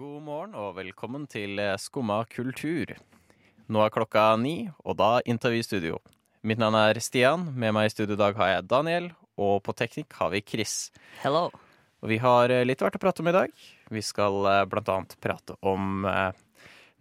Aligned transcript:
God 0.00 0.22
morgen 0.24 0.54
og 0.56 0.78
velkommen 0.78 1.26
til 1.28 1.58
eh, 1.60 1.74
Skumma 1.76 2.22
kultur. 2.32 2.88
Nå 3.68 3.80
er 3.84 3.90
klokka 3.92 4.22
ni, 4.40 4.70
og 4.80 4.94
da 4.96 5.18
inntar 5.28 5.52
vi 5.52 5.58
studio. 5.60 5.98
Mitt 6.40 6.56
navn 6.62 6.78
er 6.78 6.96
Stian, 7.04 7.42
med 7.52 7.74
meg 7.76 7.90
i 7.90 7.92
studio 7.92 8.16
i 8.16 8.20
dag 8.22 8.38
har 8.38 8.48
jeg 8.48 8.68
Daniel, 8.70 9.10
og 9.36 9.58
på 9.66 9.74
teknikk 9.76 10.16
har 10.16 10.30
vi 10.32 10.40
Chris. 10.40 10.76
Hello. 11.20 11.50
Og 12.00 12.08
vi 12.08 12.16
har 12.22 12.48
eh, 12.48 12.62
litt 12.64 12.80
hvert 12.80 12.96
å 12.96 13.02
prate 13.02 13.20
om 13.20 13.28
i 13.28 13.34
dag. 13.36 13.52
Vi 13.92 14.04
skal 14.06 14.48
eh, 14.48 14.62
blant 14.72 14.88
annet 14.94 15.12
prate 15.20 15.58
om 15.60 16.08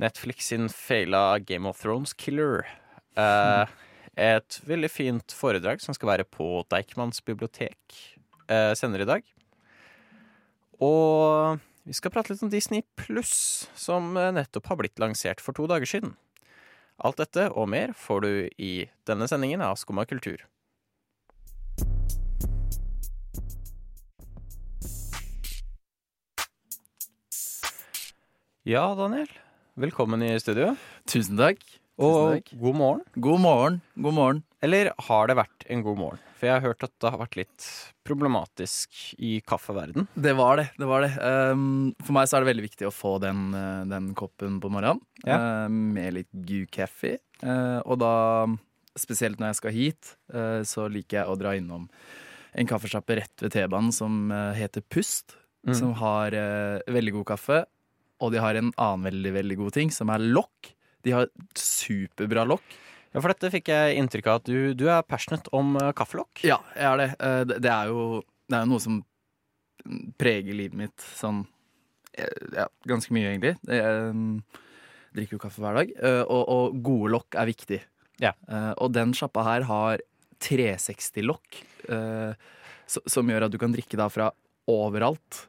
Netflix 0.04 0.52
sin 0.52 0.68
feila 0.68 1.40
Game 1.40 1.72
of 1.72 1.80
Thrones 1.80 2.12
killer. 2.20 2.68
Eh, 3.16 3.80
et 4.28 4.60
veldig 4.68 4.92
fint 4.92 5.40
foredrag 5.40 5.80
som 5.80 5.96
skal 5.96 6.18
være 6.18 6.28
på 6.28 6.66
Deichmans 6.68 7.24
bibliotek 7.24 8.04
senere 8.50 9.06
i 9.06 9.12
dag. 9.14 9.34
Og 10.84 11.62
vi 11.90 11.96
skal 11.98 12.12
prate 12.14 12.30
litt 12.30 12.44
om 12.46 12.52
Disney 12.54 12.84
Pluss, 13.02 13.66
som 13.74 14.14
eh, 14.14 14.30
nettopp 14.36 14.68
har 14.70 14.78
blitt 14.78 15.00
lansert 15.02 15.42
for 15.42 15.58
to 15.58 15.66
dager 15.66 15.90
siden. 15.90 16.14
Alt 17.02 17.18
dette 17.18 17.48
og 17.50 17.66
mer 17.72 17.96
får 17.98 18.22
du 18.22 18.32
i 18.62 18.74
denne 19.10 19.26
sendingen 19.32 19.64
av 19.66 19.80
Skumma 19.82 20.06
kultur. 20.06 20.46
Ja, 28.70 28.86
Daniel. 28.94 29.32
Velkommen 29.80 30.22
i 30.22 30.36
studio. 30.38 30.76
Tusen 31.10 31.42
takk. 31.42 31.64
Og 32.00 32.48
god 32.56 32.76
morgen. 32.80 33.02
God 33.20 33.42
morgen. 33.44 33.82
God 34.00 34.16
morgen. 34.16 34.38
Eller 34.64 34.94
har 35.08 35.28
det 35.28 35.36
vært 35.36 35.66
en 35.68 35.82
god 35.84 35.98
morgen? 36.00 36.22
For 36.40 36.48
jeg 36.48 36.56
har 36.56 36.64
hørt 36.70 36.86
at 36.86 36.94
det 36.96 37.10
har 37.12 37.20
vært 37.20 37.36
litt 37.36 37.66
problematisk 38.08 39.02
i 39.20 39.34
kaffeverden. 39.44 40.08
Det 40.16 40.32
var 40.40 40.62
det. 40.62 40.70
det, 40.80 40.88
var 40.88 41.04
det. 41.04 41.10
Um, 41.20 41.92
for 42.00 42.16
meg 42.16 42.30
så 42.30 42.38
er 42.38 42.46
det 42.46 42.52
veldig 42.54 42.66
viktig 42.70 42.88
å 42.88 42.94
få 42.96 43.18
den, 43.24 43.50
uh, 43.52 43.84
den 43.90 44.14
koppen 44.20 44.62
på 44.64 44.72
morgenen 44.72 45.04
Ja. 45.28 45.66
uh, 45.66 45.68
med 45.68 46.16
litt 46.22 46.32
gud 46.32 46.72
kaffe. 46.72 47.18
Uh, 47.44 47.84
og 47.84 48.00
da, 48.00 48.14
spesielt 49.00 49.44
når 49.44 49.52
jeg 49.52 49.60
skal 49.60 49.76
hit, 49.76 50.16
så 50.68 50.88
liker 50.92 51.22
jeg 51.22 51.32
å 51.32 51.38
dra 51.40 51.54
innom 51.56 51.86
en 52.60 52.68
kaffesjappe 52.68 53.20
rett 53.20 53.44
ved 53.44 53.54
T-banen 53.54 53.94
som 53.96 54.32
heter 54.56 54.84
Pust. 54.88 55.36
Mm. 55.68 55.76
Som 55.76 55.94
har 56.00 56.36
veldig 56.88 57.20
god 57.20 57.28
kaffe. 57.36 57.62
Og 58.24 58.34
de 58.34 58.42
har 58.44 58.56
en 58.56 58.72
annen 58.72 59.08
veldig, 59.08 59.32
veldig 59.36 59.58
god 59.60 59.76
ting, 59.76 59.92
som 59.94 60.12
er 60.12 60.24
lokk. 60.24 60.74
De 61.04 61.12
har 61.16 61.28
superbra 61.56 62.44
lokk. 62.48 62.64
Ja, 63.14 63.22
for 63.24 63.32
dette 63.34 63.50
fikk 63.54 63.72
jeg 63.72 63.98
inntrykk 63.98 64.28
av 64.30 64.36
at 64.42 64.50
du, 64.50 64.74
du 64.78 64.84
er 64.92 65.02
passionate 65.08 65.50
om 65.58 65.76
eh, 65.82 65.92
kaffelokk. 65.98 66.44
Ja, 66.46 66.60
jeg 66.76 66.86
er 66.92 66.98
det. 67.02 67.08
Eh, 67.20 67.44
det- 67.50 67.62
Det 67.66 67.72
er 67.72 67.88
jo 67.94 68.24
det 68.50 68.58
er 68.60 68.66
noe 68.66 68.80
som 68.82 69.00
preger 70.20 70.54
livet 70.58 70.74
mitt 70.78 71.06
sånn 71.18 71.46
eh, 72.18 72.28
ja, 72.54 72.66
ganske 72.90 73.14
mye, 73.16 73.30
egentlig. 73.32 73.56
Jeg 73.66 74.42
drikker 75.16 75.38
jo 75.38 75.42
kaffe 75.42 75.62
hver 75.64 75.78
dag, 75.80 75.94
og, 76.30 76.44
og 76.50 76.82
gode 76.86 77.12
lokk 77.16 77.36
er 77.40 77.46
viktig. 77.50 77.80
Ja. 78.22 78.34
Og 78.78 78.92
den 78.94 79.14
sjappa 79.18 79.42
her 79.48 79.64
har 79.70 80.02
360-lokk, 80.44 81.62
eh, 81.90 82.34
som 82.90 83.30
gjør 83.30 83.48
at 83.48 83.54
du 83.54 83.58
kan 83.62 83.74
drikke 83.74 83.98
da 84.00 84.10
fra 84.12 84.30
overalt. 84.70 85.46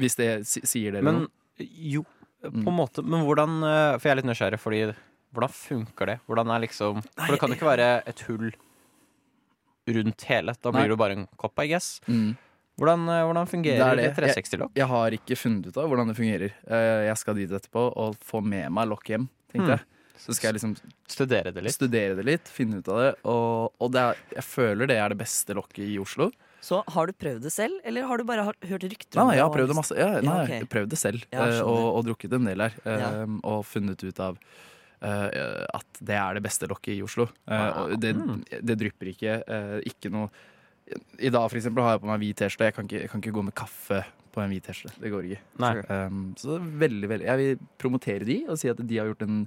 Hvis 0.00 0.16
det 0.18 0.30
sier 0.48 0.94
dere 0.96 1.04
Men 1.04 1.22
noe. 1.26 1.66
jo, 1.92 2.02
på 2.42 2.48
en 2.52 2.64
Mm. 2.64 2.74
måte. 2.76 3.02
Men 3.04 3.24
hvordan 3.26 3.62
eh, 3.62 3.98
For 3.98 4.08
jeg 4.08 4.12
er 4.12 4.20
litt 4.22 4.30
nysgjerrig, 4.30 4.58
fordi 4.60 4.82
hvordan 5.34 5.52
funker 5.52 6.06
det? 6.06 6.18
Hvordan 6.26 6.50
er 6.54 6.60
liksom 6.66 7.02
For 7.04 7.32
det 7.34 7.40
kan 7.40 7.50
jo 7.50 7.56
ikke 7.58 7.70
være 7.76 7.88
et 8.06 8.20
hull 8.28 8.50
rundt 9.90 10.22
hele. 10.28 10.54
Da 10.62 10.70
blir 10.70 10.80
Nei. 10.84 10.88
det 10.88 10.94
jo 10.94 11.00
bare 11.00 11.16
en 11.18 11.26
kopp, 11.40 11.58
I 11.58 11.66
guess. 11.72 12.00
Mm. 12.08 12.36
Hvordan, 12.80 13.08
eh, 13.12 13.22
hvordan 13.28 13.48
fungerer 13.50 13.96
det, 13.96 14.04
det. 14.16 14.16
360-lokk? 14.16 14.70
Jeg 14.78 14.86
har 14.88 15.10
ikke 15.16 15.36
funnet 15.36 15.66
ut 15.68 15.76
av 15.76 15.88
hvordan 15.90 16.08
det 16.12 16.16
fungerer. 16.16 16.52
Eh, 16.66 17.06
Jeg 17.10 17.16
skal 17.18 17.34
dit 17.34 17.50
etterpå 17.50 17.88
og 17.96 18.16
få 18.24 18.40
med 18.42 18.70
meg 18.72 18.88
lokk 18.88 19.04
hjem, 19.10 19.28
tenkte 19.52 19.66
Mm. 19.66 19.76
jeg. 19.78 19.80
Så 20.20 20.34
skal 20.36 20.48
jeg 20.52 20.60
liksom 20.60 20.76
Studere 21.08 21.52
det 21.52 21.62
litt? 21.64 21.72
studere 21.72 22.14
det 22.16 22.24
litt, 22.24 22.44
finne 22.48 22.78
ut 22.78 22.88
av 22.88 22.98
det. 23.00 23.14
Og, 23.24 23.72
og 23.80 23.90
det 23.92 24.00
er, 24.00 24.16
jeg 24.36 24.44
føler 24.44 24.86
det 24.86 24.96
er 24.98 25.08
det 25.08 25.18
beste 25.18 25.54
lokket 25.54 25.78
i 25.88 25.98
Oslo. 25.98 26.30
Så 26.60 26.82
har 26.92 27.06
du 27.08 27.12
prøvd 27.16 27.42
det 27.46 27.52
selv, 27.54 27.78
eller 27.88 28.04
har 28.04 28.20
du 28.20 28.24
bare 28.28 28.44
hørt 28.44 28.84
rykter 28.84 29.16
Nei, 29.16 29.22
om 29.22 29.28
nei, 29.30 29.36
jeg 29.38 29.44
har 29.46 29.52
prøvd 29.54 29.70
det 29.72 29.76
masse. 29.78 29.96
Ja, 29.96 30.08
nei, 30.20 30.24
Ja, 30.24 30.42
okay. 30.44 30.66
Prøvd 30.68 30.90
det 30.92 30.98
selv, 31.00 31.24
Ja, 31.32 31.46
eh, 31.46 31.60
og, 31.64 31.86
og 31.96 32.04
drukket 32.04 32.34
en 32.36 32.44
del 32.50 32.60
her. 32.66 32.76
Um, 32.84 33.00
Ja. 33.00 33.10
Og 33.54 33.64
funnet 33.64 34.04
ut 34.04 34.20
av 34.20 34.36
uh, 34.36 35.64
at 35.80 36.00
det 36.04 36.16
er 36.20 36.34
det 36.36 36.42
beste 36.44 36.68
lokket 36.68 36.98
i 36.98 37.02
Oslo. 37.02 37.28
Uh, 37.48 37.88
og 37.88 38.00
det, 38.00 38.14
Mm. 38.16 38.44
det 38.60 38.78
drypper 38.78 39.12
ikke. 39.14 39.38
Uh, 39.48 39.80
ikke 39.88 40.12
noe 40.12 40.28
I 41.22 41.30
dag 41.30 41.48
for 41.48 41.56
eksempel 41.56 41.82
har 41.86 41.96
jeg 41.96 42.02
på 42.02 42.10
meg 42.10 42.20
hvit 42.20 42.36
T-skjorte. 42.36 42.66
Jeg, 42.90 43.00
jeg 43.06 43.10
kan 43.10 43.20
ikke 43.22 43.32
gå 43.38 43.44
med 43.46 43.54
kaffe 43.54 44.04
på 44.34 44.42
en 44.42 44.52
hvit 44.52 44.64
T-skjorte. 44.66 45.00
Det 45.02 45.10
går 45.12 45.28
ikke. 45.28 45.40
Nei. 45.62 45.70
Um, 45.88 46.20
så 46.38 46.52
det 46.52 46.56
er 46.58 46.68
veldig, 46.84 47.08
veldig 47.12 47.26
Jeg 47.28 47.40
vil 47.40 47.62
promotere 47.82 48.26
de 48.28 48.36
og 48.48 48.60
si 48.60 48.70
at 48.70 48.80
de 48.80 48.98
har 49.00 49.08
gjort 49.10 49.24
en 49.26 49.40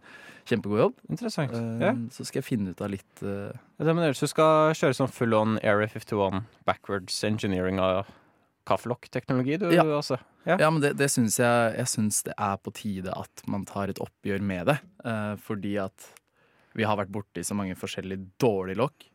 kjempegod 0.49 0.81
jobb. 0.81 0.97
Interessant. 1.09 1.55
Um, 1.55 1.83
ja. 1.83 1.93
Så 2.15 2.27
skal 2.27 2.41
jeg 2.41 2.47
finne 2.49 2.73
ut 2.73 2.83
av 2.83 2.91
litt 2.93 3.23
uh, 3.23 3.53
Det 3.79 3.95
mener 3.95 4.17
du 4.17 4.27
skal 4.29 4.75
kjøre 4.77 4.97
sånn 4.97 5.13
full 5.13 5.35
on 5.37 5.55
Area 5.63 5.89
51 5.91 6.43
backwards 6.67 7.21
engineering 7.27 7.79
av 7.83 8.09
kaffelokk-teknologi, 8.67 9.57
du 9.59 9.69
Ja. 9.75 9.83
altså? 9.83 10.19
Ja. 10.47 10.57
Ja, 10.59 10.69
men 10.71 10.81
det, 10.83 10.93
det 10.99 11.09
syns 11.11 11.37
jeg 11.39 11.75
Jeg 11.77 11.87
syns 11.87 12.23
det 12.27 12.33
er 12.37 12.57
på 12.59 12.71
tide 12.75 13.11
at 13.15 13.43
man 13.47 13.65
tar 13.67 13.91
et 13.91 14.01
oppgjør 14.03 14.43
med 14.43 14.67
det. 14.71 14.77
Uh, 15.05 15.35
fordi 15.39 15.77
at 15.79 16.11
vi 16.73 16.85
har 16.87 16.97
vært 16.97 17.13
borti 17.13 17.43
så 17.45 17.55
mange 17.55 17.75
forskjellige 17.77 18.31
dårlige 18.41 18.81
lokk. 18.81 19.09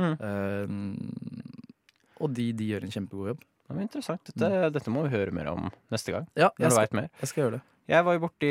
Mm. 0.00 0.14
Uh, 0.16 0.66
og 2.22 2.32
de, 2.36 2.52
de 2.56 2.70
gjør 2.72 2.86
en 2.86 2.94
kjempegod 2.94 3.32
jobb. 3.34 3.42
Det 3.72 3.80
var 3.80 3.86
interessant. 3.88 4.32
Dette, 4.32 4.70
dette 4.76 4.92
må 4.92 5.06
vi 5.06 5.14
høre 5.14 5.34
mer 5.34 5.52
om 5.52 5.70
neste 5.92 6.14
gang. 6.14 6.26
Ja, 6.38 6.50
jeg 6.60 6.74
skal, 6.74 6.98
mer. 6.98 7.08
jeg 7.22 7.30
skal 7.30 7.44
gjøre 7.44 7.58
det. 7.58 7.62
Jeg 7.90 8.06
var 8.06 8.14
jo 8.14 8.20
borti 8.22 8.50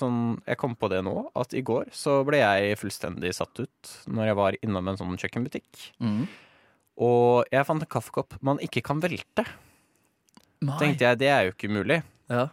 sånn 0.00 0.16
Jeg 0.48 0.58
kom 0.58 0.72
på 0.74 0.88
det 0.90 0.98
nå, 1.06 1.12
at 1.38 1.54
i 1.54 1.62
går 1.64 1.92
så 1.94 2.18
ble 2.26 2.40
jeg 2.40 2.78
fullstendig 2.80 3.30
satt 3.36 3.60
ut 3.62 3.92
når 4.10 4.30
jeg 4.30 4.38
var 4.40 4.58
innom 4.66 4.90
en 4.90 4.98
sånn 4.98 5.20
kjøkkenbutikk. 5.20 5.86
Mm. 6.02 6.24
Og 7.04 7.54
jeg 7.54 7.68
fant 7.68 7.82
en 7.82 7.90
kaffekopp 7.90 8.36
man 8.44 8.60
ikke 8.62 8.82
kan 8.86 9.00
velte. 9.02 9.46
Tenkte 10.64 11.06
jeg, 11.06 11.20
det 11.20 11.30
er 11.30 11.48
jo 11.48 11.54
ikke 11.54 11.72
mulig. 11.72 12.00
Ja. 12.32 12.48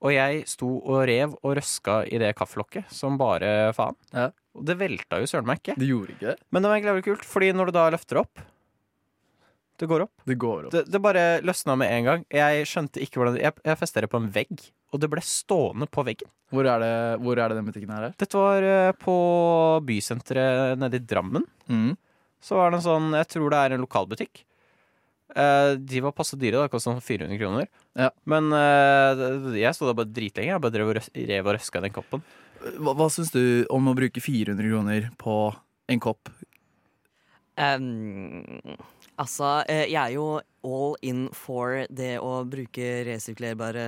Og 0.00 0.14
jeg 0.14 0.44
sto 0.48 0.68
og 0.78 1.02
rev 1.10 1.34
og 1.42 1.58
røska 1.58 2.00
i 2.08 2.20
det 2.22 2.32
kaffelokket 2.38 2.88
som 2.94 3.18
bare 3.20 3.74
faen. 3.76 3.98
Ja. 4.14 4.30
Og 4.56 4.64
det 4.66 4.78
velta 4.80 5.20
jo 5.20 5.28
søren 5.28 5.46
meg 5.46 5.60
ikke. 5.60 5.76
Det 5.78 5.90
gjorde 5.90 6.16
ikke 6.16 6.32
det. 6.32 6.38
Men 6.50 6.64
det 6.64 6.70
var 6.70 6.80
egentlig 6.80 7.06
kult, 7.10 7.26
fordi 7.28 7.50
når 7.54 7.68
du 7.68 7.76
da 7.76 7.84
løfter 7.94 8.22
opp 8.22 8.42
Det 9.80 9.88
går 9.88 10.04
opp. 10.04 10.12
Det 10.28 10.36
går 10.40 10.66
opp. 10.68 10.74
Det, 10.74 10.82
det 10.92 11.00
bare 11.00 11.22
løsna 11.46 11.76
med 11.80 11.88
en 11.94 12.04
gang. 12.10 12.24
Jeg 12.36 12.66
skjønte 12.68 13.00
ikke 13.00 13.20
hvordan 13.22 13.38
Jeg, 13.40 13.54
jeg 13.64 13.78
festa 13.80 14.02
det 14.04 14.10
på 14.12 14.20
en 14.20 14.28
vegg, 14.34 14.66
og 14.92 15.00
det 15.00 15.08
ble 15.12 15.22
stående 15.24 15.88
på 15.88 16.04
veggen. 16.04 16.28
Hvor 16.52 16.66
er 16.68 16.82
det, 16.82 16.92
hvor 17.24 17.38
er 17.40 17.48
det 17.52 17.56
den 17.60 17.70
butikken 17.70 17.92
her 17.94 18.08
er? 18.10 18.14
Dette 18.20 18.36
var 18.42 18.66
eh, 18.66 18.92
på 19.00 19.14
bysenteret 19.88 20.76
nede 20.82 21.00
i 21.00 21.04
Drammen. 21.14 21.46
Mm. 21.70 21.94
Så 22.44 22.56
var 22.58 22.70
det 22.72 22.80
en 22.80 22.86
sånn 22.88 23.10
Jeg 23.18 23.28
tror 23.32 23.52
det 23.52 23.58
er 23.64 23.74
en 23.76 23.84
lokalbutikk. 23.86 24.42
Eh, 25.30 25.72
de 25.78 26.00
var 26.02 26.12
passe 26.16 26.36
dyre, 26.40 26.64
da. 26.66 26.80
Sånn 26.82 27.00
400 27.04 27.38
kroner. 27.40 27.68
Ja. 27.96 28.10
Men 28.28 28.50
eh, 28.56 29.24
jeg 29.62 29.76
sto 29.78 29.86
der 29.88 29.96
bare 30.00 30.10
dritlenge. 30.10 30.50
Jeg 30.56 30.64
bare 30.64 30.74
drev 30.76 30.90
og 30.92 30.96
røs- 30.98 31.12
rev 31.14 31.46
og 31.46 31.54
røska 31.56 31.78
i 31.80 31.86
den 31.86 31.94
koppen. 31.94 32.24
Hva, 32.82 32.92
hva 32.98 33.06
syns 33.14 33.30
du 33.32 33.42
om 33.72 33.86
å 33.88 33.96
bruke 33.96 34.20
400 34.20 34.66
kroner 34.74 35.06
på 35.22 35.36
en 35.90 36.02
kopp? 36.02 36.28
Ehm, 37.60 38.58
altså, 39.20 39.50
eh, 39.70 39.86
jeg 39.90 40.00
er 40.00 40.14
jo 40.16 40.28
all 40.66 40.96
in 41.06 41.22
for 41.32 41.86
det 41.88 42.18
å 42.20 42.42
bruke 42.48 42.88
resirkulerbare 43.08 43.84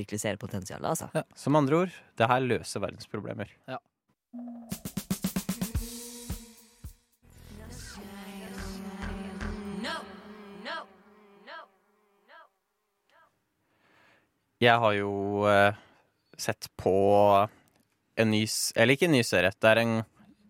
virkelig 0.00 0.20
ser 0.20 0.36
potensialet. 0.36 0.88
Altså. 0.88 1.24
Som 1.36 1.56
andre 1.56 1.82
ord, 1.84 1.90
det 2.16 2.26
her 2.28 2.40
løser 2.40 2.80
verdens 2.80 3.06
problemer. 3.06 3.46
Ja. 3.68 3.76
Jeg 14.60 14.76
har 14.82 14.92
jo 14.98 15.12
eh, 15.48 15.76
sett 16.40 16.68
på 16.80 16.92
en 18.20 18.30
ny 18.32 18.42
Eller 18.76 18.92
ikke 18.96 19.08
en 19.08 19.14
ny 19.16 19.22
serie. 19.24 19.52
Det 19.56 19.70
er 19.70 19.80
en 19.80 19.94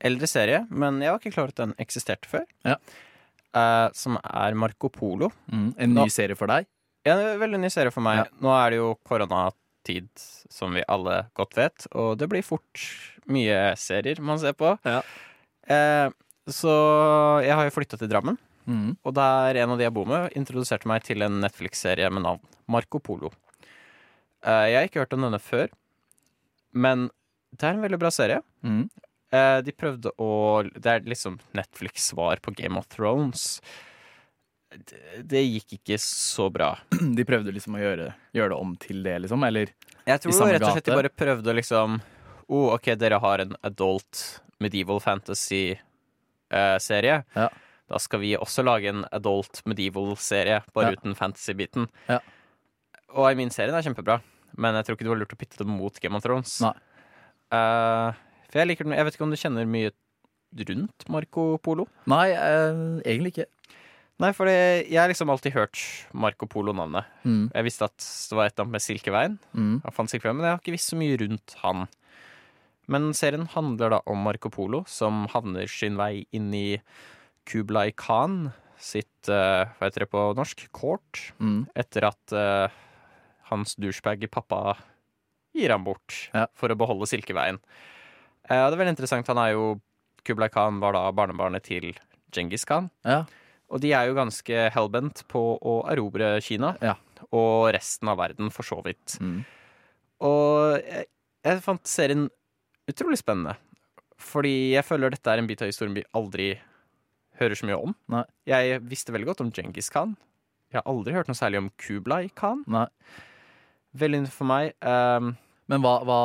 eldre 0.00 0.26
serie, 0.30 0.62
men 0.70 1.00
jeg 1.02 1.10
var 1.12 1.18
ikke 1.20 1.32
klar 1.34 1.44
over 1.48 1.54
at 1.54 1.62
den 1.62 1.74
eksisterte 1.82 2.28
før. 2.30 2.44
Ja. 2.64 2.76
Eh, 3.54 3.88
som 3.98 4.18
er 4.22 4.54
Marco 4.54 4.88
Polo. 4.88 5.30
Mm. 5.50 5.74
En 5.78 5.94
ny 5.94 6.00
Nå- 6.04 6.10
serie 6.10 6.36
for 6.38 6.46
deg? 6.50 6.66
Ja, 7.06 7.16
en 7.18 7.38
veldig 7.40 7.60
ny 7.60 7.68
serie 7.72 7.90
for 7.92 8.00
meg. 8.04 8.18
Ja. 8.24 8.24
Nå 8.40 8.52
er 8.54 8.70
det 8.70 8.76
jo 8.82 8.90
koronatid, 9.08 10.08
som 10.52 10.74
vi 10.76 10.82
alle 10.88 11.26
godt 11.34 11.54
vet, 11.56 11.86
og 11.96 12.18
det 12.20 12.28
blir 12.28 12.44
fort 12.44 12.82
mye 13.26 13.74
serier 13.80 14.20
man 14.20 14.38
ser 14.38 14.52
på. 14.52 14.74
Ja. 14.84 15.00
Eh, 15.66 16.10
så 16.50 16.74
jeg 17.44 17.54
har 17.56 17.64
jo 17.68 17.74
flytta 17.76 17.98
til 17.98 18.08
Drammen, 18.10 18.38
Mm. 18.68 18.96
og 19.04 19.14
der 19.14 19.56
en 19.56 19.70
av 19.70 19.78
de 19.78 19.84
jeg 19.84 19.94
bor 19.94 20.04
med, 20.06 20.32
introduserte 20.36 20.86
meg 20.86 21.02
til 21.02 21.22
en 21.22 21.40
Netflix-serie 21.40 22.10
med 22.12 22.22
navn 22.22 22.40
Marco 22.68 22.98
Polo. 23.00 23.30
Eh, 24.44 24.66
jeg 24.70 24.76
har 24.76 24.88
ikke 24.88 25.00
hørt 25.02 25.12
om 25.16 25.22
denne 25.22 25.40
før, 25.40 25.68
men 26.72 27.08
det 27.56 27.64
er 27.66 27.74
en 27.74 27.82
veldig 27.82 27.98
bra 27.98 28.10
serie. 28.14 28.42
Mm. 28.62 28.88
Eh, 29.30 29.60
de 29.62 29.70
prøvde 29.78 30.10
å 30.18 30.30
Det 30.74 30.90
er 30.90 31.04
liksom 31.06 31.36
Netflix-svar 31.54 32.40
på 32.42 32.50
Game 32.58 32.74
of 32.80 32.88
Thrones. 32.90 33.60
Det, 34.70 34.94
det 35.26 35.40
gikk 35.44 35.72
ikke 35.80 35.96
så 36.02 36.46
bra. 36.54 36.68
De 37.18 37.24
prøvde 37.26 37.50
liksom 37.54 37.74
å 37.74 37.80
gjøre, 37.82 38.12
gjøre 38.36 38.50
det 38.52 38.58
om 38.62 38.76
til 38.78 39.00
det, 39.06 39.16
liksom? 39.24 39.42
Eller? 39.46 39.66
Jeg 40.06 40.20
tror 40.22 40.30
I 40.30 40.34
samme 40.36 40.52
rett 40.54 40.62
og 40.66 40.72
slett 40.76 40.88
de 40.90 40.94
bare 40.98 41.10
prøvde 41.10 41.50
å 41.50 41.56
liksom 41.58 41.88
oh, 42.50 42.68
OK, 42.76 42.86
dere 42.98 43.18
har 43.22 43.38
en 43.42 43.54
adult 43.66 44.14
medieval 44.62 45.00
fantasy-serie. 45.02 47.16
Ja. 47.34 47.48
Da 47.90 47.96
skal 47.98 48.18
vi 48.22 48.36
også 48.38 48.62
lage 48.66 48.88
en 48.92 49.02
adult 49.10 49.62
medieval-serie, 49.66 50.60
bare 50.74 50.86
Ja. 50.92 50.96
uten 50.98 51.14
fantasy-biten. 51.18 51.88
Ja. 52.06 52.18
Og 53.14 53.26
I 53.32 53.38
min 53.38 53.50
serien 53.50 53.74
er 53.74 53.82
kjempebra, 53.82 54.20
men 54.56 54.74
jeg 54.78 54.84
tror 54.86 54.94
ikke 54.94 55.04
det 55.06 55.12
var 55.14 55.20
lurt 55.24 55.34
å 55.34 55.40
pitte 55.40 55.58
det 55.58 55.66
mot 55.66 55.98
Game 56.02 56.16
of 56.18 56.22
Thrones. 56.22 56.60
Nei. 56.62 56.74
Eh, 57.58 58.10
for 58.50 58.58
jeg 58.60 58.68
liker 58.72 58.84
den 58.88 58.96
Jeg 58.98 59.06
vet 59.08 59.14
ikke 59.16 59.26
om 59.28 59.30
du 59.34 59.38
kjenner 59.40 59.66
mye 59.70 59.92
rundt 60.66 61.08
Marco 61.08 61.44
Polo? 61.62 61.86
Nei, 62.10 62.30
eh, 62.34 62.80
egentlig 63.06 63.32
ikke. 63.36 63.46
Nei, 64.20 64.32
for 64.36 64.50
jeg 64.50 64.98
har 64.98 65.08
liksom 65.08 65.30
alltid 65.32 65.54
hørt 65.54 65.78
Marco 66.12 66.44
Polo-navnet. 66.50 67.06
Mm. 67.24 67.46
Jeg 67.54 67.64
visste 67.64 67.86
at 67.88 67.96
det 67.96 68.36
var 68.36 68.50
et 68.50 68.52
eller 68.52 68.66
annet 68.66 68.74
med 68.74 68.84
Silkeveien, 68.84 69.38
Mm. 69.56 69.76
jeg 69.84 69.94
fant 69.96 70.10
Silkeveien, 70.12 70.36
men 70.36 70.44
jeg 70.44 70.52
har 70.52 70.60
ikke 70.60 70.74
visst 70.76 70.90
så 70.92 70.98
mye 71.00 71.16
rundt 71.22 71.54
han. 71.62 71.86
Men 72.90 73.12
serien 73.14 73.46
handler 73.54 73.90
da 73.94 74.00
om 74.10 74.18
Marco 74.26 74.50
Polo, 74.50 74.82
som 74.90 75.26
havner 75.32 75.68
sin 75.70 75.96
vei 75.96 76.26
inn 76.36 76.52
i 76.52 76.80
Kublai 77.46 77.92
Khan 77.96 78.52
sitt 78.80 79.28
uh, 79.28 79.64
Hva 79.78 79.88
heter 79.88 80.04
det 80.04 80.10
på 80.10 80.34
norsk? 80.36 80.66
Court. 80.72 81.32
Mm. 81.38 81.68
Etter 81.76 82.04
at 82.10 82.32
uh, 82.36 82.68
hans 83.50 83.74
douchebag 83.76 84.28
pappa 84.30 84.76
gir 85.54 85.70
ham 85.70 85.84
bort 85.84 86.28
Ja. 86.34 86.46
for 86.54 86.68
å 86.68 86.76
beholde 86.76 87.06
Silkeveien. 87.08 87.58
Eh, 88.50 88.60
og 88.60 88.70
det 88.70 88.76
er 88.76 88.82
veldig 88.82 88.96
interessant. 88.96 89.30
Han 89.30 89.40
er 89.42 89.54
jo 89.54 89.68
Kublai 90.26 90.50
Khan 90.52 90.80
var 90.82 90.96
da 90.96 91.04
barnebarnet 91.16 91.64
til 91.64 91.92
Djengis 92.34 92.66
Khan. 92.68 92.90
Ja. 93.06 93.22
Og 93.70 93.80
de 93.82 93.92
er 93.94 94.08
jo 94.10 94.18
ganske 94.18 94.66
hellbent 94.74 95.22
på 95.30 95.40
å 95.56 95.76
erobre 95.90 96.34
Kina. 96.44 96.74
Ja. 96.82 96.96
Og 97.30 97.70
resten 97.76 98.10
av 98.10 98.18
verden, 98.18 98.50
for 98.50 98.66
så 98.66 98.80
vidt. 98.84 99.16
Mm. 99.22 99.44
Og 100.26 100.80
jeg, 100.82 101.06
jeg 101.46 101.62
fant 101.64 101.86
serien 101.88 102.26
utrolig 102.90 103.20
spennende. 103.20 103.54
Fordi 104.20 104.74
jeg 104.74 104.84
føler 104.84 105.14
dette 105.14 105.32
er 105.32 105.40
en 105.40 105.48
bit 105.48 105.62
av 105.64 105.70
historien 105.70 105.94
vi 105.96 106.04
aldri 106.18 106.50
hører 107.40 107.56
så 107.56 107.68
mye 107.68 107.78
om. 107.78 107.94
Nei. 108.12 108.24
Jeg 108.50 108.82
visste 108.90 109.14
veldig 109.14 109.30
godt 109.30 109.44
om 109.46 109.52
Djengis 109.54 109.88
Khan. 109.94 110.16
Jeg 110.70 110.82
har 110.82 110.90
aldri 110.90 111.14
hørt 111.16 111.30
noe 111.30 111.38
særlig 111.38 111.62
om 111.62 111.70
Kublai 111.80 112.26
Khan. 112.36 112.64
Nei. 112.70 112.84
Veldig 113.98 114.26
for 114.34 114.46
meg. 114.50 114.74
Um, 114.84 115.32
Men 115.70 115.82
hva, 115.82 115.96
hva, 116.06 116.20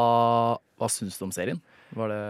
hva 0.82 0.90
syns 0.92 1.18
du 1.18 1.24
om 1.28 1.34
serien? 1.34 1.62
Var 1.96 2.12
det 2.12 2.22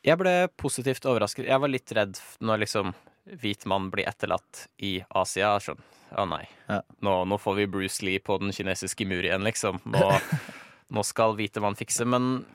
jeg 0.00 0.16
ble 0.16 0.30
positivt 0.56 1.04
overrasket. 1.04 1.44
Jeg 1.44 1.60
var 1.60 1.68
litt 1.68 1.92
redd 1.92 2.16
når 2.40 2.62
liksom 2.62 2.94
hvit 3.42 3.66
mann 3.68 3.90
blir 3.92 4.06
etterlatt 4.08 4.62
i 4.80 4.94
Asia. 5.12 5.50
Sånn, 5.60 5.82
å 6.16 6.24
nei, 6.26 6.46
Ja. 6.70 6.78
nå, 7.04 7.18
nå 7.28 7.36
får 7.38 7.58
vi 7.58 7.66
Bruce 7.68 8.00
Lee 8.06 8.18
på 8.24 8.38
den 8.40 8.48
kinesiske 8.56 9.04
mur 9.06 9.20
igjen, 9.20 9.44
liksom. 9.44 9.76
Nå, 9.84 10.06
nå 10.96 11.04
skal 11.04 11.36
hvite 11.36 11.60
mann 11.60 11.76
fikse. 11.76 12.06
Men 12.08 12.46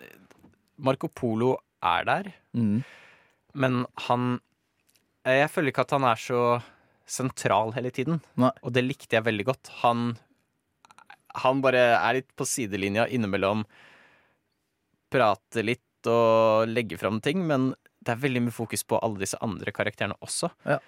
Marco 0.82 1.08
Polo 1.08 1.52
er 1.86 2.10
der. 2.10 2.32
mm. 2.58 2.82
Men 3.54 3.86
han 4.10 4.40
Jeg 5.24 5.48
føler 5.54 5.70
ikke 5.72 5.86
at 5.86 5.94
han 5.96 6.04
er 6.10 6.16
så 6.20 6.42
sentral 7.06 7.72
hele 7.78 7.92
tiden. 7.94 8.24
Nei. 8.42 8.50
Og 8.66 8.74
det 8.74 8.84
likte 8.84 9.16
jeg 9.20 9.24
veldig 9.24 9.46
godt. 9.46 9.70
Han 9.86 10.18
Han 11.46 11.62
bare 11.62 11.86
er 12.02 12.14
litt 12.24 12.34
på 12.36 12.44
sidelinja 12.50 13.06
innimellom. 13.08 13.64
Prater 15.14 15.64
litt 15.64 15.85
og 16.12 16.68
legge 16.70 16.98
fram 17.02 17.20
ting, 17.22 17.46
men 17.48 17.74
det 18.06 18.14
er 18.14 18.22
veldig 18.22 18.42
mye 18.48 18.54
fokus 18.56 18.84
på 18.86 19.00
alle 19.02 19.20
disse 19.24 19.38
andre 19.42 19.72
karakterene 19.74 20.16
også. 20.22 20.52
Ja. 20.66 20.80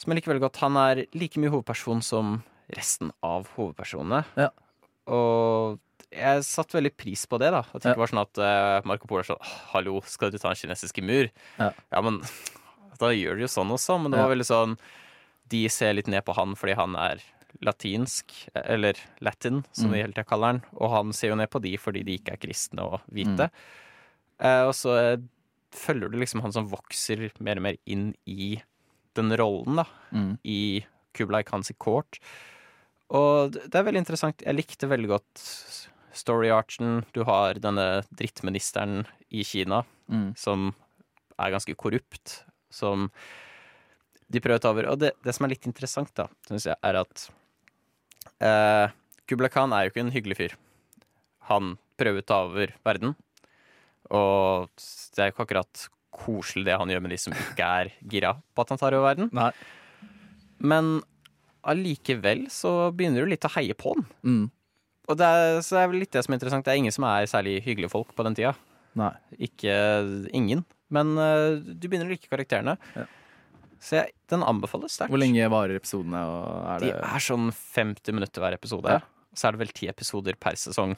Som 0.00 0.10
jeg 0.12 0.20
liker 0.22 0.32
veldig 0.32 0.44
godt. 0.48 0.60
Han 0.64 0.76
er 0.80 1.02
like 1.14 1.38
mye 1.40 1.50
hovedperson 1.52 2.00
som 2.02 2.38
resten 2.74 3.10
av 3.22 3.46
hovedpersonene. 3.56 4.22
Ja. 4.40 4.48
Og 5.12 5.78
jeg 6.12 6.44
satte 6.46 6.76
veldig 6.78 6.94
pris 6.96 7.24
på 7.28 7.38
det, 7.40 7.50
da. 7.52 7.60
At 7.72 7.82
det 7.82 7.90
Ja. 7.90 7.92
ikke 7.94 8.04
var 8.04 8.12
sånn 8.12 8.22
at 8.22 8.38
eh, 8.38 8.80
Marco 8.88 9.06
Polo 9.06 9.20
er 9.20 9.28
sånn 9.28 9.42
Hallo, 9.72 10.00
skal 10.04 10.30
du 10.30 10.38
ta 10.38 10.48
den 10.52 10.56
kinesiske 10.60 11.02
mur? 11.04 11.28
Ja. 11.58 11.70
ja, 11.92 12.00
men 12.00 12.20
da 13.00 13.10
gjør 13.12 13.36
de 13.36 13.46
jo 13.46 13.52
sånn 13.52 13.70
også. 13.72 14.00
Men 14.00 14.12
det 14.12 14.20
var 14.20 14.30
veldig 14.32 14.46
sånn 14.48 14.78
De 15.52 15.68
ser 15.68 15.92
litt 15.94 16.06
ned 16.08 16.24
på 16.24 16.32
han 16.34 16.54
fordi 16.56 16.74
han 16.78 16.94
er 16.96 17.20
latinsk, 17.62 18.32
eller 18.56 18.96
latin, 19.20 19.64
som 19.72 19.90
Mm. 19.90 19.92
de 19.92 19.98
hele 20.00 20.12
tida 20.14 20.24
kaller 20.24 20.46
han. 20.46 20.62
Og 20.80 20.90
han 20.90 21.12
ser 21.12 21.28
jo 21.28 21.34
ned 21.36 21.50
på 21.50 21.60
de 21.60 21.76
fordi 21.76 22.02
de 22.04 22.16
ikke 22.18 22.32
er 22.32 22.36
kristne 22.40 22.80
og 22.80 23.00
hvite. 23.12 23.50
Mm. 23.50 23.50
Eh, 24.40 24.64
og 24.68 24.74
så 24.76 24.94
eh, 24.98 25.18
følger 25.72 26.12
du 26.12 26.18
liksom 26.20 26.42
han 26.44 26.52
som 26.54 26.68
vokser 26.70 27.28
mer 27.40 27.60
og 27.60 27.66
mer 27.68 27.78
inn 27.86 28.12
i 28.28 28.54
den 29.16 29.32
rollen, 29.36 29.82
da. 29.82 29.86
Mm. 30.12 30.34
I 30.44 30.60
Kublai 31.16 31.42
Khans 31.44 31.72
court. 31.78 32.18
Og 33.12 33.52
det 33.52 33.66
det 33.68 33.80
er 33.80 33.84
veldig 33.88 34.02
interessant. 34.04 34.44
Jeg 34.44 34.56
likte 34.56 34.88
veldig 34.88 35.10
godt 35.10 35.42
story-archen. 36.16 37.02
Du 37.12 37.24
har 37.28 37.60
denne 37.60 38.02
drittministeren 38.12 39.06
i 39.30 39.44
Kina 39.44 39.84
Mm. 40.12 40.34
som 40.36 40.74
er 41.38 41.52
ganske 41.54 41.72
korrupt, 41.78 42.42
som 42.68 43.06
de 44.28 44.40
prøver 44.40 44.58
å 44.58 44.60
ta 44.60 44.72
over. 44.74 44.88
Og 44.90 44.98
det, 45.00 45.12
det 45.24 45.32
som 45.32 45.46
er 45.46 45.54
litt 45.54 45.64
interessant, 45.64 46.10
da, 46.14 46.26
syns 46.48 46.66
jeg, 46.68 46.76
er 46.84 46.98
at 47.00 47.22
eh, 48.42 48.92
Kublai 49.30 49.48
Khan 49.48 49.72
er 49.72 49.86
jo 49.86 49.92
ikke 49.92 50.02
en 50.04 50.12
hyggelig 50.12 50.36
fyr. 50.36 50.56
Han 51.48 51.76
prøver 51.96 52.20
å 52.20 52.28
ta 52.28 52.42
over 52.44 52.74
verden, 52.84 53.14
og 54.10 54.72
det 55.14 55.22
er 55.22 55.30
jo 55.30 55.34
ikke 55.34 55.46
akkurat 55.46 55.84
koselig 56.12 56.66
det 56.68 56.76
han 56.80 56.90
gjør 56.92 57.04
med 57.04 57.14
de 57.14 57.20
som 57.20 57.36
ikke 57.36 57.68
er 57.82 57.92
gira 58.10 58.34
på 58.52 58.64
at 58.64 58.74
han 58.74 58.80
tar 58.80 58.96
over 58.96 59.12
verden. 59.12 59.30
Nei. 59.36 59.50
Men 60.62 60.98
allikevel 61.66 62.46
så 62.52 62.90
begynner 62.94 63.24
du 63.24 63.32
litt 63.32 63.46
å 63.46 63.52
heie 63.56 63.76
på 63.78 63.94
han. 63.94 64.04
Mm. 64.26 64.44
Og 65.10 65.18
det 65.18 65.26
er, 65.26 65.56
så 65.64 65.76
det 65.76 65.80
er 65.82 65.90
vel 65.90 66.02
litt 66.04 66.12
det 66.14 66.22
som 66.24 66.34
er 66.34 66.38
interessant. 66.38 66.66
Det 66.66 66.74
er 66.74 66.82
ingen 66.82 66.94
som 66.94 67.06
er 67.08 67.26
særlig 67.30 67.56
hyggelige 67.64 67.92
folk 67.92 68.12
på 68.16 68.26
den 68.26 68.36
tida. 68.38 68.52
Nei. 68.98 69.12
Ikke 69.48 69.74
ingen. 70.36 70.64
Men 70.92 71.16
uh, 71.16 71.58
du 71.58 71.88
begynner 71.88 72.10
å 72.10 72.12
like 72.12 72.30
karakterene. 72.30 72.76
Ja. 72.96 73.06
Så 73.82 73.96
jeg, 73.98 74.12
den 74.30 74.44
anbefales 74.46 74.94
sterkt. 74.94 75.10
Hvor 75.10 75.18
lenge 75.18 75.48
varer 75.50 75.80
episodene? 75.80 76.20
Er 76.70 76.84
De 76.84 76.92
det 76.92 77.00
er 77.02 77.24
sånn 77.24 77.48
50 77.50 78.14
minutter 78.14 78.44
hver 78.44 78.54
episode. 78.54 79.00
Ja. 79.00 79.32
Så 79.34 79.48
er 79.48 79.56
det 79.56 79.62
vel 79.64 79.74
ti 79.74 79.88
episoder 79.90 80.38
per 80.38 80.58
sesong. 80.60 80.94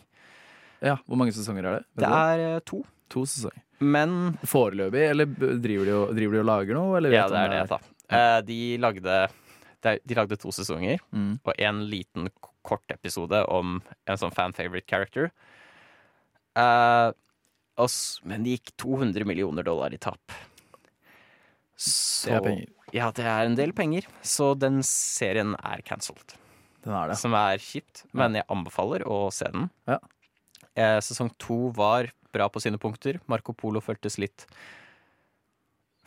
Ja, 0.84 0.98
Hvor 1.08 1.16
mange 1.20 1.32
sesonger 1.32 1.64
er 1.64 1.78
det? 1.78 1.84
Det 2.02 2.08
er 2.10 2.42
eh, 2.44 2.58
to. 2.68 2.82
To 3.14 3.22
sesonger. 3.28 3.62
Men 3.84 4.36
Foreløpig, 4.48 5.02
eller 5.10 5.26
driver 5.60 5.88
de, 5.88 5.94
og, 5.96 6.12
driver 6.16 6.36
de 6.36 6.40
og 6.42 6.48
lager 6.50 6.76
noe? 6.78 6.96
Eller 6.98 7.14
Ja, 7.16 7.24
det 7.32 7.40
er 7.40 7.52
det, 7.54 7.62
da. 7.72 7.78
Eh, 8.14 8.40
de 8.48 8.58
lagde 8.78 9.16
De 9.84 10.14
lagde 10.16 10.36
to 10.40 10.52
sesonger, 10.54 11.00
Mm. 11.12 11.38
og 11.44 11.54
en 11.58 11.82
liten 11.90 12.28
kort 12.64 12.84
episode 12.94 13.42
om 13.52 13.82
en 14.08 14.16
sånn 14.16 14.32
fan 14.32 14.54
favorite 14.56 14.86
character. 14.88 15.30
Eh, 16.56 17.10
og 17.76 17.90
men 18.24 18.44
det 18.46 18.58
gikk 18.58 18.72
200 18.80 19.26
millioner 19.28 19.62
dollar 19.66 19.92
i 19.92 19.98
tap. 20.00 20.32
Så, 21.76 22.28
Det 22.30 22.34
er 22.36 22.40
penger. 22.46 22.68
Ja, 22.94 23.10
det 23.10 23.24
er 23.26 23.44
en 23.48 23.56
del 23.58 23.72
penger. 23.74 24.06
Så 24.22 24.52
den 24.58 24.80
serien 24.86 25.54
er 25.58 25.82
cancelled. 25.82 26.36
Den 26.84 26.94
er 26.94 27.08
det. 27.10 27.16
Som 27.18 27.34
er 27.34 27.58
kjipt, 27.58 28.04
men 28.14 28.34
jeg 28.38 28.44
anbefaler 28.48 29.02
å 29.10 29.26
se 29.34 29.48
den. 29.50 29.68
Ja. 29.90 29.98
Eh, 30.74 30.98
sesong 31.06 31.30
to 31.38 31.68
var 31.74 32.10
bra 32.34 32.48
på 32.50 32.62
sine 32.62 32.80
punkter. 32.82 33.20
Marco 33.30 33.54
Polo 33.54 33.82
føltes 33.84 34.18
litt 34.18 34.46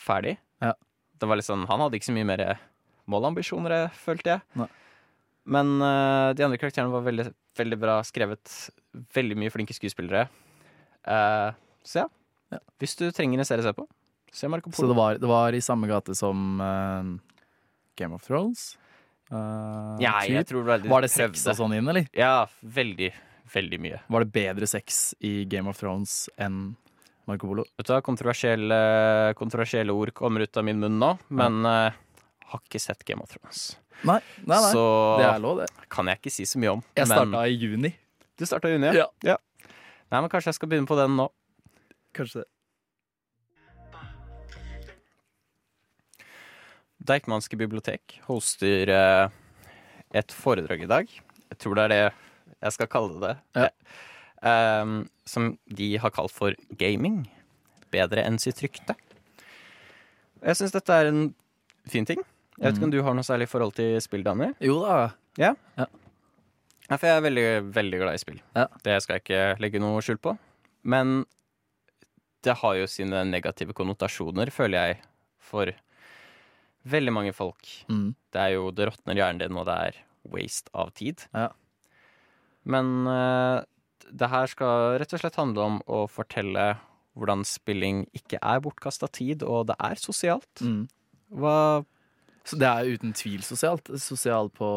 ferdig. 0.02 0.36
Ja. 0.64 0.74
Det 1.18 1.30
var 1.30 1.40
litt 1.40 1.48
sånn, 1.48 1.66
Han 1.70 1.82
hadde 1.82 1.98
ikke 1.98 2.12
så 2.12 2.16
mye 2.18 2.28
mer 2.28 2.44
målambisjoner, 3.08 3.74
eh, 3.78 3.96
følte 3.96 4.36
jeg. 4.36 4.46
Nei. 4.60 4.68
Men 5.48 5.78
uh, 5.80 6.36
de 6.36 6.44
andre 6.44 6.60
karakterene 6.60 6.92
var 6.92 7.06
veldig, 7.06 7.30
veldig 7.56 7.78
bra 7.80 8.02
skrevet. 8.04 8.52
Veldig 9.16 9.38
mye 9.40 9.54
flinke 9.54 9.76
skuespillere. 9.76 10.26
Uh, 11.08 11.56
så 11.88 12.04
ja. 12.04 12.08
Ja. 12.52 12.60
Hvis 12.82 12.98
du 13.00 13.06
trenger 13.16 13.40
en 13.40 13.48
serie 13.48 13.64
å 13.64 13.68
se 13.68 13.76
på, 13.76 13.86
se 14.32 14.48
Marco 14.52 14.72
Så 14.76 14.88
det 14.88 14.96
var, 14.96 15.20
det 15.20 15.28
var 15.28 15.56
i 15.56 15.64
samme 15.64 15.88
gate 15.88 16.16
som 16.16 16.60
uh, 16.60 17.16
Game 18.00 18.16
of 18.16 18.28
Thrones? 18.28 18.74
Ja, 19.28 20.22
jeg 20.24 20.46
tror 20.48 20.62
det 20.64 20.70
var, 20.70 20.80
det 20.80 20.92
Var 20.92 21.04
det 21.04 21.10
sex 21.12 21.42
og 21.52 21.58
sånn 21.58 21.74
inn, 21.76 21.88
eller? 21.92 22.06
Ja, 22.16 22.46
veldig, 22.64 23.10
veldig 23.54 23.80
mye. 23.84 24.02
Var 24.12 24.26
det 24.26 24.34
bedre 24.36 24.68
sex 24.70 25.16
i 25.26 25.46
Game 25.50 25.70
of 25.72 25.80
Thrones 25.80 26.28
enn 26.42 26.76
Marco 27.28 27.50
Polo? 27.50 27.66
Vet 27.78 27.88
du 27.90 27.94
hva, 27.94 28.02
kontroversielle, 28.06 28.80
kontroversielle 29.40 29.94
ord 29.96 30.14
kommer 30.18 30.46
ut 30.46 30.58
av 30.60 30.66
min 30.68 30.80
munn 30.84 31.00
nå, 31.02 31.14
men 31.30 31.60
eh, 31.68 31.98
har 32.52 32.64
ikke 32.64 32.82
sett 32.82 33.04
Game 33.08 33.24
of 33.24 33.32
Thrones. 33.34 33.70
Nei, 34.06 34.20
nei, 34.46 34.60
nei. 34.62 34.72
Så 34.76 34.84
det 35.20 35.26
er 35.32 35.42
lov, 35.42 35.64
det. 35.64 35.72
kan 35.90 36.08
jeg 36.12 36.22
ikke 36.22 36.34
si 36.36 36.46
så 36.46 36.60
mye 36.62 36.76
om. 36.78 36.84
Jeg 37.00 37.10
starta 37.10 37.46
i 37.50 37.56
juni. 37.58 37.94
Du 38.38 38.46
starta 38.46 38.70
i 38.70 38.76
juni, 38.78 38.94
Ja. 38.94 39.38
Nei, 40.08 40.22
men 40.22 40.30
kanskje 40.32 40.54
jeg 40.54 40.60
skal 40.62 40.70
begynne 40.72 40.88
på 40.88 40.96
den 41.00 41.18
nå. 41.20 41.26
Kanskje 42.16 42.44
det. 42.44 42.50
Deichmanske 47.08 47.58
bibliotek 47.60 48.18
hoster 48.28 48.90
eh, 48.92 49.28
et 50.18 50.34
foredrag 50.34 50.84
i 50.84 50.90
dag. 50.90 51.12
Jeg 51.52 51.60
tror 51.62 51.78
det 51.78 51.84
er 51.88 51.94
det 51.94 52.02
jeg 52.64 52.76
skal 52.76 52.90
kalle 52.92 53.20
det. 53.22 53.34
Ja. 53.58 53.70
Um, 54.82 55.00
som 55.26 55.56
de 55.66 55.90
har 56.02 56.14
kalt 56.14 56.34
for 56.34 56.56
gaming. 56.80 57.24
Bedre 57.94 58.24
enn 58.28 58.40
sitt 58.42 58.62
rykte. 58.64 58.96
Jeg 60.44 60.60
syns 60.60 60.76
dette 60.76 60.94
er 60.94 61.10
en 61.10 61.22
fin 61.90 62.06
ting. 62.06 62.22
Jeg 62.58 62.66
vet 62.66 62.80
ikke 62.80 62.88
om 62.90 62.94
du 62.94 63.02
har 63.06 63.16
noe 63.18 63.26
særlig 63.26 63.48
forhold 63.52 63.76
til 63.78 63.98
spill, 64.02 64.26
Daniel? 64.26 64.54
Jo 64.64 64.80
da. 64.82 64.98
Ja, 66.88 66.96
for 66.96 67.06
jeg 67.10 67.20
er 67.20 67.26
veldig, 67.26 67.48
veldig 67.76 68.00
glad 68.02 68.18
i 68.18 68.22
spill. 68.22 68.40
Ja. 68.56 68.66
Det 68.86 68.96
skal 69.04 69.18
jeg 69.18 69.26
ikke 69.26 69.62
legge 69.62 69.82
noe 69.84 70.02
skjul 70.06 70.20
på. 70.24 70.34
Men 70.88 71.20
det 72.46 72.56
har 72.62 72.78
jo 72.80 72.88
sine 72.90 73.26
negative 73.28 73.76
konnotasjoner, 73.78 74.50
føler 74.54 74.78
jeg, 74.92 75.00
for 75.44 75.74
veldig 76.88 77.14
mange 77.14 77.34
folk. 77.36 77.68
Mm. 77.92 78.12
Det 78.34 78.44
er 78.44 78.56
jo 78.56 78.72
Det 78.72 78.88
råtner 78.90 79.20
hjernen 79.20 79.42
din, 79.44 79.58
og 79.60 79.68
det 79.68 79.78
er 79.90 80.02
waste 80.32 80.72
av 80.74 80.94
tid. 80.98 81.26
Ja. 81.36 81.50
Men 82.68 83.08
uh, 83.08 83.64
det 84.08 84.32
her 84.32 84.52
skal 84.52 84.98
rett 85.02 85.16
og 85.16 85.24
slett 85.24 85.40
handle 85.40 85.70
om 85.72 85.80
å 85.88 86.04
fortelle 86.12 86.76
hvordan 87.18 87.42
spilling 87.48 88.04
ikke 88.16 88.38
er 88.44 88.62
bortkasta 88.62 89.10
tid, 89.10 89.42
og 89.42 89.70
det 89.72 89.78
er 89.82 89.98
sosialt. 89.98 90.62
Mm. 90.62 90.84
Hva 91.42 91.84
Så 92.48 92.60
det 92.60 92.68
er 92.70 92.94
uten 92.94 93.16
tvil 93.18 93.42
sosialt. 93.44 93.90
Sosialt 94.00 94.54
på 94.56 94.70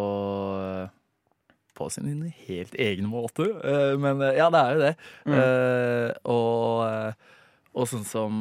på 1.81 1.89
sin 1.91 2.33
helt 2.47 2.75
egen 2.75 3.09
måte. 3.09 3.49
Eh, 3.65 3.97
Men 3.99 4.21
eh, 4.21 4.37
ja, 4.39 4.49
det 4.53 4.61
er 4.61 4.73
jo 4.75 4.81
det. 4.85 4.95
Mm. 5.25 5.37
Uh, 5.37 6.09
og, 6.35 6.81
eh, 6.87 7.37
og 7.71 7.89
sånn 7.89 8.07
som 8.09 8.41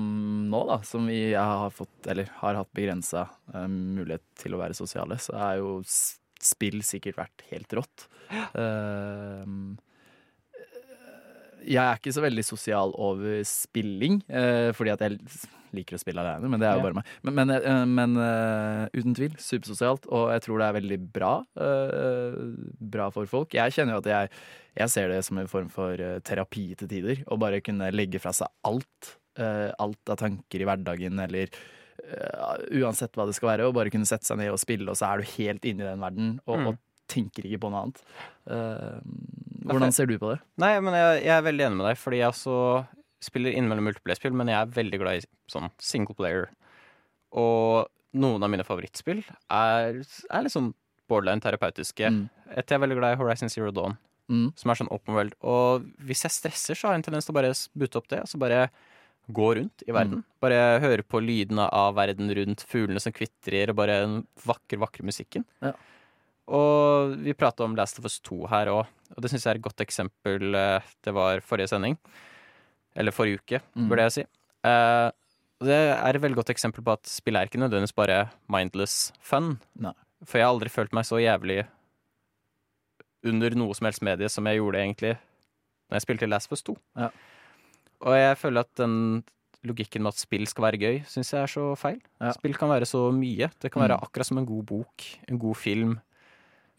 nå, 0.51 0.63
da, 0.68 0.79
som 0.88 1.08
vi 1.08 1.22
har 1.34 1.72
fått, 1.75 2.10
eller 2.10 2.32
har 2.41 2.58
hatt 2.60 2.72
begrensa 2.75 3.27
mulighet 3.70 4.25
til 4.41 4.56
å 4.56 4.62
være 4.62 4.77
sosiale, 4.77 5.20
så 5.22 5.38
er 5.38 5.60
jo 5.62 5.75
spill 6.46 6.81
sikkert 6.86 7.19
vært 7.19 7.46
helt 7.51 7.77
rått. 7.77 8.08
Uh, 8.55 9.75
jeg 11.67 11.84
er 11.84 12.00
ikke 12.00 12.13
så 12.15 12.24
veldig 12.24 12.46
sosial 12.48 12.93
over 12.98 13.41
spilling, 13.48 14.22
uh, 14.31 14.69
fordi 14.75 14.93
at 14.93 15.03
jeg 15.05 15.19
liker 15.75 15.98
å 15.98 16.01
spille 16.01 16.24
alene, 16.24 16.50
men 16.50 16.62
det 16.62 16.65
er 16.65 16.79
jo 16.79 16.86
bare 16.88 16.98
meg. 16.98 17.10
Men, 17.27 17.36
men, 17.38 17.53
uh, 17.53 17.84
men 17.86 18.15
uten 18.96 19.17
tvil, 19.17 19.36
supersosialt, 19.38 20.08
og 20.10 20.31
jeg 20.34 20.46
tror 20.46 20.62
det 20.62 20.69
er 20.69 20.77
veldig 20.79 21.00
bra. 21.19 21.34
bra 22.98 23.10
for 23.13 23.29
folk. 23.29 23.53
Jeg 23.58 23.75
kjenner 23.75 23.98
jo 23.98 24.03
at 24.03 24.12
jeg, 24.13 24.34
jeg 24.79 24.93
ser 24.96 25.13
det 25.13 25.24
som 25.27 25.41
en 25.41 25.51
form 25.51 25.69
for 25.74 26.00
terapi 26.25 26.72
til 26.79 26.89
tider. 26.91 27.25
Å 27.27 27.39
bare 27.41 27.62
kunne 27.65 27.91
legge 27.93 28.22
fra 28.24 28.34
seg 28.36 28.50
alt. 28.67 29.17
alt 29.39 30.12
av 30.12 30.17
tanker 30.19 30.63
i 30.63 30.65
hverdagen, 30.67 31.22
eller 31.27 31.53
uansett 32.81 33.15
hva 33.17 33.25
det 33.29 33.35
skal 33.37 33.51
være, 33.53 33.67
og 33.69 33.75
bare 33.77 33.91
kunne 33.93 34.07
sette 34.09 34.25
seg 34.27 34.37
ned 34.41 34.51
og 34.53 34.59
spille, 34.61 34.87
og 34.89 34.97
så 34.99 35.09
er 35.13 35.21
du 35.23 35.31
helt 35.37 35.65
inne 35.69 35.83
i 35.85 35.89
den 35.91 35.99
verden, 36.03 36.39
og, 36.47 36.57
Mm. 36.59 36.67
og 36.67 36.77
tenker 37.09 37.43
ikke 37.45 37.59
på 37.63 37.71
noe 37.71 37.81
annet. 37.87 38.01
Uh, 38.49 38.99
hvordan 39.65 39.91
ser 39.93 40.05
du 40.09 40.17
på 40.21 40.31
det? 40.33 40.39
Nei, 40.61 40.79
men 40.79 40.93
jeg, 40.93 41.23
jeg 41.25 41.35
er 41.37 41.41
veldig 41.45 41.65
enig 41.67 41.77
med 41.77 41.87
deg, 41.89 41.97
fordi 41.97 42.17
jeg 42.21 42.29
også 42.29 42.87
spiller 43.21 43.51
innimellom 43.51 43.83
multiplayer-spill, 43.89 44.33
men 44.33 44.47
jeg 44.47 44.59
er 44.61 44.75
veldig 44.77 44.99
glad 45.01 45.17
i 45.19 45.25
sånn 45.51 45.69
single 45.81 46.15
player. 46.15 46.49
Og 47.37 47.87
noen 48.17 48.41
av 48.45 48.49
mine 48.49 48.63
favorittspill 48.65 49.23
er, 49.51 49.99
er 50.01 50.45
litt 50.45 50.53
sånn 50.55 50.71
borderline 51.09 51.41
terapeutiske. 51.43 52.09
Mm. 52.09 52.29
Et 52.55 52.65
jeg 52.69 52.77
er 52.77 52.83
veldig 52.85 52.97
glad 53.01 53.15
i 53.15 53.19
Horizon 53.21 53.49
Zero 53.49 53.71
Dawn, 53.71 53.97
Mm. 54.29 54.51
som 54.55 54.69
er 54.69 54.75
sånn 54.77 54.91
open 54.93 55.15
world. 55.15 55.33
Og 55.41 55.81
hvis 56.05 56.21
jeg 56.21 56.29
stresser, 56.31 56.75
så 56.77 56.85
har 56.87 56.93
jeg 56.93 56.99
en 56.99 57.05
tendens 57.09 57.25
til 57.25 57.33
å 57.33 57.39
bare 57.41 57.49
bute 57.75 57.97
opp 57.97 58.07
det, 58.09 58.19
og 58.21 58.27
så 58.29 58.37
bare 58.37 58.69
gå 59.31 59.55
rundt 59.57 59.83
i 59.88 59.91
verden. 59.93 60.24
Bare 60.41 60.79
høre 60.81 61.03
på 61.03 61.21
lydene 61.21 61.67
av 61.74 61.95
verden 61.95 62.29
rundt, 62.36 62.63
fuglene 62.67 63.00
som 63.03 63.13
kvitrer, 63.13 63.69
og 63.69 63.75
bare 63.79 64.00
den 64.05 64.27
vakre, 64.45 64.79
vakre 64.81 65.05
musikken. 65.05 65.45
Ja. 65.62 65.74
Og 66.50 67.15
vi 67.21 67.33
prata 67.38 67.63
om 67.63 67.75
Last 67.77 68.00
of 68.00 68.05
Us 68.09 68.19
2 68.25 68.48
her 68.50 68.71
òg, 68.74 68.88
og 69.15 69.21
det 69.21 69.29
syns 69.29 69.45
jeg 69.45 69.51
er 69.53 69.59
et 69.59 69.65
godt 69.67 69.83
eksempel. 69.86 70.55
eh, 70.55 70.81
Det 71.03 71.13
var 71.13 71.39
forrige 71.41 71.69
sending. 71.69 71.98
Eller 72.95 73.12
forrige 73.12 73.39
uke, 73.39 73.62
Mm. 73.75 73.88
burde 73.89 74.01
jeg 74.07 74.12
si. 74.12 74.21
Eh, 74.63 75.12
det 75.62 75.75
er 75.93 76.15
et 76.15 76.21
veldig 76.21 76.36
godt 76.36 76.50
eksempel 76.55 76.81
på 76.83 76.91
at 76.93 77.03
spill 77.05 77.36
er 77.36 77.45
ikke 77.45 77.59
nødvendigvis 77.59 77.93
bare 77.95 78.31
mindless 78.50 79.12
fun. 79.21 79.59
Nei. 79.77 79.93
For 80.25 80.38
jeg 80.39 80.45
har 80.48 80.53
aldri 80.55 80.69
følt 80.69 80.91
meg 80.93 81.03
så 81.05 81.19
jævlig 81.21 81.67
under 83.24 83.50
noe 83.55 83.74
som 83.75 83.86
helst 83.89 84.01
medie 84.05 84.29
som 84.31 84.45
jeg 84.48 84.59
gjorde 84.62 84.79
egentlig 84.79 85.17
når 85.89 85.98
jeg 85.98 86.01
spilte 86.05 86.29
Last 86.29 86.48
of 86.51 86.53
Us 86.57 86.63
2. 86.63 86.75
Ja. 86.98 87.09
Og 88.06 88.15
jeg 88.15 88.38
føler 88.39 88.63
at 88.63 88.72
den 88.79 89.24
logikken 89.68 90.01
med 90.06 90.13
at 90.13 90.22
spill 90.22 90.46
skal 90.48 90.63
være 90.70 90.79
gøy, 90.79 91.00
syns 91.10 91.34
jeg 91.34 91.41
er 91.44 91.51
så 91.51 91.63
feil. 91.75 91.98
Ja. 92.22 92.32
Spill 92.32 92.53
kan 92.56 92.70
være 92.72 92.88
så 92.88 93.10
mye. 93.12 93.50
Det 93.60 93.72
kan 93.74 93.82
være 93.84 93.98
Mm. 93.98 94.03
akkurat 94.08 94.25
som 94.25 94.38
en 94.39 94.46
god 94.48 94.65
bok, 94.65 95.03
en 95.27 95.39
god 95.39 95.56
film. 95.58 96.00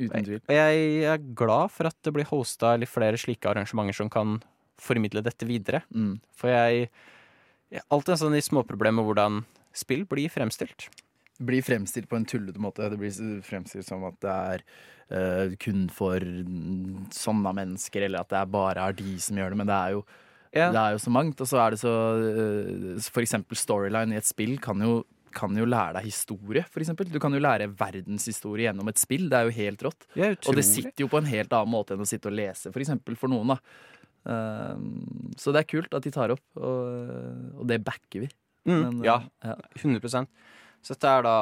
Uten 0.00 0.25
tvil. 0.25 0.41
Og 0.49 0.55
jeg 0.57 1.05
er 1.05 1.19
glad 1.37 1.71
for 1.71 1.87
at 1.91 1.97
det 2.03 2.12
blir 2.15 2.25
hosta 2.25 2.79
litt 2.81 2.89
flere 2.89 3.19
slike 3.21 3.45
arrangementer 3.45 3.95
som 3.95 4.09
kan 4.09 4.43
formidle 4.81 5.21
dette 5.23 5.45
videre. 5.45 5.83
Mm. 5.93 6.21
For 6.33 6.49
jeg, 6.49 6.89
jeg 7.71 7.83
alltid 7.91 8.15
en 8.15 8.23
sånn 8.23 8.37
i 8.39 8.41
småproblemer 8.41 8.97
med 9.03 9.05
hvordan 9.11 9.45
spill 9.77 10.07
blir 10.07 10.31
fremstilt. 10.33 10.89
blir 11.41 11.62
fremstilt 11.62 12.09
på 12.09 12.17
en 12.17 12.25
tullete 12.25 12.59
måte. 12.61 12.89
Det 12.91 12.99
blir 12.99 13.43
fremstilt 13.43 13.85
som 13.87 14.03
at 14.05 14.17
det 14.21 14.31
er 14.31 14.65
uh, 15.12 15.57
kun 15.57 15.89
for 15.89 16.19
sånne 16.21 17.53
mennesker, 17.57 18.03
eller 18.05 18.21
at 18.21 18.29
det 18.33 18.41
er 18.41 18.50
bare 18.50 18.89
er 18.89 18.93
de 18.97 19.19
som 19.21 19.37
gjør 19.37 19.50
det. 19.55 19.57
Men 19.57 19.67
det 19.71 19.77
er 19.77 19.95
jo, 19.97 20.03
Ja. 20.54 20.71
det 20.75 20.80
er 20.83 20.97
jo 20.97 21.00
så 21.02 21.12
mangt. 21.14 21.40
Og 21.40 21.47
så 21.47 21.61
er 21.62 21.75
det 21.75 21.80
så 21.83 21.95
eh, 22.26 23.09
For 23.11 23.23
eksempel 23.23 23.59
storyline 23.59 24.16
i 24.16 24.21
et 24.21 24.26
spill 24.28 24.57
kan 24.62 24.80
jo, 24.83 25.04
kan 25.37 25.54
jo 25.54 25.66
lære 25.69 25.99
deg 26.00 26.09
historie, 26.09 26.64
for 26.71 26.83
eksempel. 26.83 27.07
Du 27.11 27.21
kan 27.23 27.35
jo 27.37 27.42
lære 27.42 27.69
verdenshistorie 27.78 28.66
gjennom 28.69 28.90
et 28.90 28.99
spill. 28.99 29.28
Det 29.30 29.38
er 29.38 29.47
jo 29.49 29.57
helt 29.61 29.85
rått. 29.87 30.09
Ja, 30.19 30.33
Og 30.35 30.59
det 30.59 30.66
sitter 30.66 31.04
jo 31.04 31.11
på 31.12 31.21
en 31.23 31.30
helt 31.30 31.54
annen 31.54 31.71
måte 31.75 31.95
enn 31.95 32.02
å 32.02 32.09
sitte 32.09 32.33
og 32.33 32.37
lese, 32.38 32.73
for 32.75 32.83
eksempel 32.83 33.19
for 33.21 33.30
noen, 33.33 33.54
da. 33.54 33.61
Eh, 34.30 34.76
så 35.40 35.54
det 35.54 35.62
er 35.62 35.71
kult 35.71 35.95
at 35.97 36.04
de 36.04 36.12
tar 36.14 36.35
opp, 36.35 36.45
og, 36.59 37.61
og 37.61 37.69
det 37.71 37.78
backer 37.87 38.26
vi. 38.26 38.33
mm, 38.66 38.75
Men, 38.75 38.99
eh, 39.00 39.07
ja, 39.07 39.21
ja. 39.47 39.57
100 39.78 40.26
Så 40.83 40.97
dette 40.97 41.14
er 41.14 41.23
da 41.28 41.37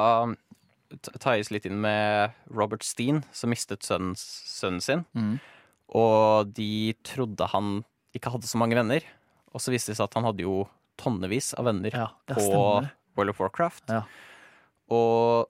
ties 1.21 1.51
litt 1.53 1.65
inn 1.69 1.79
med 1.81 2.33
Robert 2.49 2.83
Steen, 2.85 3.23
som 3.35 3.51
mistet 3.53 3.85
sønnen, 3.85 4.15
sønnen 4.17 4.81
sin. 4.81 5.05
Mm. 5.13 5.39
Og 5.97 6.53
de 6.53 6.93
trodde 7.05 7.47
han 7.51 7.79
ikke 8.15 8.31
hadde 8.33 8.47
så 8.49 8.57
mange 8.61 8.75
venner. 8.77 9.03
Og 9.53 9.61
så 9.63 9.71
viste 9.73 9.91
det 9.91 9.97
seg 9.99 10.05
at 10.09 10.13
han 10.19 10.27
hadde 10.29 10.43
jo 10.45 10.67
tonnevis 10.99 11.53
av 11.57 11.65
venner 11.69 11.93
Ja, 11.95 12.07
på 12.27 12.41
stemmer. 12.41 12.91
World 13.17 13.29
of 13.33 13.39
Warcraft. 13.41 13.85
Ja. 13.89 14.03
Og 14.93 15.47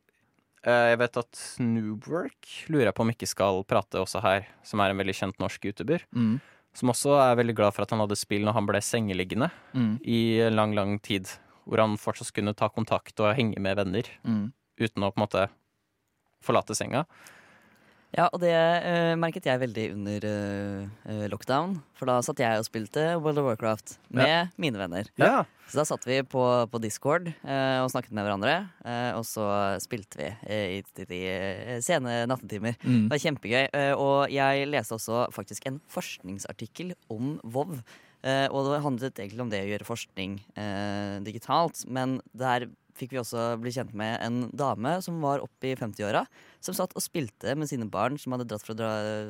eh, 0.68 0.92
jeg 0.94 1.00
vet 1.01 1.18
at 1.22 1.42
Noobwork 1.63 2.50
lurer 2.72 2.89
jeg 2.89 2.96
på 2.98 3.06
om 3.06 3.12
ikke 3.13 3.30
skal 3.30 3.62
prate 3.70 4.00
også 4.01 4.22
her, 4.24 4.48
som 4.68 4.82
er 4.84 4.92
en 4.94 5.00
veldig 5.01 5.16
kjent 5.16 5.39
norsk 5.42 5.70
youtuber. 5.70 6.04
Mm. 6.16 6.39
Som 6.75 6.92
også 6.94 7.16
er 7.18 7.38
veldig 7.39 7.56
glad 7.58 7.74
for 7.75 7.84
at 7.84 7.92
han 7.96 8.04
hadde 8.04 8.18
spill 8.20 8.44
når 8.46 8.54
han 8.60 8.68
ble 8.70 8.82
sengeliggende 8.86 9.50
Mm. 9.74 9.96
i 10.06 10.20
lang, 10.54 10.75
lang 10.78 11.00
tid. 11.01 11.28
Hvor 11.66 11.82
han 11.84 11.98
fortsatt 11.98 12.34
kunne 12.34 12.54
ta 12.58 12.70
kontakt 12.70 13.20
og 13.20 13.36
henge 13.36 13.60
med 13.60 13.75
venner 13.78 14.04
Mm. 14.25 14.51
uten 14.80 15.04
å 15.04 15.12
på 15.12 15.18
en 15.20 15.25
måte 15.28 15.50
forlate 16.42 16.75
senga. 16.75 17.06
Ja, 18.16 18.25
og 18.34 18.42
det 18.42 18.54
uh, 18.54 19.13
merket 19.22 19.46
jeg 19.46 19.62
veldig 19.62 19.86
under 19.94 20.25
eh, 20.25 21.25
lockdown. 21.30 21.75
For 22.00 22.10
da 22.10 22.18
satt 22.25 22.42
jeg 22.42 22.58
og 22.58 22.66
spilte 22.66 23.04
World 23.20 23.42
of 23.42 23.46
Warcraft 23.51 23.98
med 24.16 24.56
mine 24.62 24.82
venner. 24.82 25.12
Ja. 25.20 25.44
Så 25.70 25.78
da 25.78 25.86
satt 25.86 26.08
vi 26.10 26.18
på, 26.25 26.42
på 26.72 26.82
Discord 26.82 27.30
uh, 27.44 27.84
og 27.84 27.92
snakket 27.94 28.16
med 28.18 28.25
hverandre. 28.25 28.56
Og 29.20 29.25
så 29.30 29.46
spilte 29.84 30.18
vi 30.18 30.30
i, 30.50 30.82
i, 30.82 31.22
i 31.78 31.80
sene 31.86 32.24
nattetimer. 32.30 32.80
Mm. 32.82 33.06
Det 33.06 33.13
var 33.13 33.24
kjempegøy. 33.28 33.66
og 34.01 34.34
jeg 34.34 34.70
leste 34.72 34.98
også 34.98 35.28
faktisk 35.36 35.70
en 35.70 35.82
forskningsartikkel 35.94 36.96
om 37.13 37.38
Vov. 37.44 37.78
Og 38.25 38.60
det 38.66 38.82
handlet 38.84 39.22
egentlig 39.22 39.46
om 39.46 39.51
det 39.54 39.62
å 39.63 39.70
gjøre 39.70 39.88
forskning 39.88 40.39
digitalt. 41.28 41.86
Men 41.88 42.18
der 42.34 42.68
fikk 43.00 43.13
vi 43.15 43.20
også 43.22 43.46
bli 43.62 43.72
kjent 43.74 43.94
med 43.98 44.20
en 44.25 44.39
dame 44.60 44.98
som 45.06 45.18
var 45.24 45.41
oppe 45.44 45.72
i 45.72 45.75
50-åra. 45.79 46.25
Som 46.63 46.75
satt 46.77 46.94
og 46.98 47.03
spilte 47.03 47.56
med 47.56 47.70
sine 47.72 47.88
barn 47.89 48.18
som 48.20 48.36
hadde 48.36 48.46
dratt 48.51 48.65
for 48.65 48.75
å 48.75 48.79
dra, 48.79 48.89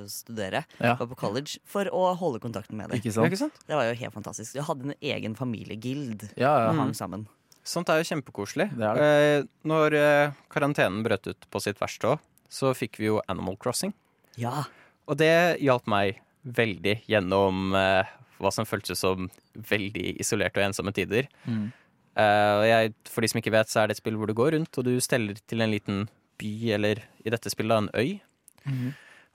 studere 0.10 0.64
Ja. 0.82 0.96
var 1.00 1.08
på 1.12 1.18
college, 1.20 1.60
for 1.70 1.86
å 1.94 2.16
holde 2.18 2.42
kontakten 2.44 2.76
med 2.80 2.90
dem. 2.90 3.00
Ikke 3.00 3.14
sant? 3.14 3.30
ikke 3.30 3.42
sant? 3.46 3.60
Det 3.70 3.78
var 3.78 3.86
jo 3.90 3.96
helt 4.02 4.14
fantastisk. 4.18 4.56
Vi 4.58 4.66
hadde 4.66 4.90
en 4.90 4.96
egen 5.02 5.36
familiegild 5.38 6.30
Ja, 6.36 6.56
ja. 6.66 6.72
hang 6.74 6.94
sammen. 6.98 7.28
Sånt 7.64 7.90
er 7.94 8.00
jo 8.02 8.08
kjempekoselig. 8.10 8.70
Det 8.76 8.86
er 8.88 8.98
Eh, 9.40 9.44
når 9.68 9.94
eh, 9.94 10.32
karantenen 10.50 11.04
brøt 11.06 11.28
ut 11.30 11.46
på 11.52 11.62
sitt 11.62 11.78
verste 11.80 12.16
òg, 12.16 12.20
så 12.50 12.72
fikk 12.74 12.98
vi 12.98 13.06
jo 13.12 13.22
Animal 13.30 13.58
Crossing. 13.62 13.94
Ja. 14.42 14.64
Og 15.08 15.18
det 15.22 15.60
hjalp 15.62 15.86
meg 15.86 16.18
veldig 16.46 17.04
gjennom 17.06 17.76
eh, 17.78 18.08
hva 18.40 18.52
som 18.56 18.66
føltes 18.66 18.98
som 19.04 19.28
veldig 19.54 20.16
isolerte 20.24 20.58
og 20.62 20.70
ensomme 20.70 20.94
tider. 20.96 21.28
Mm. 21.46 21.72
Og 22.20 22.64
jeg, 22.66 22.94
for 23.08 23.24
de 23.24 23.30
som 23.32 23.40
ikke 23.40 23.54
vet, 23.54 23.70
så 23.72 23.82
er 23.82 23.90
det 23.90 23.96
et 23.96 24.02
spill 24.02 24.18
hvor 24.20 24.28
du 24.28 24.34
går 24.36 24.56
rundt, 24.56 24.78
og 24.80 24.88
du 24.88 24.96
steller 25.04 25.38
til 25.48 25.62
en 25.64 25.72
liten 25.72 26.02
by, 26.42 26.52
eller 26.76 27.04
i 27.24 27.32
dette 27.32 27.52
spillet 27.54 27.86
en 27.86 27.92
øy. 27.94 28.20
Mhm. 28.66 28.90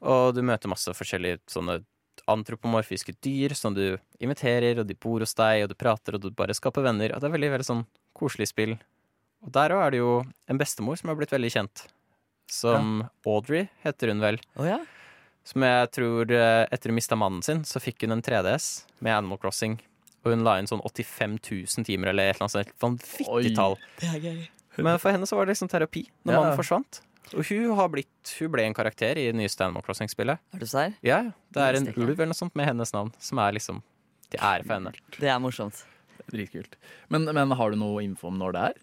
Og 0.05 0.35
du 0.37 0.43
møter 0.45 0.69
masse 0.69 0.93
forskjellige 0.93 1.41
sånne 1.49 1.79
antropomorfiske 2.31 3.15
dyr 3.25 3.55
som 3.57 3.75
du 3.77 3.97
inviterer, 4.23 4.81
og 4.81 4.89
de 4.89 4.97
bor 4.97 5.23
hos 5.25 5.37
deg, 5.39 5.65
og 5.65 5.73
du 5.73 5.77
prater, 5.79 6.17
og 6.17 6.25
du 6.25 6.31
bare 6.35 6.57
skaper 6.57 6.85
venner. 6.85 7.15
Og 7.15 7.23
det 7.23 7.29
er 7.29 7.37
veldig, 7.37 7.53
veldig 7.57 7.69
sånn 7.69 7.85
koselig 8.17 8.51
spill. 8.53 8.77
Og 9.45 9.53
der 9.55 9.75
òg 9.77 9.85
er 9.85 9.95
det 9.95 10.01
jo 10.01 10.13
en 10.49 10.61
bestemor 10.61 11.01
som 11.01 11.11
har 11.11 11.19
blitt 11.21 11.35
veldig 11.35 11.53
kjent. 11.53 11.87
Som 12.51 13.07
Audrey 13.27 13.69
heter 13.85 14.13
hun 14.13 14.23
vel. 14.25 14.41
Oh, 14.57 14.67
ja? 14.69 14.81
Som 15.45 15.65
jeg 15.67 15.91
tror 15.93 16.33
eh, 16.33 16.65
etter 16.73 16.93
hun 16.93 16.97
mista 16.97 17.17
mannen 17.21 17.45
sin, 17.45 17.65
så 17.69 17.83
fikk 17.83 18.05
hun 18.05 18.17
en 18.17 18.25
3DS 18.25 18.87
med 19.05 19.19
Animal 19.19 19.41
Crossing. 19.41 19.79
Og 20.25 20.33
hun 20.33 20.45
la 20.47 20.57
inn 20.59 20.67
sånn 20.71 20.81
85 20.81 21.39
000 21.77 21.85
timer 21.85 22.09
eller 22.13 22.31
et 22.31 22.37
eller 22.39 22.47
annet 22.49 22.71
sånt 22.81 22.81
vanvittig 22.81 23.55
tall. 23.57 23.77
Det 24.01 24.09
er 24.09 24.21
gøy. 24.25 24.39
Men 24.79 24.99
for 24.99 25.13
henne 25.15 25.27
så 25.29 25.37
var 25.37 25.47
det 25.47 25.55
liksom 25.55 25.69
terapi 25.71 26.07
når 26.25 26.33
Ja. 26.35 26.41
mannen 26.41 26.57
forsvant. 26.59 27.01
Og 27.35 27.45
hun 27.49 27.75
har 27.77 27.89
blitt 27.89 28.09
Hun 28.39 28.51
ble 28.53 28.65
en 28.67 28.75
karakter 28.75 29.17
i 29.17 29.27
det 29.31 29.35
nye 29.35 29.49
Animal 29.61 29.83
Crossing-spillet. 29.83 30.39
Er 30.55 30.59
du 30.59 30.67
serr? 30.67 30.95
Ja, 31.03 31.23
det 31.53 31.63
er 31.63 31.77
en 31.79 31.87
ulv 31.97 32.11
eller 32.19 32.27
noe 32.33 32.35
sånt 32.35 32.55
med 32.57 32.67
hennes 32.67 32.93
navn, 32.93 33.13
som 33.19 33.39
er 33.39 33.53
liksom 33.53 33.83
til 34.31 34.41
ære 34.41 34.65
for 34.67 34.75
henne. 34.75 34.93
Det 35.19 35.29
er 35.29 35.39
morsomt. 35.39 35.85
Dritkult. 36.31 36.77
Men, 37.11 37.25
men 37.25 37.51
har 37.53 37.71
du 37.71 37.77
noe 37.77 38.03
info 38.03 38.29
om 38.29 38.39
når 38.39 38.53
det 38.57 38.63
er? 38.71 38.75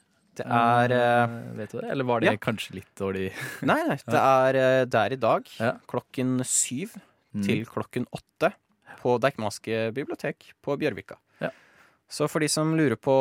Det 0.41 0.45
er 0.47 0.91
eh, 0.95 1.23
Eh, 1.23 1.53
Vet 1.57 1.71
du 1.71 1.77
det? 1.81 1.89
Eller 1.91 2.03
var 2.07 2.19
det 2.21 2.29
ja. 2.31 2.37
kanskje 2.37 2.75
litt 2.79 2.91
dårlig? 2.95 3.31
Nei, 3.67 3.81
nei. 3.87 3.97
Det 4.05 4.21
er, 4.21 4.53
der 4.53 4.85
det 4.85 4.99
er 5.01 5.13
i 5.13 5.19
dag 5.19 5.49
Ja. 5.59 5.73
klokken 5.87 6.39
syv 6.45 6.95
Mm. 7.33 7.45
til 7.45 7.61
klokken 7.65 8.03
åtte 8.11 8.49
på 9.01 9.13
Deichmanske 9.23 9.93
bibliotek 9.95 10.49
på 10.61 10.75
Bjørvika. 10.77 11.15
Så 12.11 12.27
for 12.29 12.43
de 12.43 12.49
som 12.51 12.73
lurer 12.77 12.99
på 12.99 13.15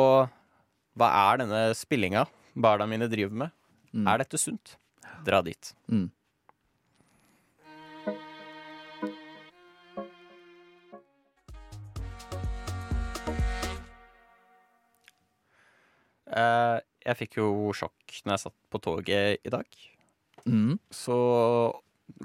hva 0.99 1.07
er 1.31 1.41
denne 1.43 1.61
spillinga 1.77 2.25
barna 2.59 2.87
mine 2.91 3.07
driver 3.11 3.35
med, 3.45 3.51
Mm. 3.93 4.07
er 4.07 4.17
dette 4.19 4.37
sunt? 4.39 4.77
Dra 5.25 5.41
dit. 5.43 5.73
Mm. 5.91 6.09
Eh, 16.31 16.77
jeg 17.05 17.17
fikk 17.23 17.39
jo 17.41 17.47
sjokk 17.75 18.21
når 18.23 18.35
jeg 18.35 18.43
satt 18.45 18.57
på 18.71 18.81
toget 18.83 19.41
i 19.47 19.51
dag. 19.53 19.67
Mm. 20.47 20.77
Så 20.93 21.15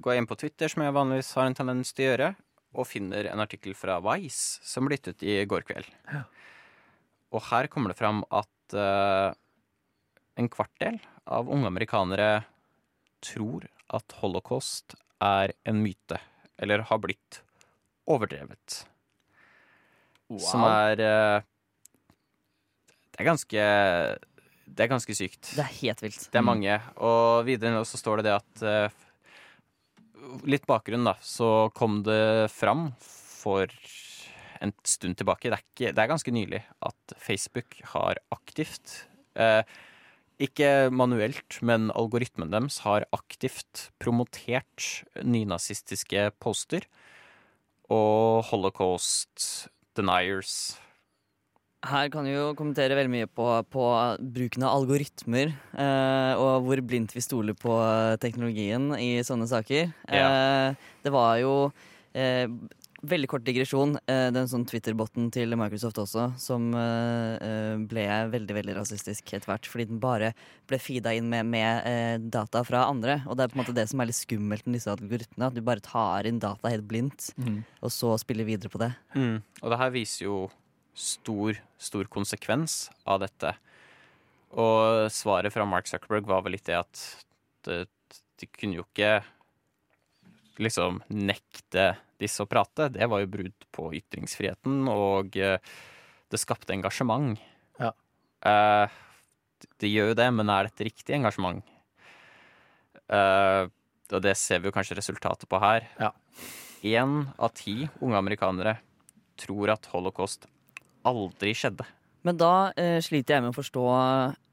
går 0.02 0.12
jeg 0.14 0.22
inn 0.22 0.29
på 0.31 0.38
Twitter, 0.40 0.70
som 0.72 0.85
jeg 0.85 0.94
vanligvis 0.96 1.33
har 1.38 1.48
en 1.48 1.57
tendens 1.59 1.92
til 1.96 2.07
å 2.07 2.11
gjøre, 2.12 2.31
og 2.76 2.88
finner 2.90 3.29
en 3.31 3.40
artikkel 3.42 3.74
fra 3.76 3.98
Vice 4.05 4.61
som 4.66 4.87
ble 4.87 4.98
gitt 4.98 5.11
ut 5.14 5.24
i 5.26 5.38
går 5.48 5.64
kveld. 5.68 5.88
Ja. 6.12 6.24
Og 7.34 7.42
her 7.50 7.66
kommer 7.72 7.90
det 7.92 7.98
fram 7.98 8.22
at 8.30 8.76
uh, 8.76 9.32
en 10.38 10.48
kvartdel 10.52 10.98
av 11.26 11.48
unge 11.50 11.66
amerikanere 11.70 12.44
tror 13.24 13.66
at 13.96 14.14
holocaust 14.20 14.94
er 15.22 15.52
en 15.66 15.80
myte, 15.82 16.18
eller 16.60 16.84
har 16.86 17.00
blitt 17.02 17.40
overdrevet. 18.06 18.82
Som 20.42 20.64
er 20.66 21.00
uh, 21.02 21.40
Det 23.14 23.22
er 23.22 23.28
ganske 23.30 23.66
Det 24.66 24.84
er 24.84 24.90
ganske 24.90 25.14
sykt. 25.14 25.52
Det 25.54 25.62
er 25.62 25.74
helt 25.80 26.02
vilt. 26.02 26.24
Det 26.30 26.38
er 26.40 26.42
Mm. 26.42 26.50
mange. 26.50 26.78
Og 26.98 27.44
videre 27.46 27.84
så 27.86 27.96
står 28.00 28.18
det 28.22 28.24
det 28.30 28.36
at 28.36 28.62
uh, 28.62 29.02
Litt 30.44 30.66
bakgrunn, 30.66 31.04
da. 31.06 31.14
Så 31.22 31.70
kom 31.72 32.02
det 32.02 32.50
fram 32.50 32.88
for 33.00 33.70
en 34.62 34.73
stund 34.87 35.19
tilbake, 35.19 35.51
det 35.51 35.59
er, 35.59 35.64
ikke, 35.64 35.92
det 35.92 36.03
er 36.03 36.12
ganske 36.12 36.35
nylig, 36.35 36.62
at 36.88 37.19
Facebook 37.23 37.79
har 37.95 38.21
aktivt 38.35 39.03
eh, 39.35 39.62
Ikke 40.37 40.90
manuelt, 40.92 41.62
men 41.64 41.88
algoritmen 41.97 42.51
deres 42.53 42.83
har 42.85 43.07
aktivt 43.16 43.90
promotert 43.99 45.07
nynazistiske 45.25 46.31
poster 46.45 46.85
og 47.88 48.45
holocaust 48.51 49.71
deniers. 49.97 50.77
Her 51.87 52.09
kan 52.11 52.27
vi 52.27 52.35
jo 52.35 52.55
kommentere 52.59 52.97
veldig 52.99 53.12
mye 53.12 53.29
på, 53.31 53.47
på 53.71 53.85
bruken 54.35 54.64
av 54.66 54.81
algoritmer, 54.81 55.53
eh, 55.77 56.33
og 56.40 56.66
hvor 56.66 56.83
blindt 56.88 57.14
vi 57.14 57.23
stoler 57.23 57.57
på 57.59 57.77
teknologien 58.23 58.90
i 58.99 59.21
sånne 59.27 59.47
saker. 59.51 59.92
Eh, 60.09 60.88
det 61.05 61.12
var 61.14 61.37
jo 61.42 61.53
eh, 62.16 62.49
Veldig 63.04 63.28
kort 63.28 63.44
digresjon. 63.44 63.98
Eh, 64.09 64.30
den 64.32 64.48
sånn 64.48 64.64
Twitter-botten 64.68 65.26
til 65.35 65.52
Microsoft 65.61 65.98
også, 66.00 66.30
som 66.40 66.70
eh, 66.74 67.35
eh, 67.44 67.74
ble 67.85 68.06
veldig 68.32 68.56
veldig 68.56 68.76
rasistisk 68.78 69.35
etter 69.37 69.50
hvert. 69.50 69.68
Fordi 69.68 69.85
den 69.90 70.00
bare 70.00 70.30
ble 70.70 70.78
feeda 70.80 71.12
inn 71.12 71.28
med, 71.28 71.44
med 71.52 72.30
data 72.32 72.62
fra 72.64 72.87
andre. 72.88 73.18
Og 73.28 73.37
det 73.37 73.44
er 73.44 73.52
på 73.52 73.59
en 73.59 73.62
måte 73.64 73.76
det 73.76 73.85
som 73.90 74.00
er 74.00 74.09
litt 74.09 74.16
skummelt 74.20 74.64
med 74.66 74.78
disse 74.78 74.88
algoritmene. 74.94 75.50
At 75.50 75.59
du 75.59 75.61
bare 75.66 75.85
tar 75.85 76.28
inn 76.30 76.40
data 76.42 76.72
helt 76.72 76.88
blindt, 76.88 77.30
Mm. 77.37 77.64
og 77.85 77.90
så 77.92 78.14
spiller 78.18 78.46
videre 78.48 78.70
på 78.72 78.80
det. 78.80 78.90
Og 79.62 79.70
det 79.70 79.78
her 79.78 79.90
viser 79.92 80.24
jo 80.24 80.38
stor, 80.96 81.59
stor 81.76 82.09
konsekvens 82.09 82.88
av 83.06 83.20
dette. 83.20 83.52
Og 84.56 85.11
svaret 85.12 85.52
fra 85.52 85.66
Mark 85.68 85.87
Zuckerberg 85.90 86.24
var 86.26 86.40
vel 86.46 86.56
litt 86.56 86.64
det 86.64 86.78
at 86.80 87.02
det, 87.68 87.82
de 88.40 88.48
kunne 88.56 88.78
jo 88.80 88.87
ikke 88.88 89.18
liksom 90.62 91.02
nekte 91.12 91.90
disse 92.20 92.44
å 92.44 92.48
prate. 92.50 92.88
Det 92.94 93.09
var 93.11 93.22
jo 93.22 93.33
brudd 93.33 93.66
på 93.74 93.90
ytringsfriheten, 93.98 94.85
og 94.90 95.37
eh, 95.40 95.59
det 96.33 96.40
skapte 96.42 96.74
engasjement. 96.76 97.38
Ja. 97.81 97.92
Eh, 98.46 98.96
det 99.81 99.90
gjør 99.90 100.12
jo 100.12 100.18
det, 100.20 100.29
men 100.37 100.52
er 100.52 100.68
dette 100.68 100.87
riktig 100.88 101.16
engasjement? 101.16 101.64
Eh, 103.07 103.64
og 104.12 104.22
det 104.22 104.37
ser 104.38 104.62
vi 104.62 104.70
jo 104.70 104.74
kanskje 104.74 104.98
resultatet 104.98 105.48
på 105.50 105.61
her. 105.62 105.88
Ja. 106.00 106.12
Av 106.87 107.50
ti 107.57 107.81
unge 107.98 108.18
amerikanere 108.20 108.76
tror 109.40 109.72
at 109.74 109.88
holocaust 109.90 110.46
aldri 111.07 111.55
skjedde. 111.57 111.87
Men 112.26 112.34
da 112.40 112.72
eh, 112.74 112.96
sliter 113.04 113.36
jeg 113.36 113.42
med 113.44 113.52
å 113.52 113.54
forstå 113.54 113.82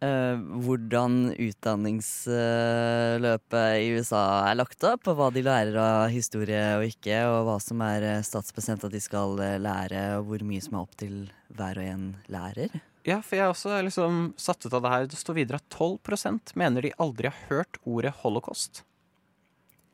eh, 0.05 0.41
hvordan 0.62 1.31
utdanningsløpet 1.41 3.79
i 3.81 3.88
USA 3.95 4.45
er 4.51 4.59
lagt 4.59 4.83
opp, 4.86 5.07
og 5.09 5.15
hva 5.17 5.31
de 5.33 5.41
lærer 5.47 5.77
av 5.81 6.12
historie 6.13 6.77
og 6.77 6.86
ikke, 6.86 7.17
og 7.31 7.47
hva 7.47 7.55
som 7.63 7.81
er 7.81 8.05
eh, 8.12 8.25
statsbestemt 8.25 8.86
at 8.86 8.93
de 8.93 9.01
skal 9.01 9.39
eh, 9.41 9.62
lære, 9.63 10.17
og 10.19 10.25
hvor 10.29 10.41
mye 10.45 10.62
som 10.62 10.77
er 10.77 10.86
opp 10.86 10.93
til 11.01 11.15
hver 11.57 11.77
og 11.81 11.86
en 11.95 12.05
lærer. 12.36 12.69
Ja, 13.09 13.17
for 13.25 13.36
jeg 13.39 13.49
også 13.49 13.69
er 13.73 13.83
liksom 13.89 14.38
satt 14.39 14.65
ut 14.67 14.75
av 14.77 14.81
det 14.86 14.93
her. 14.93 15.09
Det 15.09 15.19
står 15.19 15.36
videre 15.41 15.59
at 15.59 15.67
12% 15.73 16.53
mener 16.59 16.79
de 16.86 16.99
aldri 17.01 17.25
har 17.31 17.39
hørt 17.49 17.73
ordet 17.89 18.13
holocaust. 18.21 18.86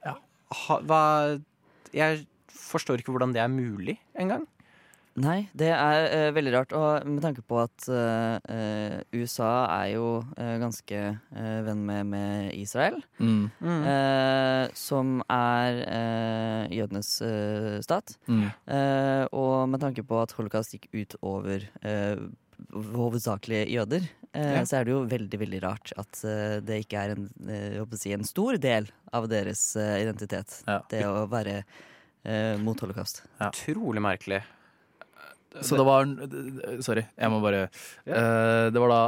Ja. 0.04 0.20
Ha, 0.68 0.76
hva 0.84 1.04
Jeg 1.96 2.28
forstår 2.52 3.00
ikke 3.00 3.16
hvordan 3.16 3.34
det 3.34 3.42
er 3.42 3.50
mulig 3.50 3.98
engang. 4.20 4.44
Nei, 5.20 5.50
det 5.58 5.68
er 5.76 6.06
uh, 6.14 6.30
veldig 6.36 6.52
rart. 6.56 6.74
Og 6.78 7.08
med 7.10 7.22
tanke 7.26 7.42
på 7.44 7.58
at 7.60 7.88
uh, 7.92 9.02
USA 9.12 9.50
er 9.82 9.94
jo 9.98 10.06
uh, 10.38 10.56
ganske 10.62 11.02
venn 11.66 11.82
med, 11.88 12.06
med 12.14 12.54
Israel, 12.56 13.00
Mm. 13.20 13.50
eh, 13.60 14.70
som 14.78 15.20
er 15.30 15.80
jødenes 16.72 17.10
stat. 17.84 18.14
Mm. 18.32 18.46
Eh, 18.72 19.24
og 19.36 19.68
med 19.70 19.82
tanke 19.84 20.04
på 20.08 20.22
at 20.22 20.32
holocaust 20.38 20.74
gikk 20.76 20.88
ut 20.96 21.16
over 21.26 21.66
hovedsakelig 22.96 23.66
jøder, 23.74 24.08
Ja. 24.36 24.64
så 24.66 24.80
er 24.80 24.86
det 24.86 24.92
jo 24.94 25.02
veldig 25.10 25.40
veldig 25.42 25.62
rart 25.64 25.92
at 25.98 26.20
det 26.66 26.84
ikke 26.86 27.00
er 27.02 27.16
en, 27.16 27.30
si, 27.98 28.12
en 28.14 28.24
stor 28.28 28.58
del 28.62 28.88
av 29.14 29.28
deres 29.32 29.76
identitet. 29.76 30.62
Ja. 30.68 30.80
Det 30.90 31.04
å 31.08 31.26
være 31.32 31.64
eh, 32.26 32.56
mot 32.62 32.80
holocaust. 32.80 33.24
Utrolig 33.42 34.02
merkelig. 34.04 34.42
Så 35.66 35.80
det 35.80 35.86
var 35.88 36.06
Sorry, 36.86 37.04
jeg 37.18 37.34
må 37.34 37.40
bare 37.42 37.64
eh, 37.66 38.68
Det 38.70 38.78
var 38.78 38.92
da 38.94 39.00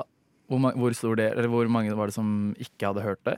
hvor, 0.50 0.74
hvor 0.74 0.96
stor 0.98 1.20
del 1.20 1.36
Eller 1.38 1.52
hvor 1.52 1.70
mange 1.70 1.94
var 1.98 2.10
det 2.10 2.16
som 2.18 2.52
ikke 2.58 2.90
hadde 2.90 3.06
hørt 3.06 3.22
det? 3.28 3.38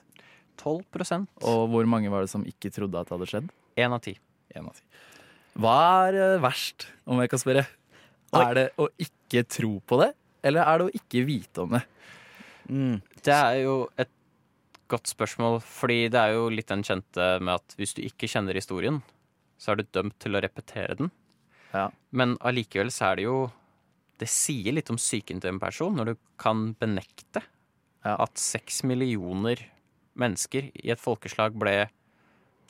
12% 0.62 1.28
Og 1.50 1.66
hvor 1.74 1.90
mange 1.90 2.12
var 2.14 2.24
det 2.24 2.32
som 2.32 2.46
ikke 2.48 2.72
trodde 2.74 3.00
at 3.00 3.10
det 3.10 3.18
hadde 3.18 3.30
skjedd? 3.30 3.52
Én 3.76 3.96
av 3.96 4.04
ti. 4.06 4.16
En 4.56 4.70
av 4.70 4.78
ti. 4.78 4.86
Hva 5.60 5.78
er 6.08 6.18
eh, 6.18 6.42
verst, 6.42 6.88
om 7.10 7.20
jeg 7.22 7.32
kan 7.32 7.42
spørre? 7.42 7.64
Oi. 8.34 8.42
Er 8.42 8.58
det 8.58 8.68
å 8.82 8.88
ikke 9.02 9.44
tro 9.50 9.76
på 9.86 10.00
det, 10.02 10.12
eller 10.46 10.66
er 10.66 10.80
det 10.80 10.86
å 10.88 10.94
ikke 10.98 11.24
vite 11.28 11.66
om 11.66 11.76
det? 11.76 11.82
Mm. 12.70 12.96
Det 13.26 13.34
er 13.34 13.60
jo 13.64 13.76
et 14.02 14.10
godt 14.94 15.10
spørsmål, 15.10 15.60
fordi 15.66 16.08
det 16.14 16.22
er 16.22 16.38
jo 16.38 16.48
litt 16.54 16.70
den 16.70 16.86
kjente 16.86 17.28
med 17.42 17.56
at 17.58 17.76
hvis 17.78 17.96
du 17.98 18.02
ikke 18.06 18.30
kjenner 18.30 18.58
historien, 18.58 19.02
så 19.62 19.74
er 19.74 19.82
du 19.82 19.92
dømt 19.96 20.18
til 20.22 20.38
å 20.38 20.42
repetere 20.44 20.98
den. 21.00 21.12
Ja. 21.74 21.88
Men 22.12 22.36
allikevel 22.46 22.92
så 22.94 23.12
er 23.12 23.16
det 23.20 23.24
jo 23.28 23.38
Det 24.22 24.28
sier 24.30 24.72
litt 24.76 24.92
om 24.94 24.98
psyken 25.00 25.40
til 25.42 25.50
en 25.50 25.60
person 25.60 25.96
når 25.98 26.12
du 26.12 26.16
kan 26.40 26.76
benekte 26.80 27.42
Ja. 28.06 28.16
at 28.24 28.38
seks 28.38 28.84
millioner 28.84 29.58
mennesker 30.20 30.70
i 30.76 30.92
et 30.94 31.00
folkeslag 31.02 31.56
ble 31.58 31.90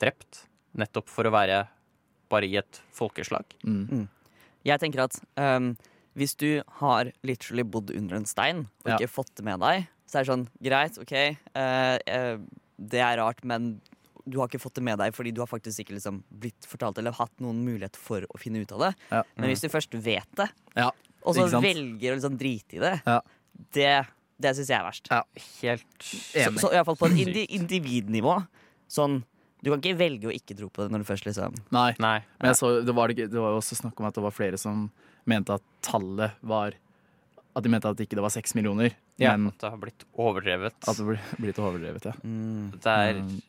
drept 0.00 0.46
nettopp 0.74 1.08
for 1.12 1.28
å 1.28 1.32
være 1.34 1.66
bare 2.32 2.46
i 2.48 2.56
et 2.56 2.80
folkeslag. 2.94 3.44
Mm. 3.66 4.08
Jeg 4.64 4.80
tenker 4.80 5.04
at 5.04 5.18
um, 5.36 5.76
hvis 6.16 6.34
du 6.40 6.62
har 6.80 7.10
literally 7.22 7.62
bodd 7.66 7.90
under 7.94 8.16
en 8.16 8.26
stein 8.26 8.64
og 8.84 8.88
Ja. 8.94 8.96
ikke 8.96 9.10
fått 9.12 9.34
det 9.36 9.44
med 9.44 9.60
deg, 9.60 9.86
så 10.06 10.18
er 10.18 10.24
det 10.24 10.32
sånn 10.32 10.48
greit, 10.62 10.98
OK, 10.98 11.14
uh, 11.54 11.98
uh, 11.98 12.38
det 12.78 13.00
er 13.04 13.18
rart, 13.18 13.44
men 13.44 13.80
du 14.26 14.38
har 14.40 14.48
ikke 14.48 14.60
fått 14.62 14.74
det 14.78 14.82
med 14.86 14.98
deg 14.98 15.12
fordi 15.14 15.32
du 15.34 15.40
har 15.42 15.46
faktisk 15.50 15.80
ikke 15.84 15.94
liksom 15.98 16.22
blitt 16.30 16.64
fortalt 16.66 16.96
eller 16.98 17.12
hatt 17.12 17.32
noen 17.44 17.62
mulighet 17.64 17.96
for 18.00 18.24
å 18.24 18.38
finne 18.40 18.62
ut 18.64 18.72
av 18.72 18.80
det. 18.86 18.92
Ja. 19.10 19.22
Men 19.36 19.50
hvis 19.50 19.60
du 19.60 19.68
først 19.68 19.92
vet 19.94 20.28
det, 20.36 20.48
Ja. 20.76 20.90
og 21.24 21.34
så 21.36 21.60
velger 21.60 22.12
å 22.12 22.16
liksom 22.16 22.38
drite 22.40 22.76
i 22.76 22.80
det, 22.80 22.94
Ja. 23.06 23.20
det, 23.72 24.06
det 24.40 24.54
syns 24.56 24.68
jeg 24.72 24.78
er 24.80 24.84
verst. 24.88 25.08
Ja. 25.10 25.22
Helt 25.60 26.08
Enig. 26.34 26.58
så 26.60 26.70
i 26.72 26.76
hvert 26.78 26.86
fall 26.86 26.96
på 26.96 27.06
et 27.12 27.18
indi 27.26 27.44
individnivå. 27.58 28.46
Sånn, 28.88 29.22
du 29.62 29.70
kan 29.70 29.80
ikke 29.80 29.96
velge 29.98 30.28
å 30.28 30.32
ikke 30.34 30.56
tro 30.56 30.68
på 30.68 30.82
det 30.84 30.90
når 30.92 31.04
du 31.04 31.08
først 31.08 31.24
liksom 31.28 31.54
Nei. 31.72 31.94
Nei. 31.98 32.18
Men 32.40 32.50
jeg 32.52 32.56
så, 32.60 32.84
det, 32.84 32.94
var, 32.94 33.08
det 33.08 33.28
var 33.32 33.52
jo 33.54 33.60
også 33.60 33.76
snakk 33.80 34.00
om 34.00 34.06
at 34.06 34.14
det 34.14 34.22
var 34.24 34.30
flere 34.36 34.58
som 34.60 34.90
mente 35.26 35.54
at 35.56 35.62
tallet 35.82 36.32
var 36.42 36.74
At 37.56 37.62
de 37.64 37.70
mente 37.70 37.86
at 37.88 37.96
ikke 38.02 38.16
det 38.18 38.24
var 38.24 38.32
seks 38.34 38.54
millioner, 38.58 38.90
Ja, 39.16 39.36
men 39.36 39.48
at 39.52 39.58
det 39.62 39.70
har 39.70 39.78
blitt 39.78 40.02
overdrevet. 40.18 40.74
at 40.88 40.96
det 40.98 41.04
ble 41.06 41.18
blitt 41.38 41.58
overdrevet. 41.62 42.04
Ja. 42.08 42.12
mm, 42.24 42.70
Det 42.82 42.86
er 42.92 43.14
Mm. 43.22 43.42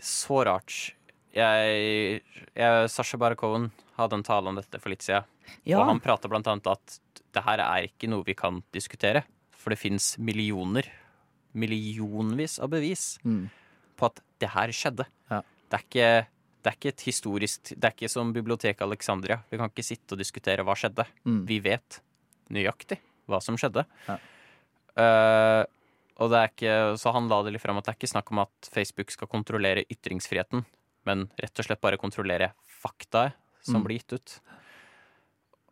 Så 0.00 0.42
rart. 0.46 0.94
Jeg, 1.34 2.22
jeg 2.56 2.88
Sasha 2.90 3.18
Barakoven 3.20 3.70
hadde 3.98 4.18
en 4.18 4.24
tale 4.26 4.48
om 4.50 4.56
dette 4.58 4.80
for 4.80 4.90
litt 4.92 5.02
siden. 5.04 5.26
Ja. 5.68 5.78
Og 5.80 5.86
han 5.90 6.00
prata 6.04 6.28
blant 6.30 6.46
annet 6.50 6.66
at 6.70 6.98
det 7.34 7.42
her 7.44 7.60
er 7.64 7.86
ikke 7.88 8.08
noe 8.10 8.24
vi 8.26 8.34
kan 8.38 8.62
diskutere. 8.74 9.24
For 9.58 9.74
det 9.74 9.80
fins 9.80 10.14
millioner, 10.22 10.86
millionvis 11.58 12.58
av 12.62 12.70
bevis 12.72 13.18
Mm. 13.24 13.48
på 13.98 14.06
at 14.06 14.20
det 14.40 14.48
her 14.54 14.68
skjedde. 14.72 15.06
Ja. 15.30 15.42
Det, 15.68 15.74
er 15.78 15.84
ikke, 15.84 16.10
det 16.62 16.70
er 16.70 16.76
ikke 16.78 16.88
et 16.94 17.00
historisk 17.06 17.62
Det 17.74 17.84
er 17.84 17.92
ikke 17.96 18.08
som 18.10 18.32
biblioteket 18.32 18.82
Alexandria. 18.86 19.40
Vi 19.50 19.58
kan 19.58 19.68
ikke 19.68 19.84
sitte 19.84 20.14
og 20.14 20.18
diskutere 20.22 20.64
hva 20.64 20.74
skjedde. 20.78 21.04
Mm. 21.26 21.40
Vi 21.46 21.58
vet 21.60 22.00
nøyaktig 22.50 22.98
hva 23.28 23.40
som 23.44 23.56
skjedde. 23.60 23.84
Ja. 24.08 24.18
Eh, 24.98 25.64
og 26.18 26.30
det 26.32 26.38
er 26.38 26.48
ikke, 26.50 26.74
så 26.98 27.12
han 27.14 27.28
la 27.30 27.38
det 27.46 27.52
litt 27.54 27.62
fram 27.62 27.78
at 27.78 27.84
det 27.86 27.92
er 27.94 27.98
ikke 28.00 28.10
snakk 28.14 28.28
om 28.34 28.38
at 28.42 28.54
Facebook 28.74 29.10
skal 29.14 29.28
kontrollere 29.30 29.84
ytringsfriheten, 29.90 30.64
men 31.06 31.18
rett 31.38 31.58
og 31.58 31.64
slett 31.68 31.80
bare 31.84 31.96
kontrollere 32.00 32.48
faktaet 32.66 33.32
som 33.62 33.74
Mm. 33.80 33.84
blir 33.86 33.98
gitt 34.00 34.12
ut. 34.18 34.40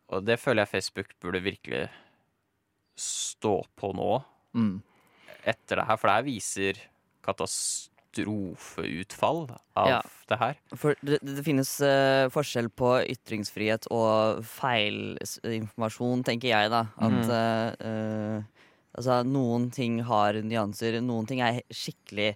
Og 0.09 0.23
det 0.25 0.39
føler 0.39 0.61
jeg 0.65 0.69
Facebook 0.81 1.09
burde 1.19 1.41
virkelig 1.43 1.89
stå 2.95 3.65
på 3.77 3.93
nå, 3.93 4.23
Mm. 4.55 4.81
etter 5.45 5.75
det 5.75 5.85
her, 5.87 5.97
for 5.97 6.07
det 6.07 6.15
her 6.15 6.23
viser 6.23 6.73
katastrofeutfall 7.23 9.49
av 9.75 9.87
Ja. 9.87 10.01
det 10.29 10.37
her. 10.39 10.55
For 10.75 10.95
det, 11.03 11.19
det 11.21 11.43
finnes 11.45 11.81
uh, 11.81 12.29
forskjell 12.29 12.69
på 12.69 13.03
ytringsfrihet 13.05 13.87
og 13.91 14.43
feilinformasjon, 14.43 16.23
tenker 16.23 16.47
jeg, 16.49 16.69
da. 16.71 16.85
At 16.97 17.11
mm. 17.11 17.29
uh, 17.29 18.41
altså, 18.97 19.21
noen 19.27 19.69
ting 19.73 20.01
har 20.07 20.39
nyanser. 20.43 20.99
Noen 21.05 21.29
ting 21.29 21.43
er 21.45 21.61
skikkelig 21.73 22.33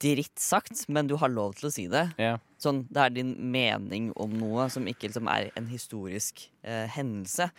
dritt 0.00 0.40
sagt, 0.40 0.86
men 0.88 1.08
du 1.08 1.16
har 1.20 1.32
lov 1.32 1.56
til 1.58 1.68
å 1.68 1.72
si 1.72 1.86
det. 1.92 2.06
Yeah. 2.20 2.40
Sånn, 2.60 2.84
det 2.90 3.02
er 3.02 3.14
din 3.18 3.34
mening 3.52 4.10
om 4.16 4.32
noe 4.40 4.68
som 4.72 4.86
ikke 4.88 5.10
liksom, 5.10 5.28
er 5.30 5.50
en 5.58 5.68
historisk 5.70 6.46
eh, 6.64 6.86
hendelse. 6.96 7.50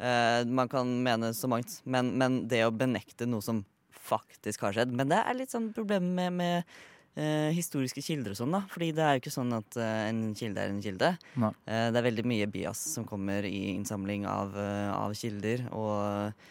Eh, 0.00 0.42
man 0.48 0.70
kan 0.72 0.90
mene 1.04 1.32
så 1.36 1.50
mangt, 1.52 1.80
men, 1.84 2.14
men 2.20 2.44
det 2.50 2.64
å 2.66 2.74
benekte 2.74 3.28
noe 3.28 3.44
som 3.44 3.64
faktisk 4.06 4.62
har 4.62 4.76
skjedd 4.76 4.92
Men 4.94 5.08
det 5.10 5.18
er 5.18 5.34
litt 5.34 5.50
sånn 5.50 5.72
problem 5.74 6.12
med, 6.14 6.34
med 6.36 6.76
eh, 7.18 7.50
historiske 7.56 8.04
kilder 8.04 8.34
og 8.34 8.40
sånn, 8.40 8.54
da. 8.54 8.62
Fordi 8.72 8.92
det 8.96 9.04
er 9.04 9.16
jo 9.16 9.24
ikke 9.24 9.34
sånn 9.34 9.56
at 9.56 9.78
eh, 9.80 10.02
en 10.10 10.20
kilde 10.38 10.62
er 10.62 10.72
en 10.72 10.82
kilde. 10.84 11.14
Eh, 11.36 11.88
det 11.92 12.00
er 12.00 12.08
veldig 12.08 12.26
mye 12.28 12.50
bias 12.50 12.82
som 12.96 13.08
kommer 13.08 13.46
i 13.48 13.72
innsamling 13.74 14.28
av, 14.30 14.56
eh, 14.60 14.92
av 14.94 15.16
kilder, 15.18 15.66
og 15.76 16.46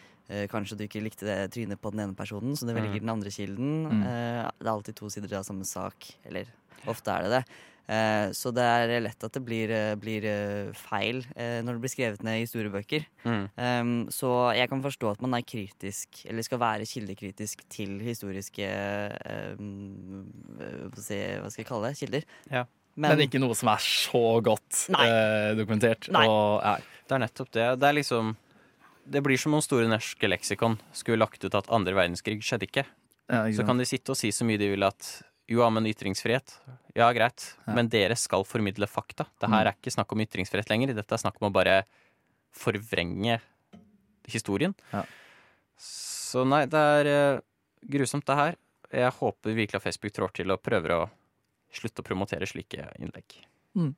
kanskje 0.50 0.76
du 0.78 0.84
ikke 0.88 1.02
likte 1.04 1.26
det 1.28 1.38
trynet 1.54 1.80
på 1.80 1.92
den 1.94 2.02
ene 2.06 2.16
personen, 2.18 2.56
så 2.58 2.66
du 2.66 2.74
velger 2.74 2.98
den 3.00 3.12
andre 3.12 3.30
kilden. 3.30 3.86
Mm. 3.86 4.02
Eh, 4.02 4.50
det 4.58 4.66
er 4.66 4.74
alltid 4.74 4.96
to 4.98 5.08
sider 5.12 5.38
av 5.38 5.46
samme 5.46 5.64
sak. 5.64 6.08
Eller 6.26 6.46
ofte 6.86 7.12
er 7.14 7.22
det 7.26 7.30
det. 7.36 7.42
Eh, 7.86 8.32
så 8.34 8.50
det 8.50 8.64
er 8.66 8.96
lett 9.04 9.22
at 9.22 9.36
det 9.36 9.44
blir, 9.46 9.70
eh, 9.70 9.92
blir 9.94 10.24
eh, 10.26 10.72
feil 10.74 11.20
eh, 11.36 11.60
når 11.62 11.76
det 11.76 11.82
blir 11.84 11.92
skrevet 11.92 12.24
ned 12.26 12.40
i 12.40 12.42
historiebøker. 12.42 13.04
Mm. 13.22 13.44
Um, 13.54 13.92
så 14.10 14.30
jeg 14.58 14.66
kan 14.72 14.82
forstå 14.82 15.12
at 15.12 15.22
man 15.22 15.36
er 15.38 15.44
kritisk, 15.46 16.24
eller 16.26 16.42
skal 16.42 16.58
være 16.58 16.88
kildekritisk 16.90 17.62
til 17.70 18.00
historiske 18.02 18.66
um, 19.60 20.24
hva 20.58 21.04
skal 21.04 21.62
jeg- 21.62 21.68
kalle 21.68 21.92
det? 21.92 21.98
Kilder. 22.00 22.26
Ja. 22.50 22.64
Men, 22.96 23.20
ikke 23.20 23.38
noe 23.38 23.54
som 23.54 23.68
er 23.68 23.76
så 23.84 24.42
godt 24.42 24.86
Nei. 24.90 25.06
eh, 25.06 25.54
dokumentert. 25.54 26.08
Nei. 26.10 26.26
Og, 26.26 26.62
nei. 26.64 26.80
Det 27.06 27.12
er 27.14 27.18
nettopp 27.22 27.50
det. 27.52 27.66
Det 27.78 27.88
er 27.90 27.92
liksom 28.02 28.36
Det 29.08 29.22
blir 29.22 29.38
som 29.38 29.54
om 29.54 29.62
Store 29.62 29.86
norske 29.88 30.28
leksikon 30.28 30.78
skulle 30.96 31.20
lagt 31.22 31.44
ut 31.44 31.54
at 31.54 31.68
andre 31.70 31.94
verdenskrig 31.94 32.40
skjedde 32.42 32.66
ikke. 32.68 32.84
Ja, 33.30 33.44
ikke 33.46 33.60
Så 33.60 33.66
kan 33.66 33.78
de 33.78 33.86
sitte 33.86 34.10
og 34.14 34.18
si 34.18 34.32
så 34.34 34.44
mye 34.46 34.58
de 34.58 34.68
vil 34.72 34.82
at 34.86 35.22
jo, 35.48 35.60
ja, 35.62 35.68
men 35.70 35.86
ytringsfrihet. 35.86 36.56
Ja, 36.98 37.12
greit. 37.14 37.52
Ja. 37.66 37.74
Men 37.76 37.88
dere 37.88 38.16
skal 38.18 38.42
formidle 38.44 38.88
fakta. 38.90 39.26
Det 39.38 39.48
her 39.48 39.62
Mm. 39.62 39.68
er 39.68 39.72
ikke 39.78 39.92
snakk 39.94 40.10
om 40.12 40.18
ytringsfrihet 40.24 40.68
lenger. 40.68 40.94
Dette 40.94 41.12
er 41.14 41.18
snakk 41.22 41.36
om 41.40 41.48
å 41.50 41.52
bare 41.54 41.84
forvrenge 42.52 43.40
historien. 44.26 44.74
Ja. 44.92 45.04
Så 45.78 46.44
nei, 46.48 46.64
det 46.66 46.74
er 46.80 47.06
eh, 47.06 47.40
grusomt, 47.86 48.26
det 48.26 48.36
her. 48.36 48.56
Jeg 48.90 49.12
håper 49.20 49.54
virkelig 49.54 49.78
at 49.80 49.82
Facebook 49.86 50.12
trår 50.16 50.32
til 50.34 50.50
og 50.50 50.62
prøver 50.62 50.94
å 50.96 51.10
slutte 51.74 52.02
å 52.02 52.06
promotere 52.06 52.46
slike 52.48 52.88
innlegg. 52.98 53.36
Mm. 53.76 53.94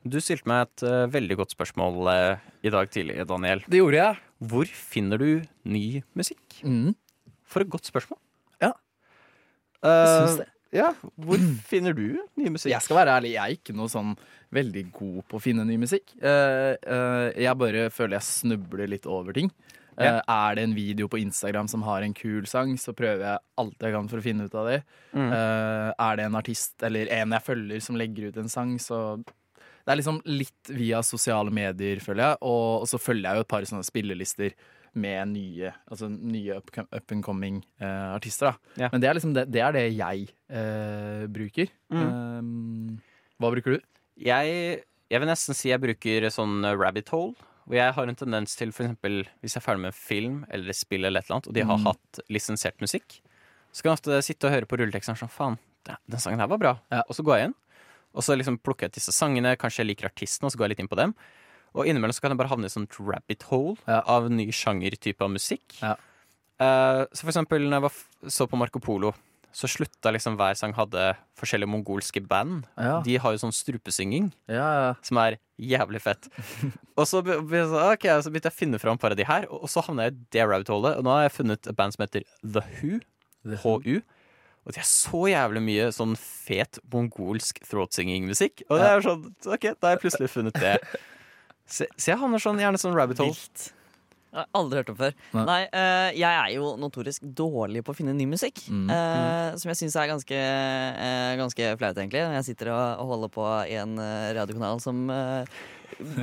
Du 0.00 0.16
stilte 0.22 0.48
meg 0.48 0.64
et 0.64 0.84
uh, 0.88 1.04
veldig 1.12 1.36
godt 1.42 1.52
spørsmål 1.52 2.08
uh, 2.08 2.44
i 2.64 2.70
dag 2.72 2.88
tidlig, 2.88 3.18
Daniel. 3.28 3.60
Det 3.68 3.82
gjorde 3.82 3.98
jeg. 3.98 4.20
Hvor 4.48 4.70
finner 4.72 5.20
du 5.20 5.42
ny 5.68 6.00
musikk? 6.16 6.40
Mm. 6.64 6.94
For 7.44 7.60
et 7.60 7.68
godt 7.72 7.90
spørsmål. 7.90 8.16
Ja. 8.62 8.72
Jeg 9.84 10.14
syns 10.14 10.38
det. 10.40 10.48
Ja, 10.70 10.92
Hvor 11.18 11.42
finner 11.66 11.92
du 11.92 12.20
ny 12.38 12.52
musikk? 12.54 12.70
Jeg 12.70 12.80
skal 12.86 13.00
være 13.00 13.16
ærlig, 13.18 13.32
jeg 13.34 13.42
er 13.42 13.56
ikke 13.58 13.74
noe 13.74 13.90
sånn 13.90 14.12
veldig 14.54 14.84
god 14.94 15.24
på 15.26 15.40
å 15.40 15.42
finne 15.42 15.64
ny 15.66 15.74
musikk. 15.82 16.12
Jeg 16.22 17.54
bare 17.58 17.88
føler 17.90 18.16
jeg 18.20 18.28
snubler 18.28 18.86
litt 18.92 19.08
over 19.10 19.34
ting. 19.34 19.50
Ja. 19.98 20.20
Er 20.22 20.54
det 20.56 20.68
en 20.68 20.76
video 20.78 21.10
på 21.10 21.18
Instagram 21.18 21.66
som 21.68 21.82
har 21.88 22.06
en 22.06 22.14
kul 22.14 22.46
sang, 22.46 22.76
så 22.78 22.94
prøver 22.94 23.26
jeg 23.26 23.42
alt 23.58 23.82
jeg 23.82 23.96
kan 23.96 24.12
for 24.12 24.22
å 24.22 24.24
finne 24.24 24.46
ut 24.46 24.54
av 24.62 24.70
det. 24.70 24.78
Mm. 25.10 25.34
Er 25.34 26.20
det 26.20 26.28
en 26.28 26.38
artist 26.38 26.86
eller 26.86 27.10
en 27.18 27.34
jeg 27.34 27.46
følger 27.50 27.84
som 27.84 27.98
legger 27.98 28.30
ut 28.30 28.38
en 28.40 28.54
sang, 28.54 28.76
så 28.78 29.18
Det 29.90 29.96
er 29.96 29.98
liksom 30.04 30.20
litt 30.30 30.70
via 30.70 31.00
sosiale 31.02 31.50
medier, 31.50 31.98
føler 32.04 32.22
jeg. 32.28 32.36
Og, 32.46 32.84
og 32.84 32.86
så 32.86 33.00
følger 33.02 33.26
jeg 33.26 33.40
jo 33.40 33.46
et 33.46 33.50
par 33.50 33.64
sånne 33.66 33.82
spillelister 33.88 34.54
med 34.94 35.32
nye, 35.32 35.72
altså 35.90 36.08
nye 36.10 36.56
up, 36.58 36.70
up 36.78 37.12
and 37.14 37.22
coming 37.26 37.60
uh, 37.82 38.14
artister. 38.14 38.52
da 38.76 38.84
Ja. 38.84 38.88
Men 38.92 39.02
det 39.02 39.08
er 39.10 39.14
liksom 39.18 39.34
det, 39.34 39.44
det, 39.54 39.60
er 39.66 39.74
det 39.74 39.82
jeg 39.96 40.28
uh, 40.50 41.26
bruker. 41.30 41.70
Mm. 41.90 42.00
Eh, 42.06 43.20
hva 43.42 43.50
bruker 43.54 43.76
du? 43.76 43.84
Jeg, 44.22 44.80
jeg 45.10 45.22
vil 45.22 45.30
nesten 45.30 45.58
si 45.58 45.70
jeg 45.72 45.82
bruker 45.82 46.26
sånn 46.34 46.62
rabbit 46.78 47.10
hole. 47.14 47.34
Hvor 47.66 47.78
jeg 47.78 47.94
har 47.98 48.10
en 48.10 48.18
tendens 48.18 48.54
til, 48.58 48.70
eksempel, 48.74 49.20
hvis 49.42 49.54
jeg 49.54 49.60
er 49.60 49.66
ferdig 49.66 49.84
med 49.84 49.92
en 49.92 49.98
film 49.98 50.38
eller 50.50 50.74
spill, 50.74 51.04
eller 51.06 51.22
et 51.22 51.28
eller 51.28 51.38
annet, 51.40 51.50
og 51.50 51.54
de 51.58 51.66
har 51.66 51.78
Mm. 51.78 51.86
hatt 51.90 52.20
lisensiert 52.30 52.78
musikk, 52.82 53.20
så 53.70 53.82
kan 53.82 53.92
jeg 53.92 53.98
ofte 54.00 54.22
sitte 54.26 54.46
og 54.48 54.54
høre 54.56 54.66
på 54.66 54.78
rulleteksten 54.80 55.14
og 55.14 55.20
sånn 55.22 55.30
Faen, 55.30 55.58
den 55.86 56.18
sangen 56.22 56.42
her 56.42 56.50
var 56.50 56.58
bra. 56.58 56.72
Ja. 56.90 57.04
Og 57.06 57.14
så 57.14 57.22
går 57.22 57.38
jeg 57.38 57.50
inn, 57.52 57.54
og 58.14 58.24
så 58.26 58.36
liksom 58.38 58.58
plukker 58.58 58.86
jeg 58.88 58.94
ut 58.94 58.98
disse 58.98 59.14
sangene. 59.14 59.56
Kanskje 59.60 59.84
jeg 59.84 59.92
liker 59.92 60.10
artisten, 60.10 60.46
og 60.46 60.52
så 60.52 60.58
går 60.58 60.68
jeg 60.68 60.74
litt 60.76 60.84
inn 60.84 60.90
på 60.90 60.98
dem. 60.98 61.14
Og 61.78 61.86
innimellom 61.86 62.14
så 62.16 62.24
kan 62.24 62.32
jeg 62.34 62.40
bare 62.40 62.50
havne 62.50 62.66
i 62.66 62.72
sånn 62.72 62.88
rabbit 62.98 63.44
hole 63.50 63.76
Ja. 63.86 64.00
av 64.06 64.30
ny 64.30 64.48
sjangertype 64.50 65.22
av 65.22 65.30
musikk. 65.30 65.76
Ja. 65.80 65.94
Uh, 66.60 67.06
så 67.14 67.24
for 67.24 67.30
eksempel 67.32 67.62
når 67.68 67.78
jeg 67.78 67.84
var, 67.86 67.98
så 68.28 68.46
på 68.50 68.58
Marco 68.58 68.82
Polo, 68.82 69.14
så 69.54 69.66
slutta 69.66 70.12
liksom 70.14 70.36
hver 70.38 70.54
sang 70.58 70.74
hadde 70.76 71.16
forskjellige 71.38 71.70
mongolske 71.70 72.20
band. 72.22 72.66
Ja, 72.78 73.00
De 73.02 73.16
har 73.18 73.34
jo 73.34 73.40
sånn 73.42 73.54
strupesynging 73.54 74.28
ja, 74.46 74.66
ja. 74.84 74.92
som 75.02 75.18
er 75.22 75.38
jævlig 75.58 76.02
fett. 76.04 76.28
og 76.98 77.06
så, 77.10 77.22
be- 77.26 77.40
så, 77.40 78.30
begynte 78.30 78.46
jeg 78.46 78.52
å 78.52 78.54
finne 78.54 78.78
fram 78.82 78.98
et 78.98 79.02
par 79.02 79.14
av 79.14 79.18
de 79.18 79.26
her, 79.26 79.48
og 79.50 79.66
så 79.70 79.82
havna 79.86 80.06
jeg 80.06 80.14
i 80.18 80.22
det 80.36 80.46
rabbit 80.46 80.70
holet. 80.70 80.98
Og 81.00 81.06
nå 81.06 81.14
har 81.16 81.26
jeg 81.26 81.36
funnet 81.40 81.66
et 81.66 81.78
band 81.78 81.96
som 81.96 82.04
heter 82.06 82.26
The 82.44 82.62
Who. 82.78 83.00
HU. 83.64 84.00
Og 84.68 84.74
de 84.76 84.82
er 84.82 84.86
så 84.86 85.22
jævlig 85.30 85.62
mye 85.64 85.88
sånn 85.96 86.14
fet 86.20 86.78
mongolsk 86.92 87.62
throat-singing-musikk. 87.70 88.66
Og 88.68 88.80
det 88.80 88.88
er 88.90 89.04
sånn, 89.06 89.22
ok, 89.46 89.66
da 89.72 89.88
har 89.88 89.96
jeg 89.96 90.02
plutselig 90.04 90.30
funnet 90.32 90.60
det. 90.60 90.76
Så, 91.70 91.84
så 91.94 92.08
jeg 92.10 92.18
havner 92.18 92.42
sånn, 92.42 92.56
gjerne 92.58 92.78
sånn 92.82 92.96
rabbit 92.98 93.20
hole. 93.22 93.30
Vilt. 93.30 93.68
Jeg 94.30 94.38
har 94.38 94.60
aldri 94.60 94.80
hørt 94.80 94.92
om 94.92 94.98
før. 94.98 95.16
Nei. 95.34 95.44
Nei, 95.48 95.58
uh, 95.74 96.10
jeg 96.14 96.30
er 96.30 96.52
jo 96.54 96.70
notorisk 96.80 97.24
dårlig 97.24 97.82
på 97.86 97.94
å 97.94 97.98
finne 97.98 98.14
ny 98.16 98.28
musikk. 98.30 98.62
Mm. 98.70 98.86
eh, 98.94 99.56
Som 99.58 99.72
jeg 99.72 99.80
syns 99.80 99.96
er 99.98 100.10
ganske, 100.10 100.38
uh, 100.38 101.32
ganske 101.40 101.72
flaut, 101.80 101.98
egentlig. 101.98 102.22
Når 102.22 102.38
jeg 102.38 102.48
sitter 102.52 102.70
og, 102.74 103.02
og 103.02 103.12
holder 103.14 103.34
på 103.34 103.48
i 103.70 103.76
en 103.80 103.98
radiokanal 104.36 104.82
som 104.82 105.02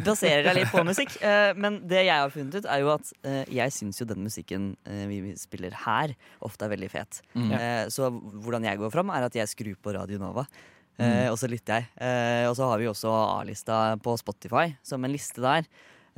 baserer 0.05 0.45
deg 0.47 0.55
litt 0.61 0.71
på 0.71 0.85
musikk. 0.87 1.17
Men 1.61 1.81
det 1.89 2.05
jeg 2.07 2.23
har 2.23 2.31
funnet 2.33 2.55
ut, 2.55 2.69
er 2.71 2.81
jo 2.81 2.93
at 2.95 3.11
jeg 3.53 3.75
syns 3.75 3.99
jo 4.01 4.07
den 4.09 4.23
musikken 4.25 4.71
vi 5.11 5.35
spiller 5.37 5.75
her, 5.83 6.15
ofte 6.47 6.65
er 6.65 6.73
veldig 6.73 6.89
fet. 6.89 7.19
Mm. 7.35 7.51
Så 7.93 8.09
hvordan 8.09 8.65
jeg 8.65 8.79
går 8.81 8.95
fram, 8.95 9.11
er 9.13 9.27
at 9.27 9.37
jeg 9.37 9.51
skrur 9.51 9.77
på 9.83 9.93
Radio 9.99 10.23
Nova. 10.23 10.47
Eh, 10.97 11.27
og 11.29 11.37
så 11.37 11.49
lytter 11.49 11.81
jeg. 11.81 11.89
Eh, 12.01 12.45
og 12.49 12.55
så 12.57 12.71
har 12.71 12.81
vi 12.81 12.89
også 12.89 13.11
A-lista 13.37 13.77
på 14.01 14.15
Spotify 14.17 14.71
som 14.85 15.05
en 15.05 15.13
liste 15.13 15.43
der. 15.43 15.67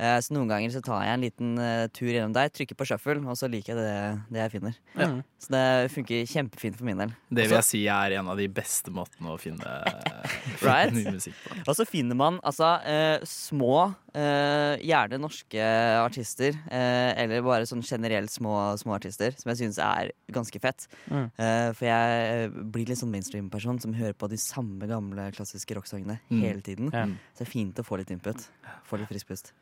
Eh, 0.00 0.16
så 0.24 0.32
noen 0.32 0.48
ganger 0.48 0.72
så 0.72 0.80
tar 0.80 1.02
jeg 1.04 1.12
en 1.18 1.24
liten 1.26 1.48
eh, 1.60 1.82
tur 1.92 2.08
gjennom 2.08 2.32
der, 2.32 2.48
trykker 2.48 2.78
på 2.80 2.86
shuffle, 2.88 3.18
og 3.28 3.36
så 3.36 3.50
liker 3.52 3.74
jeg 3.74 3.82
det, 3.84 4.22
det 4.32 4.40
jeg 4.40 4.52
finner. 4.54 4.78
Ja. 4.96 5.08
Så 5.40 5.52
det 5.52 5.64
funker 5.92 6.22
kjempefint 6.30 6.78
for 6.78 6.88
min 6.88 7.02
del. 7.02 7.12
Det 7.28 7.44
vil 7.50 7.56
jeg 7.58 7.66
si 7.68 7.82
er 7.92 8.14
en 8.16 8.30
av 8.32 8.40
de 8.40 8.46
beste 8.48 8.92
måtene 8.96 9.34
å 9.34 9.38
finne, 9.40 9.74
Right? 10.64 10.92
ny 10.96 11.04
musikk 11.12 11.36
på. 11.44 11.52
Og 11.66 11.76
så 11.76 11.84
finner 11.88 12.16
man 12.16 12.38
altså 12.46 12.70
eh, 12.88 13.20
små, 13.28 13.90
eh, 14.16 14.80
gjerne 14.88 15.20
norske 15.20 15.68
artister, 16.00 16.56
eh, 16.72 17.12
eller 17.20 17.44
bare 17.44 17.68
sånn 17.68 17.84
generelt 17.84 18.32
små, 18.32 18.56
små 18.80 18.96
artister, 18.96 19.36
som 19.36 19.52
jeg 19.52 19.60
syns 19.62 19.80
er 19.84 20.12
ganske 20.32 20.60
fett. 20.64 20.88
Mm. 21.12 21.26
Eh, 21.36 21.68
for 21.76 21.88
jeg 21.90 22.50
blir 22.72 22.88
litt 22.88 23.00
sånn 23.02 23.12
mainstream-person 23.12 23.80
som 23.84 23.92
hører 24.00 24.16
på 24.16 24.28
de 24.32 24.40
samme 24.40 24.88
gamle 24.90 25.28
klassiske 25.36 25.76
rocksangene 25.76 26.18
Mm. 26.30 26.40
hele 26.44 26.60
tiden. 26.62 26.88
Mm. 26.92 27.16
Så 27.34 27.42
det 27.42 27.48
er 27.48 27.50
fint 27.50 27.78
å 27.80 27.84
få 27.86 27.98
litt 28.00 28.10
input. 28.14 28.46
Få 28.88 28.98
litt 29.00 29.08
frisk 29.10 29.28
pust. 29.32 29.52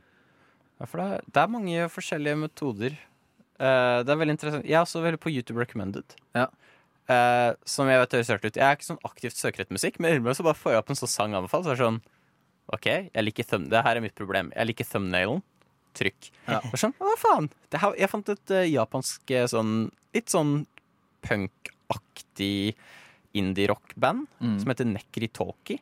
Ja, 0.79 0.87
for 0.87 1.01
det, 1.03 1.07
er- 1.19 1.25
det 1.35 1.43
er 1.43 1.49
mange 1.53 1.89
forskjellige 1.91 2.39
metoder. 2.39 2.93
Eh, 3.59 3.99
det 4.07 4.13
er 4.15 4.21
veldig 4.21 4.35
interessant. 4.37 4.65
Jeg 4.69 4.79
er 4.79 4.85
også 4.87 5.03
veldig 5.03 5.19
på 5.21 5.33
YouTube 5.35 5.59
Recommended. 5.59 6.15
Ja. 6.39 6.47
Eh, 7.09 7.55
som 7.67 7.89
jeg 7.89 7.99
vet 8.03 8.13
høres 8.19 8.31
rart 8.31 8.45
ut. 8.45 8.55
Jeg 8.61 8.63
er 8.69 8.77
ikke 8.77 8.87
sånn 8.93 9.01
aktivt 9.09 9.35
søker 9.41 9.65
etter 9.65 9.75
musikk, 9.75 9.99
men 9.99 10.13
innimellom 10.13 10.37
så 10.39 10.45
bare 10.47 10.55
får 10.61 10.73
jeg 10.77 10.79
opp 10.85 10.91
en 10.91 11.01
sånn 11.01 11.09
sang 11.11 11.35
anbefalt. 11.35 11.65
Så 11.67 11.73
er 11.73 11.79
det 11.79 11.87
sånn 11.87 12.01
OK, 12.71 12.87
jeg 13.15 13.25
liker 13.25 13.47
thumb 13.49 13.71
det 13.73 13.81
her 13.83 13.97
er 13.97 14.05
mitt 14.05 14.15
problem. 14.15 14.53
Jeg 14.55 14.67
liker 14.69 14.85
thumbnailen. 14.85 15.43
Trykk. 15.97 16.29
Ja. 16.47 16.59
Og 16.69 16.77
sånn, 16.79 16.93
Hva 17.01 17.15
faen? 17.19 17.49
Det 17.73 17.81
her, 17.81 17.95
jeg 17.99 18.11
fant 18.13 18.29
et 18.29 18.51
uh, 18.55 18.63
japansk 18.69 19.31
eh, 19.35 19.47
sånn 19.51 19.73
litt 20.15 20.29
sånn 20.31 20.67
punkaktig 21.25 22.75
indie-rock-band 23.35 24.27
Mm. 24.41 24.59
som 24.61 24.69
heter 24.71 24.85
Nekritalki. 24.87 25.81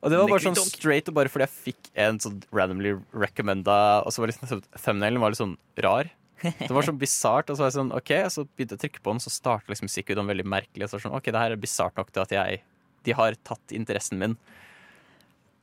Og 0.00 0.08
det 0.12 0.16
var 0.16 0.30
bare 0.32 0.40
sånn 0.46 0.56
straight 0.56 1.08
og 1.12 1.16
bare 1.18 1.28
fordi 1.28 1.44
jeg 1.44 1.74
fikk 1.74 1.90
en 2.00 2.18
sånn 2.22 2.38
randomly 2.56 2.94
recommenda 3.12 3.74
Og 4.06 4.14
så 4.14 4.22
var 4.22 4.30
liksom 4.32 4.62
thumbnailen 4.80 5.20
var 5.20 5.34
litt 5.34 5.40
sånn 5.42 5.58
rar. 5.84 6.08
Det 6.40 6.70
var 6.72 6.86
sånn 6.86 6.96
bisart. 7.00 7.50
Og 7.52 7.58
så 7.58 7.66
var 7.66 7.68
jeg 7.68 7.76
sånn, 7.76 7.92
ok, 7.92 8.12
så 8.32 8.46
begynte 8.48 8.72
jeg 8.76 8.80
å 8.80 8.84
trykke 8.86 9.02
på 9.04 9.12
den, 9.12 9.20
så 9.20 9.28
starta 9.34 9.68
liksom 9.68 9.90
musikkvideoen 9.90 10.30
veldig 10.32 10.46
merkelig. 10.48 10.86
Og 10.86 10.88
så 10.88 10.96
var 10.96 11.04
sånn, 11.04 11.16
ok, 11.18 11.28
det 11.36 11.42
her 11.44 11.52
er 11.56 11.60
bisart 11.60 12.00
nok 12.00 12.12
til 12.14 12.24
at 12.24 12.32
jeg 12.38 12.62
De 13.04 13.12
har 13.16 13.36
tatt 13.44 13.72
interessen 13.76 14.18
min. 14.20 14.38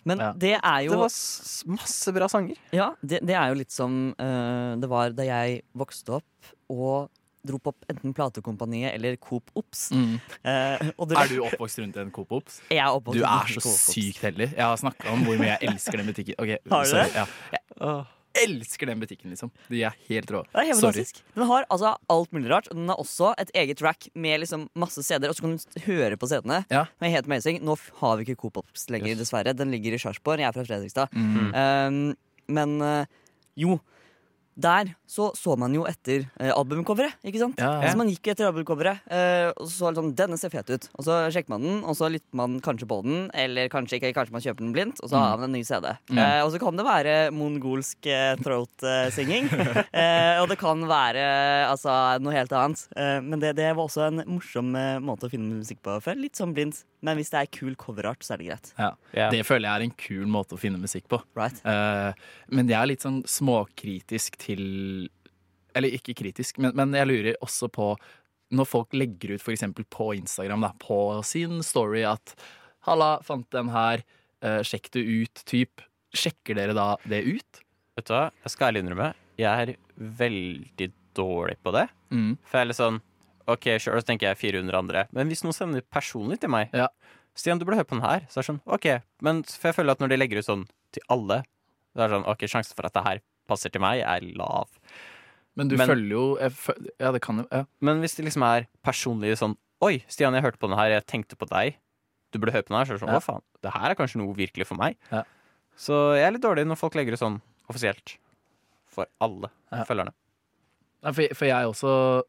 Men 0.07 0.21
Ja. 0.21 0.31
det 0.37 0.53
er 0.61 0.79
jo 0.85 0.91
Det 0.93 0.99
var 1.01 1.73
masse 1.73 2.13
bra 2.15 2.27
sanger. 2.31 2.55
Ja, 2.71 2.91
det, 3.01 3.19
det 3.25 3.35
er 3.35 3.49
jo 3.49 3.57
litt 3.59 3.73
som 3.73 4.13
uh, 4.21 4.75
det 4.79 4.87
var 4.89 5.11
da 5.17 5.25
jeg 5.27 5.63
vokste 5.75 6.21
opp 6.21 6.53
og 6.69 7.09
dro 7.47 7.59
på 7.63 7.73
enten 7.89 8.13
Platekompaniet 8.17 8.93
eller 8.97 9.15
Coop 9.17 9.49
Ops. 9.55 9.87
Mm. 9.95 10.17
Eh, 10.43 10.91
og 10.97 11.07
det- 11.09 11.17
Er 11.17 11.27
du 11.31 11.39
oppvokst 11.47 11.79
rundt 11.83 11.97
en 11.97 12.11
Coop 12.11 12.31
Ops? 12.31 12.61
Jeg 12.69 12.79
er 12.83 12.91
oppvokst 12.91 13.17
Du 13.19 13.23
er 13.23 13.61
så 13.63 13.73
sykt 13.93 14.21
heldig. 14.21 14.51
Jeg 14.55 14.63
har 14.65 14.77
snakka 14.77 15.11
om 15.13 15.23
hvor 15.25 15.37
mye 15.39 15.55
jeg 15.57 15.69
elsker 15.71 15.97
den 15.97 16.07
butikken. 16.11 16.35
Okay, 16.37 16.57
Har 16.69 16.83
du 16.83 16.89
sorry. 16.89 17.09
det? 17.09 17.15
Ja. 17.15 17.25
Jeg 18.37 18.49
elsker 18.51 18.85
den 18.85 18.99
butikken, 19.01 19.31
liksom. 19.33 19.49
De 19.67 19.79
er 19.87 19.95
helt 20.09 20.29
rå. 20.29 20.43
Det 20.53 20.61
er 20.61 20.67
helt 20.69 20.77
Sorry. 20.79 21.03
Den 21.33 21.47
har 21.49 21.65
altså 21.73 21.95
alt 22.13 22.31
mulig 22.35 22.51
rart. 22.51 22.67
Og 22.69 22.75
den 22.77 22.87
har 22.91 22.99
også 23.01 23.31
et 23.41 23.49
eget 23.55 23.81
rack 23.81 24.09
med 24.13 24.41
liksom 24.43 24.67
masse 24.77 25.01
CD-er, 25.01 25.29
og 25.29 25.35
så 25.35 25.41
kan 25.41 25.55
du 25.57 25.79
høre 25.87 26.17
på 26.21 26.27
CD-ene. 26.29 26.59
Ja. 26.69 26.83
Det 26.99 27.07
er 27.09 27.15
helt 27.15 27.25
amazing. 27.25 27.61
Nå 27.65 27.75
har 27.97 28.17
vi 28.17 28.25
ikke 28.27 28.37
Coop 28.43 28.57
Ops 28.61 28.89
lenger, 28.93 29.15
Yes. 29.15 29.17
dessverre. 29.23 29.55
Den 29.57 29.71
ligger 29.71 29.93
i 29.93 29.97
Sarpsborg. 29.97 30.37
Jeg 30.39 30.49
er 30.49 30.53
fra 30.53 30.67
Fredrikstad. 30.69 31.09
Mm. 31.13 31.49
Um, 31.55 32.15
men 32.47 32.81
eh, 32.81 33.05
jo, 33.57 33.79
der 34.57 34.93
så 35.07 35.29
så 35.37 35.55
man 35.59 35.73
jo 35.75 35.85
etter 35.87 36.25
eh, 36.41 36.51
albumcoveret, 36.51 37.15
ikke 37.25 37.39
sant? 37.39 37.61
Ja, 37.61 37.69
ja. 37.83 37.91
Så 37.93 37.99
man 37.99 38.09
gikk 38.11 38.31
etter 38.33 38.49
albumcoveret, 38.49 39.05
eh, 39.13 39.49
og 39.53 39.67
så 39.69 39.85
sånn, 39.85 39.93
liksom, 39.93 40.09
denne 40.17 40.39
ser 40.41 40.51
fet 40.53 40.71
ut. 40.73 40.87
Og 40.97 41.05
så 41.07 41.19
sjekker 41.33 41.53
man 41.53 41.63
den, 41.63 41.77
og 41.87 41.95
så 41.99 42.09
lytter 42.11 42.39
man 42.39 42.57
kanskje 42.65 42.89
på 42.89 42.99
den, 43.05 43.27
eller 43.37 43.69
kanskje 43.71 43.99
ikke, 43.99 44.11
kanskje 44.17 44.35
man 44.35 44.43
kjøper 44.43 44.65
den 44.65 44.73
blindt, 44.75 45.01
og 45.03 45.11
så 45.11 45.21
har 45.21 45.37
man 45.37 45.47
en 45.47 45.55
ny 45.55 45.63
CD. 45.67 45.93
Mm. 46.09 46.21
Eh, 46.23 46.41
og 46.41 46.51
så 46.53 46.61
kan 46.63 46.79
det 46.79 46.87
være 46.87 47.15
mongolsk 47.37 48.09
eh, 48.11 48.33
throat-singing, 48.41 49.47
eh, 50.03 50.41
og 50.41 50.49
det 50.51 50.59
kan 50.59 50.83
være 50.89 51.23
altså, 51.69 51.93
noe 52.23 52.35
helt 52.35 52.57
annet. 52.57 52.83
Eh, 52.97 53.17
men 53.23 53.43
det, 53.43 53.55
det 53.61 53.71
var 53.71 53.85
også 53.85 54.09
en 54.09 54.25
morsom 54.25 54.73
eh, 54.75 54.97
måte 55.03 55.29
å 55.29 55.33
finne 55.33 55.61
musikk 55.61 55.83
på 55.85 55.99
før. 56.03 56.19
Litt 56.19 56.39
sånn 56.39 56.55
blindt. 56.57 56.83
Men 57.05 57.19
hvis 57.19 57.29
det 57.29 57.43
er 57.43 57.49
kul 57.53 57.75
coverart, 57.77 58.25
så 58.25 58.33
er 58.33 58.41
det 58.41 58.47
greit. 58.49 58.71
Ja. 58.73 58.89
Yeah. 59.13 59.29
Det 59.31 59.43
føler 59.45 59.69
jeg 59.69 59.77
er 59.77 59.85
en 59.85 59.97
kul 60.01 60.25
måte 60.33 60.57
å 60.57 60.61
finne 60.61 60.81
musikk 60.81 61.05
på. 61.11 61.19
Right? 61.37 61.59
Eh, 61.61 62.17
men 62.49 62.71
jeg 62.71 62.79
er 62.79 62.89
litt 62.89 63.05
sånn 63.05 63.19
småkritisk 63.29 64.39
til 64.41 64.46
Eller 64.55 65.93
ikke 65.93 66.15
kritisk, 66.17 66.57
men, 66.63 66.73
men 66.77 66.95
jeg 66.97 67.09
lurer 67.09 67.35
også 67.43 67.69
på 67.73 67.91
når 68.55 68.67
folk 68.69 68.93
legger 68.95 69.33
ut 69.35 69.43
f.eks. 69.43 69.65
på 69.91 70.05
Instagram, 70.15 70.63
da, 70.63 70.69
på 70.79 70.97
sin 71.27 71.59
story 71.67 72.05
at 72.07 72.33
'Halla, 72.87 73.17
fant 73.21 73.49
den 73.51 73.69
her. 73.73 74.03
eh, 74.41 74.61
sjekk 74.63 74.91
det 74.93 75.01
ut', 75.03 75.43
typ. 75.49 75.81
Sjekker 76.15 76.55
dere 76.55 76.73
da 76.77 76.95
det 77.03 77.23
ut? 77.25 77.59
Vet 77.97 78.05
du 78.07 78.13
hva, 78.13 78.29
jeg 78.45 78.53
skal 78.53 78.69
ærlig 78.69 78.83
innrømme, 78.85 79.13
jeg 79.37 79.67
er 79.67 79.75
veldig 79.97 80.91
dårlig 81.17 81.57
på 81.65 81.73
det. 81.73 81.87
Mm. 82.13 82.37
For 82.45 82.57
jeg 82.57 82.61
er 82.61 82.69
litt 82.69 82.79
sånn 82.79 83.01
OK, 83.47 83.65
sure, 83.79 83.99
så 83.99 84.05
tenker 84.07 84.27
jeg 84.29 84.37
400 84.37 84.77
andre. 84.77 85.05
Men 85.11 85.27
hvis 85.31 85.43
noen 85.43 85.55
sender 85.55 85.81
personlig 85.81 86.39
til 86.39 86.49
meg 86.53 86.69
Ja. 86.73 86.87
Stian, 87.37 87.59
du 87.59 87.65
burde 87.65 87.77
høre 87.77 87.85
på 87.89 87.95
den 87.99 88.05
her. 88.07 88.23
Så 88.29 88.39
er 88.39 88.43
det 88.43 88.49
sånn, 88.49 88.61
OK. 88.65 88.87
Men 89.21 89.43
for 89.43 89.67
jeg 89.69 89.75
føler 89.77 89.91
at 89.91 89.99
når 89.99 90.09
de 90.09 90.17
legger 90.17 90.39
ut 90.39 90.45
sånn 90.47 90.63
til 90.91 91.03
alle, 91.09 91.43
så 91.93 92.01
er 92.01 92.07
det 92.07 92.15
sånn 92.15 92.29
OK, 92.31 92.45
sjansen 92.49 92.75
for 92.75 92.85
at 92.87 92.93
det 92.97 93.03
her 93.05 93.21
passer 93.47 93.71
til 93.73 93.81
meg, 93.83 94.01
er 94.03 94.25
lav. 94.37 94.67
Men 95.57 95.67
du 95.71 95.77
Men- 95.77 95.89
følger 95.89 96.11
jo 96.13 96.37
jeg 96.39 96.51
føl 96.53 96.87
Ja, 96.99 97.11
det 97.11 97.21
kan 97.21 97.39
jo 97.41 97.47
ja. 97.51 97.63
Men 97.81 97.99
hvis 98.01 98.15
det 98.15 98.25
liksom 98.25 98.43
er 98.45 98.67
personlig 98.85 99.37
sånn 99.39 99.55
Oi, 99.81 100.03
Stian, 100.07 100.33
jeg 100.33 100.41
hørte 100.43 100.57
på 100.57 100.67
den 100.69 100.77
her, 100.77 100.89
jeg 100.89 101.05
tenkte 101.05 101.35
på 101.37 101.45
deg. 101.49 101.75
Du 102.31 102.39
burde 102.39 102.51
høre 102.51 102.63
på 102.65 102.73
den 102.73 102.77
her. 102.79 102.85
Så 102.85 102.93
er 102.93 102.97
det 102.97 103.01
sånn, 103.05 103.13
Ja. 103.13 103.19
hva 103.19 103.25
faen, 103.25 103.41
det 103.61 103.71
her 103.73 103.91
er 103.91 103.95
kanskje 103.95 104.17
noe 104.17 104.33
virkelig 104.33 104.65
for 104.65 104.75
meg. 104.75 104.97
Ja. 105.11 105.23
Så 105.77 106.15
jeg 106.17 106.25
er 106.25 106.31
litt 106.31 106.41
dårlig 106.41 106.65
når 106.65 106.77
folk 106.77 106.93
legger 106.95 107.11
det 107.13 107.19
sånn 107.19 107.41
offisielt. 107.69 108.17
For 108.87 109.05
alle 109.21 109.51
Ja. 109.71 109.83
følgerne. 109.83 110.13
For, 111.13 111.27
for 111.35 111.45
jeg 111.45 111.65
også 111.67 112.23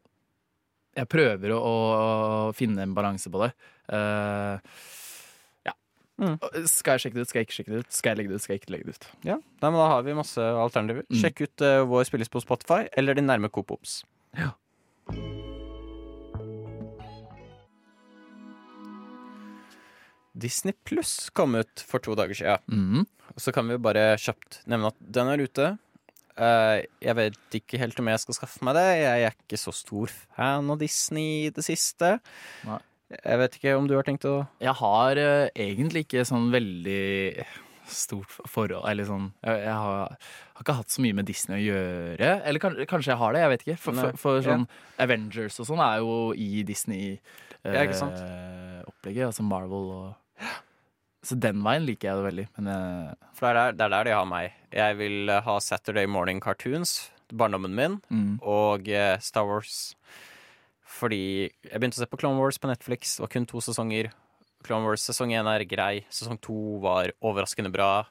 Jeg 0.95 1.07
prøver 1.09 1.49
å, 1.53 2.49
å 2.49 2.53
finne 2.55 2.79
en 2.81 2.93
balanse 2.93 3.29
på 3.29 3.39
det. 3.45 3.53
Ja. 3.91 4.59
Mm. 6.19 6.35
Skal 6.67 6.97
jeg 6.97 7.05
sjekke 7.05 7.15
det 7.17 7.23
ut? 7.23 7.31
Skal 7.31 7.39
jeg 7.39 7.47
ikke 7.47 7.57
sjekke 7.57 7.73
det 7.73 7.81
ut? 7.83 7.91
Skal 7.95 8.11
jeg 8.11 8.19
legge 8.19 8.31
det 8.31 8.39
ut? 8.39 8.43
Skal 8.43 8.55
jeg 8.55 8.61
ikke 8.63 8.73
legge 8.75 8.87
det 8.89 8.95
ut? 8.97 9.09
Ja, 9.23 9.37
Nei, 9.39 9.69
men 9.69 9.79
Da 9.79 9.89
har 9.93 10.05
vi 10.05 10.15
masse 10.17 10.47
alternativer. 10.65 11.05
Mm. 11.07 11.19
Sjekk 11.21 11.43
ut 11.45 11.65
uh, 11.65 11.81
vår 11.89 12.07
spilles 12.09 12.31
på 12.31 12.43
Spotify 12.43 12.81
eller 12.99 13.15
din 13.17 13.29
nærme 13.29 13.51
Coop 13.53 13.71
Ops. 13.75 14.01
Ja. 14.37 14.51
Disney 20.39 20.75
Pluss 20.87 21.29
kom 21.35 21.55
ut 21.59 21.83
for 21.83 22.03
to 22.03 22.15
dager 22.15 22.37
siden. 22.37 22.63
Mm. 22.67 23.07
Og 23.35 23.43
så 23.43 23.53
kan 23.55 23.67
vi 23.69 23.79
bare 23.81 24.13
kjapt 24.19 24.61
nevne 24.69 24.91
at 24.93 24.99
den 25.19 25.31
er 25.31 25.43
ute. 25.43 25.69
Uh, 26.39 26.79
jeg 27.03 27.15
vet 27.19 27.57
ikke 27.57 27.79
helt 27.81 27.99
om 27.99 28.07
jeg 28.11 28.21
skal 28.23 28.37
skaffe 28.37 28.63
meg 28.63 28.77
det. 28.77 28.85
Jeg 29.01 29.25
er 29.27 29.35
ikke 29.35 29.59
så 29.59 29.73
stor 29.75 30.11
fan 30.11 30.71
av 30.71 30.79
Disney 30.79 31.47
i 31.47 31.51
det 31.55 31.65
siste. 31.67 32.17
Nei. 32.67 32.79
Jeg 33.09 33.39
vet 33.41 33.55
ikke 33.57 33.73
om 33.79 33.87
du 33.89 33.95
har 33.97 34.05
tenkt 34.05 34.25
å 34.29 34.35
Jeg 34.61 34.75
har 34.77 35.17
eh, 35.17 35.47
egentlig 35.57 36.05
ikke 36.05 36.25
sånn 36.29 36.51
veldig 36.53 37.45
stort 37.89 38.29
forhold 38.45 38.85
Eller 38.85 39.07
sånn 39.09 39.31
Jeg, 39.41 39.63
jeg 39.63 39.73
har, 39.73 40.13
har 40.53 40.61
ikke 40.61 40.75
hatt 40.77 40.93
så 40.93 41.01
mye 41.01 41.17
med 41.17 41.25
Disney 41.25 41.57
å 41.57 41.63
gjøre. 41.63 42.31
Eller 42.45 42.61
kan, 42.61 42.77
kanskje 42.89 43.13
jeg 43.15 43.21
har 43.21 43.33
det, 43.33 43.41
jeg 43.41 43.53
vet 43.53 43.65
ikke. 43.65 43.77
For, 43.81 43.97
Nei. 43.97 44.07
for, 44.11 44.21
for 44.21 44.45
sånn 44.45 44.65
Avengers 45.01 45.57
og 45.63 45.69
sånn 45.71 45.81
er 45.83 46.01
jo 46.03 46.17
i 46.37 46.49
Ja, 46.61 47.83
ikke 47.83 47.97
sant? 47.97 48.17
Disney-opplegget. 48.19 49.25
altså 49.31 49.43
Marvel 49.47 49.89
og 49.95 50.49
Så 51.25 51.35
den 51.35 51.63
veien 51.65 51.87
liker 51.87 52.11
jeg 52.11 52.19
det 52.19 52.27
veldig. 52.29 52.47
Men 52.59 52.71
jeg, 52.73 53.15
For 53.39 53.49
det 53.49 53.49
er, 53.49 53.55
der, 53.55 53.77
det 53.79 53.85
er 53.87 53.95
der 53.95 54.09
de 54.11 54.17
har 54.19 54.27
meg. 54.29 54.53
Jeg 54.71 54.99
vil 55.01 55.33
eh, 55.33 55.41
ha 55.49 55.57
Saturday 55.63 56.05
Morning 56.07 56.39
Cartoons, 56.43 57.09
barndommen 57.33 57.73
min, 57.75 57.97
mm, 58.09 58.35
og 58.45 58.87
eh, 58.87 59.17
Star 59.23 59.47
Wars. 59.49 59.95
Fordi 60.89 61.21
jeg 61.49 61.77
begynte 61.77 61.99
å 61.99 62.03
se 62.03 62.09
på 62.09 62.17
Clone 62.19 62.39
Wars 62.41 62.57
på 62.61 62.69
Netflix. 62.69 63.17
Det 63.17 63.23
var 63.25 63.31
kun 63.35 63.45
to 63.49 63.61
sesonger. 63.61 64.09
Clone 64.65 64.87
Wars 64.89 65.03
sesong 65.05 65.31
én 65.37 65.47
er 65.47 65.63
grei. 65.69 66.01
Sesong 66.11 66.39
to 66.41 66.79
var 66.83 67.13
overraskende 67.21 67.71
bra. 67.71 68.07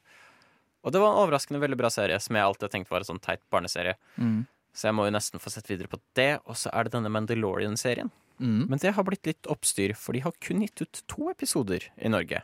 Og 0.87 0.95
det 0.95 1.01
var 1.03 1.11
en 1.13 1.25
overraskende 1.27 1.61
veldig 1.61 1.77
bra 1.81 1.91
serie, 1.93 2.17
som 2.23 2.39
jeg 2.39 2.47
alltid 2.47 2.69
har 2.69 2.73
tenkt 2.77 2.93
var 2.93 3.03
en 3.03 3.11
sånn 3.11 3.21
teit 3.25 3.43
barneserie. 3.53 3.97
mm, 4.17 4.47
Så 4.73 4.87
jeg 4.89 4.95
må 4.95 5.09
jo 5.09 5.13
nesten 5.17 5.43
få 5.43 5.51
sett 5.51 5.67
videre 5.69 5.91
på 5.91 5.99
det. 6.15 6.39
Og 6.47 6.55
så 6.57 6.71
er 6.73 6.85
det 6.87 6.95
denne 6.95 7.11
Mandalorian-serien. 7.13 8.11
mm, 8.41 8.69
Men 8.71 8.79
det 8.79 8.95
har 8.95 9.05
blitt 9.05 9.27
litt 9.27 9.43
oppstyr, 9.51 9.97
for 9.97 10.13
de 10.15 10.21
har 10.21 10.33
kun 10.41 10.61
gitt 10.63 10.81
ut 10.81 11.03
to 11.09 11.29
episoder 11.31 11.91
i 11.99 12.09
Norge. 12.09 12.43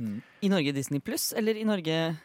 mm. 0.00 0.22
I 0.42 0.48
Norge 0.48 0.72
Disney 0.72 1.00
pluss, 1.00 1.32
eller 1.36 1.54
i 1.54 1.64
Norge 1.64 2.16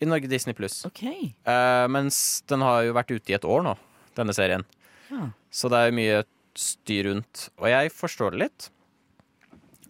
I 0.00 0.04
Norge 0.06 0.28
Disney 0.28 0.54
Pluss. 0.54 0.84
OK. 0.86 1.02
Uh, 1.48 1.88
mens 1.90 2.42
den 2.46 2.60
har 2.62 2.84
jo 2.84 2.92
vært 2.94 3.10
ute 3.10 3.32
i 3.32 3.34
et 3.34 3.44
år 3.44 3.64
nå, 3.64 3.76
denne 4.14 4.32
serien. 4.36 4.62
Ja. 5.10 5.30
Så 5.50 5.68
det 5.72 5.78
er 5.80 5.88
jo 5.90 5.96
mye 5.98 6.20
styr 6.58 7.10
rundt. 7.10 7.48
Og 7.60 7.68
jeg 7.70 7.92
forstår 7.94 8.34
det 8.34 8.42
litt. 8.44 8.68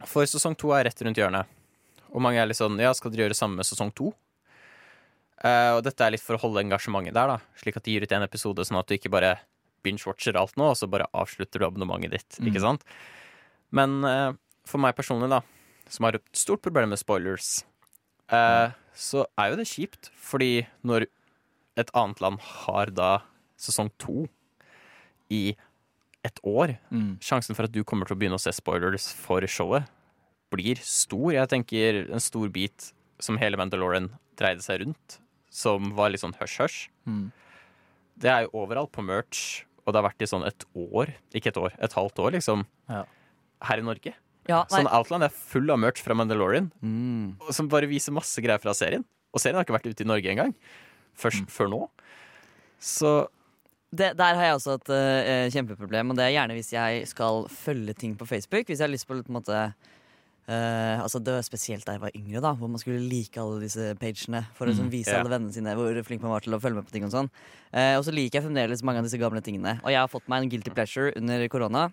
For 0.07 0.28
sesong 0.28 0.54
to 0.59 0.72
er 0.76 0.87
rett 0.87 1.02
rundt 1.02 1.18
hjørnet. 1.18 1.48
Og 2.12 2.22
mange 2.24 2.40
er 2.40 2.48
litt 2.48 2.61
sånn 2.61 2.78
Ja, 2.81 2.94
skal 2.96 3.12
dere 3.12 3.26
gjøre 3.26 3.35
det 3.35 3.40
samme 3.40 3.59
med 3.59 3.68
sesong 3.68 3.92
to? 3.96 4.12
Uh, 5.38 5.78
og 5.78 5.85
dette 5.87 6.02
er 6.02 6.14
litt 6.14 6.24
for 6.24 6.35
å 6.35 6.42
holde 6.42 6.64
engasjementet 6.64 7.14
der, 7.14 7.31
da. 7.31 7.38
Slik 7.61 7.78
at 7.78 7.87
de 7.87 7.94
gir 7.94 8.04
ut 8.04 8.14
en 8.16 8.26
episode, 8.26 8.64
sånn 8.66 8.81
at 8.81 8.88
du 8.90 8.96
ikke 8.96 9.12
bare 9.12 9.37
binge-watcher 9.87 10.37
alt 10.38 10.57
nå, 10.59 10.72
og 10.72 10.78
så 10.78 10.88
bare 10.90 11.07
avslutter 11.14 11.62
du 11.62 11.68
abonnementet 11.68 12.16
ditt. 12.16 12.40
Ikke 12.42 12.62
sant? 12.64 12.83
Men 13.74 14.00
uh, 14.02 14.33
for 14.68 14.83
meg 14.83 14.96
personlig, 14.98 15.31
da, 15.31 15.42
som 15.88 16.09
har 16.09 16.18
et 16.18 16.26
stort 16.37 16.64
problem 16.64 16.92
med 16.92 17.00
spoilers, 17.00 17.62
eh, 18.33 18.74
så 18.92 19.24
er 19.40 19.52
jo 19.52 19.61
det 19.61 19.68
kjipt. 19.70 20.11
Fordi 20.16 20.66
når 20.87 21.07
et 21.78 21.92
annet 21.96 22.20
land 22.24 22.42
har 22.66 22.92
da 22.92 23.12
sesong 23.59 23.90
to 24.02 24.26
i 25.33 25.57
et 26.28 26.40
år, 26.44 26.76
Mm. 26.92 27.16
sjansen 27.24 27.56
for 27.56 27.64
at 27.68 27.72
du 27.72 27.82
kommer 27.84 28.06
til 28.06 28.16
å 28.16 28.20
begynne 28.20 28.38
å 28.38 28.42
se 28.42 28.52
spoilers 28.52 29.08
for 29.14 29.40
showet, 29.48 29.88
blir 30.52 30.76
stor. 30.80 31.32
Jeg 31.32 31.48
tenker 31.48 32.06
en 32.12 32.20
stor 32.24 32.48
bit 32.48 32.92
som 33.20 33.36
hele 33.40 33.56
Mandalorian 33.60 34.10
dreide 34.38 34.62
seg 34.64 34.80
rundt, 34.84 35.18
som 35.50 35.90
var 35.96 36.10
litt 36.12 36.20
sånn 36.22 36.36
hush-hush. 36.38 36.88
Mm. 37.06 37.30
Det 38.18 38.30
er 38.30 38.46
jo 38.46 38.54
overalt 38.64 38.92
på 38.92 39.04
merch, 39.04 39.64
og 39.86 39.92
det 39.94 40.00
har 40.02 40.08
vært 40.10 40.22
i 40.24 40.28
sånn 40.30 40.46
et 40.46 40.64
år, 40.76 41.12
ikke 41.34 41.48
et 41.52 41.60
år, 41.60 41.72
et 41.78 41.92
halvt 41.96 42.18
år, 42.24 42.32
liksom, 42.38 42.64
Ja. 42.88 43.04
her 43.62 43.78
i 43.78 43.82
Norge. 43.82 44.14
Ja. 44.48 44.64
Sånn 44.70 44.86
Outland 44.90 45.24
er 45.24 45.28
full 45.28 45.70
av 45.70 45.78
merch 45.78 46.00
fra 46.00 46.14
Mandalorian, 46.14 46.70
Mm. 46.82 47.36
som 47.52 47.68
bare 47.68 47.86
viser 47.86 48.12
masse 48.12 48.38
greier 48.40 48.60
fra 48.60 48.72
serien. 48.72 49.04
Og 49.34 49.40
serien 49.40 49.56
har 49.56 49.64
ikke 49.64 49.76
vært 49.78 49.90
ute 49.90 50.00
i 50.00 50.08
Norge 50.08 50.24
engang. 50.30 50.54
Først 51.16 51.46
før 51.48 51.68
nå. 51.68 51.90
Så 52.80 53.28
Det, 53.88 54.11
der 54.18 54.37
har 54.37 54.44
jeg 54.44 54.57
også 54.59 54.74
et 54.77 54.90
uh, 54.92 55.46
kjempeproblem, 55.53 56.11
og 56.12 56.18
det 56.18 56.27
er 56.27 56.35
gjerne 56.35 56.57
hvis 56.59 56.74
jeg 56.74 57.07
skal 57.09 57.46
følge 57.48 57.94
ting 57.96 58.18
på 58.20 58.27
Facebook. 58.29 58.66
Hvis 58.68 58.83
jeg 58.83 58.85
har 58.85 58.92
lyst 58.92 59.09
på 59.09 59.16
litt, 59.16 59.24
på 59.24 59.33
en 59.33 59.38
måte 59.38 59.57
uh, 59.57 60.96
altså 61.01 61.22
Det 61.24 61.38
var 61.38 61.46
spesielt 61.46 61.88
da 61.88 61.94
jeg 61.96 62.03
var 62.03 62.12
yngre, 62.18 62.42
da 62.44 62.53
hvor 62.53 62.68
man 62.68 62.83
skulle 62.83 63.01
like 63.01 63.40
alle 63.40 63.62
disse 63.64 63.94
pagene 64.01 64.44
for 64.59 64.66
å 64.66 64.74
liksom, 64.74 64.92
vise 64.92 65.14
ja. 65.14 65.22
alle 65.22 65.33
vennene 65.33 65.57
sine 65.57 65.72
hvor 65.79 66.03
flink 66.05 66.20
man 66.20 66.37
var 66.37 66.44
til 66.44 66.59
å 66.59 66.61
følge 66.61 66.83
med 66.83 66.90
på 66.90 66.98
ting. 66.98 67.09
Og 67.09 67.16
sånn 67.16 67.33
uh, 67.33 67.96
Og 67.96 68.05
så 68.05 68.12
liker 68.12 68.42
jeg 68.42 68.48
fremdeles 68.51 68.85
mange 68.85 69.01
av 69.01 69.09
disse 69.09 69.24
gamle 69.24 69.44
tingene. 69.44 69.79
Og 69.81 69.94
jeg 69.94 70.03
har 70.03 70.12
fått 70.12 70.29
meg 70.29 70.44
en 70.44 70.53
guilty 70.53 70.77
pleasure 70.77 71.16
under 71.16 71.48
korona. 71.48 71.88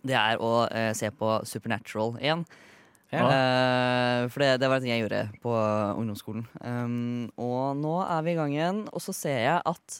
Det 0.00 0.16
er 0.16 0.40
å 0.40 0.64
se 0.96 1.10
på 1.12 1.34
Supernatural 1.44 2.14
igjen. 2.22 2.48
Ja. 3.12 3.26
For 4.32 4.40
det, 4.40 4.54
det 4.62 4.68
var 4.70 4.78
en 4.78 4.86
ting 4.86 4.94
jeg 4.94 5.02
gjorde 5.02 5.26
på 5.42 5.52
ungdomsskolen. 5.52 6.46
Um, 6.64 7.26
og 7.36 7.76
nå 7.76 7.98
er 8.06 8.22
vi 8.24 8.32
i 8.32 8.38
gang 8.38 8.54
igjen, 8.54 8.78
og 8.88 9.04
så 9.04 9.12
ser 9.12 9.42
jeg 9.42 9.58
at 9.68 9.98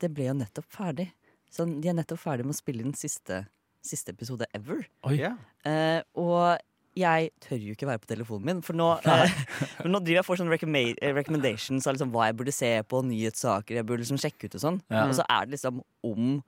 det 0.00 0.10
ble 0.14 0.30
jo 0.30 0.36
nettopp 0.38 0.68
ferdig. 0.72 1.10
Så 1.50 1.66
de 1.66 1.90
er 1.90 1.96
nettopp 1.98 2.20
ferdig 2.22 2.46
med 2.46 2.54
å 2.54 2.60
spille 2.60 2.84
den 2.86 2.96
siste, 2.98 3.44
siste 3.84 4.14
episode 4.14 4.46
ever. 4.56 4.84
ja. 5.16 5.34
Eh, 5.66 6.00
og 6.18 6.60
jeg 6.98 7.30
tør 7.42 7.60
jo 7.60 7.74
ikke 7.76 7.86
være 7.86 8.02
på 8.02 8.08
telefonen 8.10 8.46
min, 8.48 8.62
for 8.66 8.76
nå, 8.78 8.86
eh, 9.06 9.34
for 9.78 9.90
nå 9.92 10.00
driver 10.02 10.20
jeg 10.20 10.26
for 10.26 10.40
sånne 10.40 10.56
eh, 10.56 11.12
recommendations 11.16 11.86
av 11.86 11.96
liksom 11.96 12.14
hva 12.14 12.30
jeg 12.30 12.38
burde 12.40 12.54
se 12.54 12.70
på, 12.82 13.02
nyhetssaker 13.06 13.78
jeg 13.78 13.86
burde 13.86 14.04
liksom 14.04 14.20
sjekke 14.20 14.48
ut 14.48 14.56
og 14.58 14.64
sånn. 14.64 14.80
Ja. 14.90 15.04
Og 15.06 15.14
så 15.18 15.26
er 15.26 15.46
det 15.46 15.58
liksom 15.58 15.82
om 16.06 16.40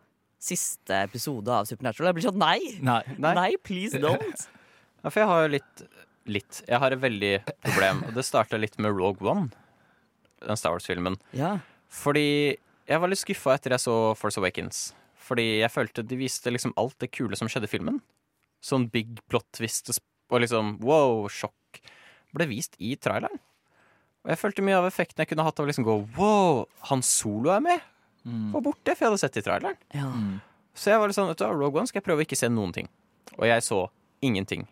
siste 0.43 1.05
episode 1.07 1.55
av 1.55 1.69
Supernatural. 1.71 2.11
Jeg 2.11 2.19
blir 2.19 2.27
sånn 2.27 2.41
nei! 2.43 2.59
Nei. 2.83 3.03
Nei. 3.23 3.35
Nei, 3.39 3.51
please 3.63 3.99
don't! 4.03 4.49
Ja, 5.03 5.11
for 5.11 5.23
jeg 5.23 5.31
har 5.31 5.45
jo 5.47 5.53
litt 5.59 5.85
Litt. 6.31 6.61
Jeg 6.69 6.79
har 6.79 6.95
et 6.95 7.01
veldig 7.03 7.33
problem, 7.65 8.05
og 8.07 8.13
det 8.15 8.23
starta 8.23 8.55
litt 8.55 8.77
med 8.79 8.95
Rogue 8.95 9.27
One, 9.27 9.49
den 10.39 10.59
Star 10.61 10.77
Wars-filmen. 10.77 11.17
Ja. 11.35 11.57
Fordi 11.91 12.55
jeg 12.89 13.03
var 13.03 13.11
litt 13.11 13.23
skuffa 13.23 13.57
etter 13.57 13.75
jeg 13.77 13.85
så 13.85 13.97
Force 14.19 14.41
Awakens. 14.41 14.83
Fordi 15.23 15.61
jeg 15.61 15.71
følte 15.73 16.05
de 16.07 16.19
viste 16.19 16.51
liksom 16.51 16.75
alt 16.81 16.97
det 17.03 17.13
kule 17.15 17.39
som 17.39 17.51
skjedde 17.51 17.69
i 17.71 17.73
filmen. 17.73 18.01
Sånn 18.63 18.89
big 18.93 19.21
plot 19.31 19.47
twist 19.55 19.93
og 20.33 20.43
liksom 20.43 20.77
wow, 20.83 21.27
sjokk. 21.31 21.81
Ble 22.35 22.49
vist 22.51 22.79
i 22.83 22.95
traileren. 22.97 23.41
Og 24.23 24.31
jeg 24.33 24.39
følte 24.39 24.65
mye 24.65 24.79
av 24.79 24.87
effekten 24.87 25.23
jeg 25.23 25.33
kunne 25.33 25.45
hatt 25.47 25.59
av 25.59 25.67
å 25.67 25.71
liksom 25.71 25.87
gå 25.87 25.97
wow, 26.17 26.63
Han 26.91 27.03
Solo 27.07 27.51
er 27.55 27.63
med! 27.65 27.89
Mm. 28.23 28.53
Var 28.55 28.63
borte, 28.63 28.95
for 28.95 29.03
jeg 29.03 29.11
hadde 29.11 29.19
sett 29.19 29.35
det 29.35 29.43
i 29.43 29.47
traileren. 29.49 29.79
ja. 29.99 30.09
Mm. 30.09 30.41
Så 30.73 30.89
jeg 30.89 31.01
var 31.03 31.11
litt 31.11 31.17
sånn, 31.19 31.29
vet 31.29 31.37
du 31.37 31.45
Rogue 31.53 31.83
One 31.83 31.91
skal 31.91 32.01
jeg 32.01 32.07
prøve 32.07 32.23
å 32.23 32.25
ikke 32.25 32.39
se 32.39 32.49
noen 32.49 32.71
ting. 32.73 32.87
Og 33.37 33.45
jeg 33.45 33.65
så 33.67 33.83
ingenting. 34.25 34.63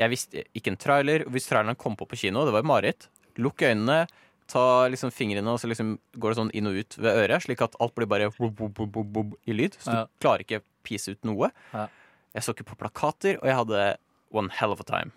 Jeg 0.00 0.10
visste 0.10 0.42
ikke 0.58 0.72
en 0.72 0.80
trailer. 0.80 1.22
og 1.26 1.36
Hvis 1.36 1.46
traileren 1.46 1.78
kom 1.78 1.94
på 1.94 2.08
på 2.10 2.18
kino, 2.18 2.42
det 2.42 2.54
var 2.54 2.64
jo 2.64 2.70
mareritt. 2.72 3.06
Lukk 3.38 3.62
øynene, 3.62 4.08
ta 4.50 4.86
liksom 4.92 5.10
fingrene, 5.14 5.48
og 5.50 5.58
så 5.62 5.68
liksom 5.70 5.94
går 6.20 6.34
det 6.34 6.38
sånn 6.38 6.50
inn 6.54 6.66
og 6.68 6.76
ut 6.76 6.96
ved 7.00 7.16
øret, 7.24 7.42
slik 7.46 7.62
at 7.64 7.76
alt 7.80 7.94
blir 7.96 8.06
bare 8.10 8.30
bob, 8.38 8.58
bob, 8.76 8.92
bob, 9.12 9.34
i 9.48 9.52
lyd. 9.56 9.76
Så 9.80 9.90
du 9.90 9.96
Ja. 9.96 10.06
klarer 10.20 10.44
ikke 10.44 10.62
pise 10.84 11.12
ut 11.12 11.24
noe. 11.24 11.50
Ja. 11.72 11.86
Jeg 12.34 12.42
så 12.42 12.52
ikke 12.54 12.66
på 12.74 12.76
plakater, 12.76 13.38
og 13.40 13.44
jeg 13.46 13.54
hadde 13.56 13.96
one 14.32 14.50
hell 14.50 14.72
of 14.72 14.80
a 14.80 14.84
time. 14.84 15.12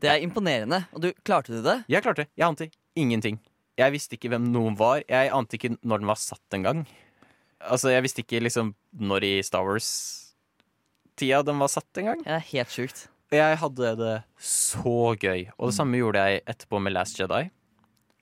Det 0.00 0.10
er 0.10 0.20
imponerende. 0.26 0.86
Og 0.94 1.00
du, 1.02 1.12
klarte 1.24 1.48
du 1.52 1.62
det? 1.62 1.84
Jeg 1.88 2.02
klarte 2.02 2.24
det. 2.24 2.28
Jeg 2.36 2.46
ante 2.48 2.70
ingenting. 2.96 3.38
Jeg 3.76 3.92
visste 3.92 4.14
ikke 4.16 4.28
hvem 4.30 4.44
noen 4.52 4.76
var. 4.78 5.02
Jeg 5.08 5.30
ante 5.30 5.56
ikke 5.58 5.76
når 5.82 5.98
den 5.98 6.06
var 6.06 6.14
satt 6.16 6.50
engang. 6.52 6.86
Altså, 7.60 7.90
jeg 7.90 8.02
visste 8.02 8.22
ikke 8.22 8.40
liksom 8.42 8.74
når 8.98 9.22
i 9.24 9.42
Star 9.42 9.62
Wars-tida 9.66 11.42
den 11.44 11.58
var 11.58 11.68
satt 11.68 11.92
engang. 12.00 12.22
Det 12.24 12.32
er 12.32 12.44
helt 12.52 12.68
sjukt. 12.74 13.06
Jeg 13.34 13.56
hadde 13.58 13.96
det 13.98 14.14
så 14.38 15.16
gøy. 15.18 15.48
Og 15.58 15.70
det 15.70 15.74
samme 15.78 15.98
gjorde 15.98 16.22
jeg 16.22 16.42
etterpå 16.46 16.80
med 16.82 16.92
Last 16.94 17.18
Jedi. 17.18 17.48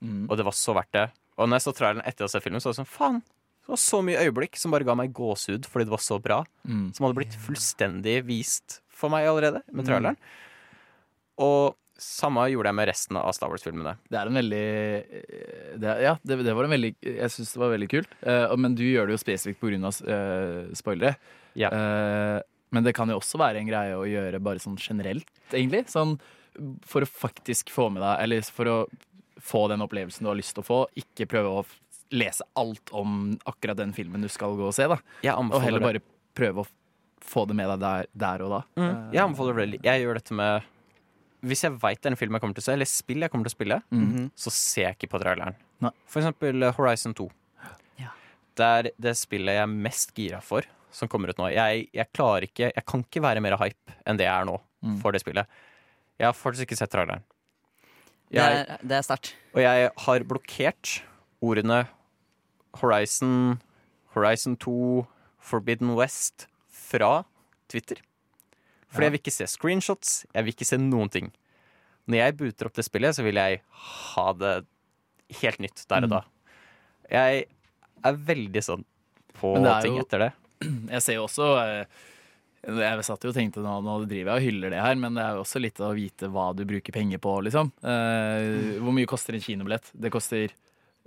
Mm. 0.02 0.24
Og 0.28 0.36
det 0.38 0.46
var 0.48 0.56
så 0.58 0.74
verdt 0.76 0.92
det. 0.96 1.06
Og 1.38 1.48
når 1.48 1.58
jeg 1.60 1.66
så 1.66 1.74
traileren 1.78 2.06
etter 2.06 2.24
å 2.24 2.28
ha 2.28 2.32
sett 2.34 2.44
filmen, 2.44 2.60
så 2.62 2.68
var 2.70 2.76
det 2.76 2.82
sånn 2.82 2.92
faen. 2.92 3.20
Det 3.62 3.70
var 3.70 3.78
så 3.78 4.00
mye 4.02 4.22
øyeblikk 4.26 4.58
som 4.58 4.72
bare 4.74 4.86
ga 4.86 4.96
meg 4.98 5.12
gåsehud 5.14 5.68
fordi 5.70 5.86
det 5.86 5.94
var 5.94 6.02
så 6.02 6.18
bra. 6.22 6.40
Mm. 6.66 6.88
Som 6.96 7.06
hadde 7.06 7.18
blitt 7.20 7.36
fullstendig 7.44 8.16
vist 8.26 8.80
for 8.90 9.12
meg 9.12 9.28
allerede 9.30 9.62
med 9.70 9.86
traileren. 9.86 10.18
Og 11.42 11.76
samme 12.02 12.48
gjorde 12.50 12.72
jeg 12.72 12.78
med 12.80 12.88
resten 12.90 13.18
av 13.20 13.30
Star 13.36 13.50
Wars-filmene. 13.52 13.94
Det 14.10 14.18
er 14.18 14.30
en 14.30 14.38
veldig 14.40 14.64
eh, 14.98 15.76
det, 15.78 15.88
er- 15.92 16.02
Ja, 16.02 16.14
det, 16.26 16.40
det 16.42 16.54
var 16.58 16.66
en 16.66 16.74
veldig 16.74 16.90
Jeg 17.06 17.30
syns 17.30 17.52
det 17.54 17.62
var 17.62 17.72
veldig 17.76 17.90
kult. 17.92 18.16
Uh, 18.26 18.50
men 18.58 18.74
du 18.78 18.82
gjør 18.84 19.06
det 19.08 19.16
jo 19.16 19.22
spesifikt 19.22 19.62
pga. 19.62 19.92
Uh, 20.02 20.72
spoilere. 20.78 21.14
Ja. 21.58 21.70
Uh, 21.70 22.40
men 22.74 22.86
det 22.86 22.94
kan 22.96 23.10
jo 23.12 23.20
også 23.20 23.38
være 23.38 23.60
en 23.60 23.68
greie 23.68 23.94
å 23.94 24.08
gjøre 24.08 24.40
bare 24.42 24.62
sånn 24.62 24.78
generelt, 24.80 25.28
egentlig. 25.52 25.84
Sånn 25.92 26.16
for 26.88 27.04
å 27.04 27.08
faktisk 27.08 27.70
få 27.72 27.86
med 27.88 28.02
deg 28.04 28.18
Eller 28.26 28.44
for 28.52 28.68
å 28.68 28.74
få 29.42 29.64
den 29.72 29.82
opplevelsen 29.84 30.22
du 30.26 30.30
har 30.30 30.38
lyst 30.38 30.54
til 30.56 30.62
å 30.62 30.68
få. 30.68 30.80
Ikke 31.02 31.26
prøve 31.30 31.50
å 31.60 31.64
lese 32.12 32.44
alt 32.60 32.92
om 32.94 33.32
akkurat 33.48 33.78
den 33.80 33.94
filmen 33.96 34.22
du 34.22 34.28
skal 34.30 34.54
gå 34.58 34.66
og 34.68 34.74
se, 34.76 34.86
da. 34.90 34.98
Jeg 35.24 35.32
Og 35.34 35.62
heller 35.64 35.80
bare 35.82 36.02
prøve 36.36 36.62
å 36.64 36.68
få 37.22 37.46
det 37.48 37.54
med 37.56 37.70
deg 37.72 37.80
der, 37.80 38.06
der 38.18 38.42
og 38.44 38.50
da. 38.52 38.60
Mm. 38.76 39.12
Jeg 39.14 39.22
anbefaler 39.24 39.58
det. 39.62 39.80
Jeg 39.86 40.02
gjør 40.04 40.18
dette 40.20 40.34
med 40.34 40.68
Hvis 41.42 41.62
jeg 41.64 41.74
veit 41.82 42.04
filmen 42.04 42.06
en 42.06 42.14
film 42.14 42.36
jeg 42.36 42.40
kommer 42.44 42.54
til 42.54 42.62
å 42.62 42.66
se, 42.68 42.72
eller 42.76 42.86
spill 42.86 43.24
jeg 43.24 43.30
kommer 43.32 43.48
til 43.48 43.50
å 43.50 43.56
spille, 43.56 43.78
Mm. 43.90 44.28
så 44.36 44.50
ser 44.54 44.84
jeg 44.84 44.96
ikke 44.98 45.08
på 45.10 45.18
traileren. 45.24 45.56
Nei. 45.82 45.90
For 46.06 46.20
eksempel 46.22 46.62
eh, 46.62 46.72
Horizon 46.76 47.14
2. 47.18 47.26
Ja. 47.98 48.10
Det 48.54 48.68
er 48.68 48.90
det 49.00 49.16
spillet 49.18 49.56
jeg 49.56 49.62
er 49.64 49.66
mest 49.66 50.14
gira 50.14 50.38
for, 50.40 50.62
som 50.94 51.08
kommer 51.10 51.30
ut 51.32 51.38
nå. 51.38 51.48
Jeg, 51.50 51.88
jeg 51.92 52.06
klarer 52.14 52.46
ikke 52.46 52.70
Jeg 52.76 52.84
kan 52.86 53.02
ikke 53.02 53.22
være 53.24 53.40
mer 53.42 53.56
hype 53.58 53.96
enn 54.06 54.16
det 54.20 54.26
jeg 54.28 54.34
er 54.40 54.44
nå 54.46 54.60
Mm. 54.84 55.00
for 55.00 55.12
det 55.12 55.20
spillet. 55.22 55.46
Jeg 56.18 56.26
har 56.26 56.32
fortsatt 56.34 56.66
ikke 56.66 56.76
sett 56.78 56.90
traileren. 56.90 57.22
Det 58.32 58.40
Jeg, 58.40 58.62
er, 58.64 58.78
det 58.88 58.96
er 58.96 59.04
sterkt. 59.04 59.34
og 59.52 59.60
jeg 59.60 59.90
har 60.06 60.22
blokkert 60.24 61.02
ordene 61.44 61.82
Horizon, 62.80 63.60
Horizon 64.14 64.56
2, 64.56 65.06
Forbidden 65.42 65.94
West 65.98 66.46
fra 66.72 67.24
Twitter. 67.68 67.96
For 68.88 69.02
Ja. 69.02 69.08
jeg 69.08 69.12
vil 69.12 69.20
ikke 69.20 69.32
se 69.34 69.46
screenshots, 69.48 70.24
jeg 70.34 70.44
vil 70.44 70.52
ikke 70.54 70.64
se 70.68 70.76
noen 70.78 71.10
ting. 71.10 71.32
Når 72.08 72.16
jeg 72.18 72.36
booter 72.36 72.66
opp 72.66 72.74
det 72.74 72.84
spillet, 72.84 73.14
så 73.16 73.22
vil 73.24 73.34
jeg 73.36 73.60
ha 74.14 74.32
det 74.32 74.66
helt 75.42 75.60
nytt 75.60 75.84
der 75.88 76.04
og 76.04 76.10
da. 76.10 76.22
Jeg 77.10 77.46
er 78.04 78.12
veldig 78.12 78.62
sånn 78.64 78.84
på 79.38 79.54
er 79.60 79.82
ting 79.82 79.96
jo- 79.96 80.02
etter 80.04 80.18
det. 80.18 80.32
Jeg 80.92 81.02
ser 81.02 81.14
jo 81.14 81.24
også 81.26 81.46
eh, 81.58 81.84
Jeg 82.62 83.06
satt 83.06 83.24
jo 83.26 83.32
og 83.32 83.34
tenkte 83.34 83.62
nå, 83.64 83.78
nå 83.82 83.94
driver 84.06 84.36
jeg 84.36 84.38
og 84.38 84.44
hyller 84.46 84.70
det 84.70 84.82
her, 84.84 84.98
men 84.98 85.16
det 85.18 85.22
er 85.24 85.34
jo 85.34 85.42
også 85.42 85.62
litt 85.62 85.80
å 85.82 85.88
vite 85.96 86.28
hva 86.30 86.52
du 86.54 86.62
bruker 86.68 86.94
penger 86.94 87.18
på, 87.22 87.32
liksom. 87.48 87.72
Uh, 87.82 88.78
hvor 88.78 88.94
mye 88.94 89.08
koster 89.10 89.34
en 89.34 89.42
kinobillett? 89.42 89.90
Det 89.98 90.12
koster 90.14 90.54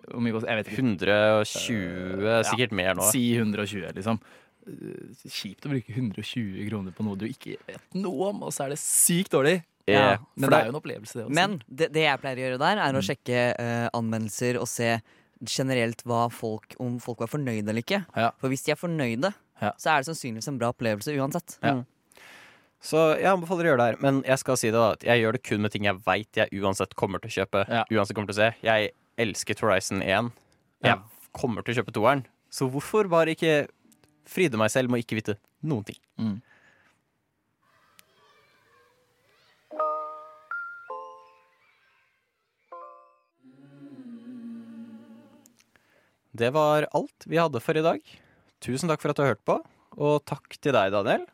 hvor 0.06 0.22
mye 0.22 0.36
koster, 0.36 0.51
Jeg 0.51 0.60
vet 0.60 0.72
ikke. 0.74 0.82
120, 0.84 2.26
sikkert 2.51 2.76
mer 2.76 2.97
nå. 2.99 3.08
Si 3.10 3.24
120, 3.38 3.88
liksom. 3.95 4.20
Eh, 4.66 5.30
Kjipt 5.32 5.66
å 5.66 5.72
bruke 5.72 5.93
120 5.95 6.68
kroner 6.70 6.95
på 6.95 7.06
noe 7.06 7.20
du 7.22 7.26
ikke 7.30 7.56
vet 7.70 7.97
noe 7.97 8.32
om, 8.32 8.43
og 8.47 8.53
så 8.53 8.66
er 8.66 8.76
det 8.76 8.82
sykt 8.82 9.34
dårlig. 9.36 9.60
Ja, 9.86 10.18
Men 10.34 10.49
det 10.49 10.58
er 10.58 10.68
jo 10.68 10.74
en 10.74 10.80
opplevelse, 10.80 11.14
det 11.20 11.24
også. 11.28 11.36
Men 11.38 11.60
det, 11.70 11.91
det 11.93 12.08
jeg 12.08 12.22
pleier 12.22 12.39
å 12.39 12.45
gjøre 12.47 12.62
der, 12.64 12.80
er 12.82 12.97
å 12.97 13.03
sjekke 13.06 13.41
uh, 13.53 13.88
anmeldelser 13.93 14.58
og 14.58 14.66
se 14.70 14.95
generelt 15.45 16.01
hva 16.10 16.26
folk, 16.34 16.74
om 16.82 16.95
folk 17.03 17.22
var 17.22 17.30
fornøyde 17.30 17.70
eller 17.70 17.86
ikke. 17.86 18.01
Ja. 18.18 18.32
For 18.41 18.49
hvis 18.49 18.66
de 18.66 18.74
er 18.74 18.80
fornøyde, 18.82 19.30
Ja. 19.62 19.72
så 19.80 19.89
er 19.93 20.01
det 20.01 20.08
sannsynligvis 20.10 20.47
en 20.51 20.58
bra 20.60 20.70
opplevelse 20.74 21.14
uansett. 21.16 21.58
Ja. 21.64 21.84
Så 22.86 22.99
jeg 23.18 23.26
anbefaler 23.32 23.66
å 23.66 23.70
gjøre 23.72 23.80
det 23.82 23.86
her. 23.93 24.01
Men 24.03 24.22
jeg 24.28 24.38
skal 24.41 24.58
si 24.62 24.68
det 24.70 24.78
da, 24.78 24.91
at 24.93 25.03
jeg 25.08 25.22
gjør 25.24 25.32
det 25.38 25.43
kun 25.47 25.62
med 25.64 25.72
ting 25.74 25.86
jeg 25.88 26.01
veit 26.06 26.38
jeg 26.38 26.51
uansett 26.62 26.93
kommer 26.99 27.20
til 27.24 27.32
å 27.32 27.36
kjøpe. 27.39 27.64
Ja. 27.72 27.84
Uansett 27.89 28.16
kommer 28.18 28.30
til 28.30 28.36
å 28.36 28.41
se. 28.43 28.49
Jeg 28.68 28.91
elsket 29.18 29.64
Horizon 29.64 30.01
1. 30.03 30.32
Jeg 30.84 30.91
Ja. 30.91 30.99
kommer 31.34 31.64
til 31.64 31.74
å 31.74 31.78
kjøpe 31.82 31.93
toeren. 31.95 32.26
Så 32.51 32.70
hvorfor 32.70 33.10
bare 33.10 33.34
ikke 33.36 33.68
fryde 34.26 34.58
meg 34.58 34.70
selv 34.70 34.89
med 34.89 34.99
å 34.99 35.03
ikke 35.06 35.16
vite 35.22 35.38
noen 35.64 35.86
ting? 35.86 35.97
Mm. 36.20 36.41
Det 46.32 46.49
var 46.51 46.88
alt 46.91 47.24
vi 47.26 47.38
hadde 47.39 47.60
for 47.64 47.78
i 47.80 47.84
dag. 47.86 48.01
Tusen 48.64 48.89
takk 48.89 49.01
for 49.03 49.12
at 49.12 49.20
du 49.20 49.24
har 49.26 49.34
hørt 49.36 49.45
på. 49.47 49.60
Og 49.95 50.24
takk 50.28 50.58
til 50.60 50.76
deg, 50.76 50.91
Daniel. 50.95 51.26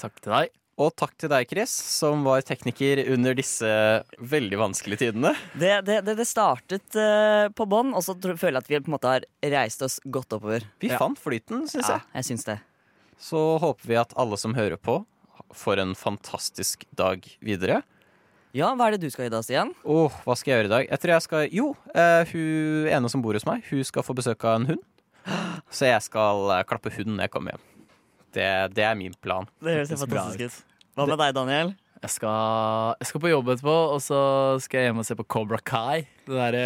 Takk 0.00 0.20
til 0.22 0.34
deg. 0.34 0.52
Og 0.74 0.90
takk 0.98 1.12
til 1.22 1.30
deg, 1.30 1.46
Chris, 1.46 1.70
som 1.70 2.24
var 2.26 2.42
tekniker 2.42 3.04
under 3.14 3.36
disse 3.38 3.68
veldig 4.18 4.58
vanskelige 4.58 5.04
tidene. 5.04 5.30
Det, 5.54 5.76
det, 5.86 6.00
det, 6.08 6.26
startet 6.26 6.96
eh, 6.98 7.46
på 7.54 7.66
bånn, 7.70 7.92
og 7.94 8.02
så 8.02 8.16
føler 8.18 8.58
jeg 8.58 8.62
at 8.64 8.70
vi 8.72 8.80
på 8.82 8.90
en 8.90 8.96
måte 8.96 9.12
har 9.12 9.26
reist 9.54 9.84
oss 9.86 10.00
godt 10.02 10.34
oppover. 10.34 10.66
Vi 10.82 10.90
Ja. 10.90 10.98
fant 10.98 11.20
flyten, 11.22 11.68
syns 11.70 11.86
Ja, 11.86 12.00
jeg. 12.00 12.02
jeg 12.18 12.24
syns 12.30 12.46
det. 12.48 12.58
Så 13.22 13.42
håper 13.62 13.86
vi 13.86 14.00
at 14.02 14.16
alle 14.18 14.36
som 14.36 14.56
hører 14.58 14.76
på, 14.76 15.04
får 15.54 15.78
en 15.78 15.94
fantastisk 15.94 16.82
dag 16.90 17.22
videre. 17.40 17.84
Ja, 18.54 18.72
hva 18.74 18.88
er 18.88 18.96
det 18.96 19.06
du 19.06 19.10
skal 19.10 19.26
i 19.26 19.30
dag, 19.30 19.42
Stian? 19.46 19.70
Oh, 19.84 20.10
hva 20.26 20.34
skal 20.38 20.50
jeg 20.52 20.58
gjøre 20.58 20.70
i 20.70 20.74
dag? 20.74 20.90
Jeg 20.90 21.00
tror 21.02 21.12
jeg 21.14 21.22
skal 21.22 21.48
Jo, 21.54 21.68
uh, 21.94 22.22
hun 22.30 22.90
ene 22.90 23.10
som 23.10 23.22
bor 23.22 23.34
hos 23.34 23.46
meg, 23.46 23.62
hun 23.70 23.82
skal 23.86 24.02
få 24.06 24.14
besøk 24.14 24.42
av 24.46 24.60
en 24.60 24.66
hund. 24.74 24.82
Så 25.76 25.88
jeg 25.88 26.02
skal 26.04 26.50
eh, 26.58 26.64
klappe 26.68 26.92
hunden 26.94 27.16
når 27.18 27.28
jeg 27.28 27.34
kommer 27.36 27.54
hjem. 27.56 27.64
Det, 28.34 28.50
det 28.74 28.84
er 28.84 28.94
min 28.98 29.14
plan. 29.22 29.46
Det 29.62 29.78
høres 29.78 29.94
fantastisk 29.94 30.44
ut. 30.48 30.76
Hva 30.98 31.06
med 31.10 31.18
deg, 31.20 31.34
Daniel? 31.36 31.74
Jeg 32.04 32.12
skal, 32.18 32.96
jeg 33.00 33.08
skal 33.08 33.20
på 33.22 33.28
jobb 33.30 33.46
etterpå, 33.54 33.74
og 33.94 34.00
så 34.04 34.18
skal 34.60 34.82
jeg 34.82 34.90
hjem 34.90 34.98
og 35.00 35.06
se 35.08 35.14
på 35.16 35.24
Cobra 35.32 35.56
Kai. 35.64 36.02
Det 36.26 36.34
derre 36.36 36.64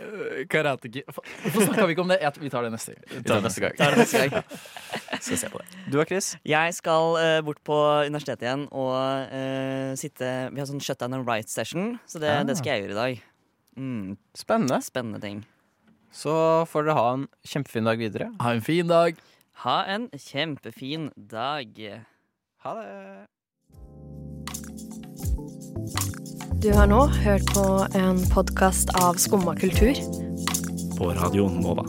uh, 0.00 0.40
karate 0.50 0.90
Kid 0.90 1.06
Hvorfor 1.06 1.62
snakka 1.68 1.84
vi 1.86 1.94
ikke 1.94 2.02
om 2.02 2.10
det? 2.10 2.16
Jeg, 2.24 2.42
vi 2.42 2.50
tar 2.50 2.66
det 2.66 2.72
neste 2.74 2.96
gang. 2.96 3.04
Vi 3.12 3.20
tar 3.28 3.38
det 3.38 3.44
neste 3.46 3.62
gang. 3.62 3.76
Ta 3.78 3.90
det 3.94 4.00
neste 4.00 4.22
gang. 4.24 4.48
Skal 5.28 5.40
se 5.44 5.50
på 5.52 5.60
det. 5.62 5.68
Du 5.94 6.00
og 6.02 6.10
Chris? 6.10 6.32
Jeg 6.48 6.74
skal 6.74 7.14
uh, 7.20 7.36
bort 7.46 7.62
på 7.70 7.78
universitetet 8.08 8.48
igjen 8.48 8.66
og 8.72 8.96
uh, 9.30 9.92
sitte 10.00 10.32
Vi 10.56 10.58
har 10.64 10.66
sånn 10.72 10.82
shutdown 10.82 11.14
and 11.20 11.28
write 11.28 11.52
session, 11.54 11.92
så 12.10 12.18
det, 12.24 12.32
Ah. 12.40 12.42
det 12.48 12.58
skal 12.58 12.74
jeg 12.74 12.88
gjøre 12.88 12.96
i 12.96 13.00
dag. 13.00 13.22
Mm, 13.78 14.16
Spennende. 14.42 14.80
spennende 14.82 15.22
ting. 15.22 15.44
Så 16.12 16.66
får 16.66 16.88
dere 16.88 16.96
ha 16.98 17.10
en 17.14 17.26
kjempefin 17.46 17.86
dag 17.86 18.00
videre. 18.02 18.30
Ha 18.42 18.54
en 18.54 18.64
fin 18.66 18.88
dag. 18.90 19.18
Ha 19.62 19.76
en 19.86 20.08
kjempefin 20.10 21.10
dag. 21.14 21.76
Ha 22.64 22.74
det. 22.80 23.26
Du 26.60 26.72
har 26.76 26.90
nå 26.90 27.06
hørt 27.22 27.46
på 27.54 27.66
en 27.96 28.18
podkast 28.34 28.90
av 29.00 29.20
Skumma 29.22 29.54
kultur. 29.56 29.94
På 30.98 31.14
radioen 31.16 31.62
Nova. 31.62 31.86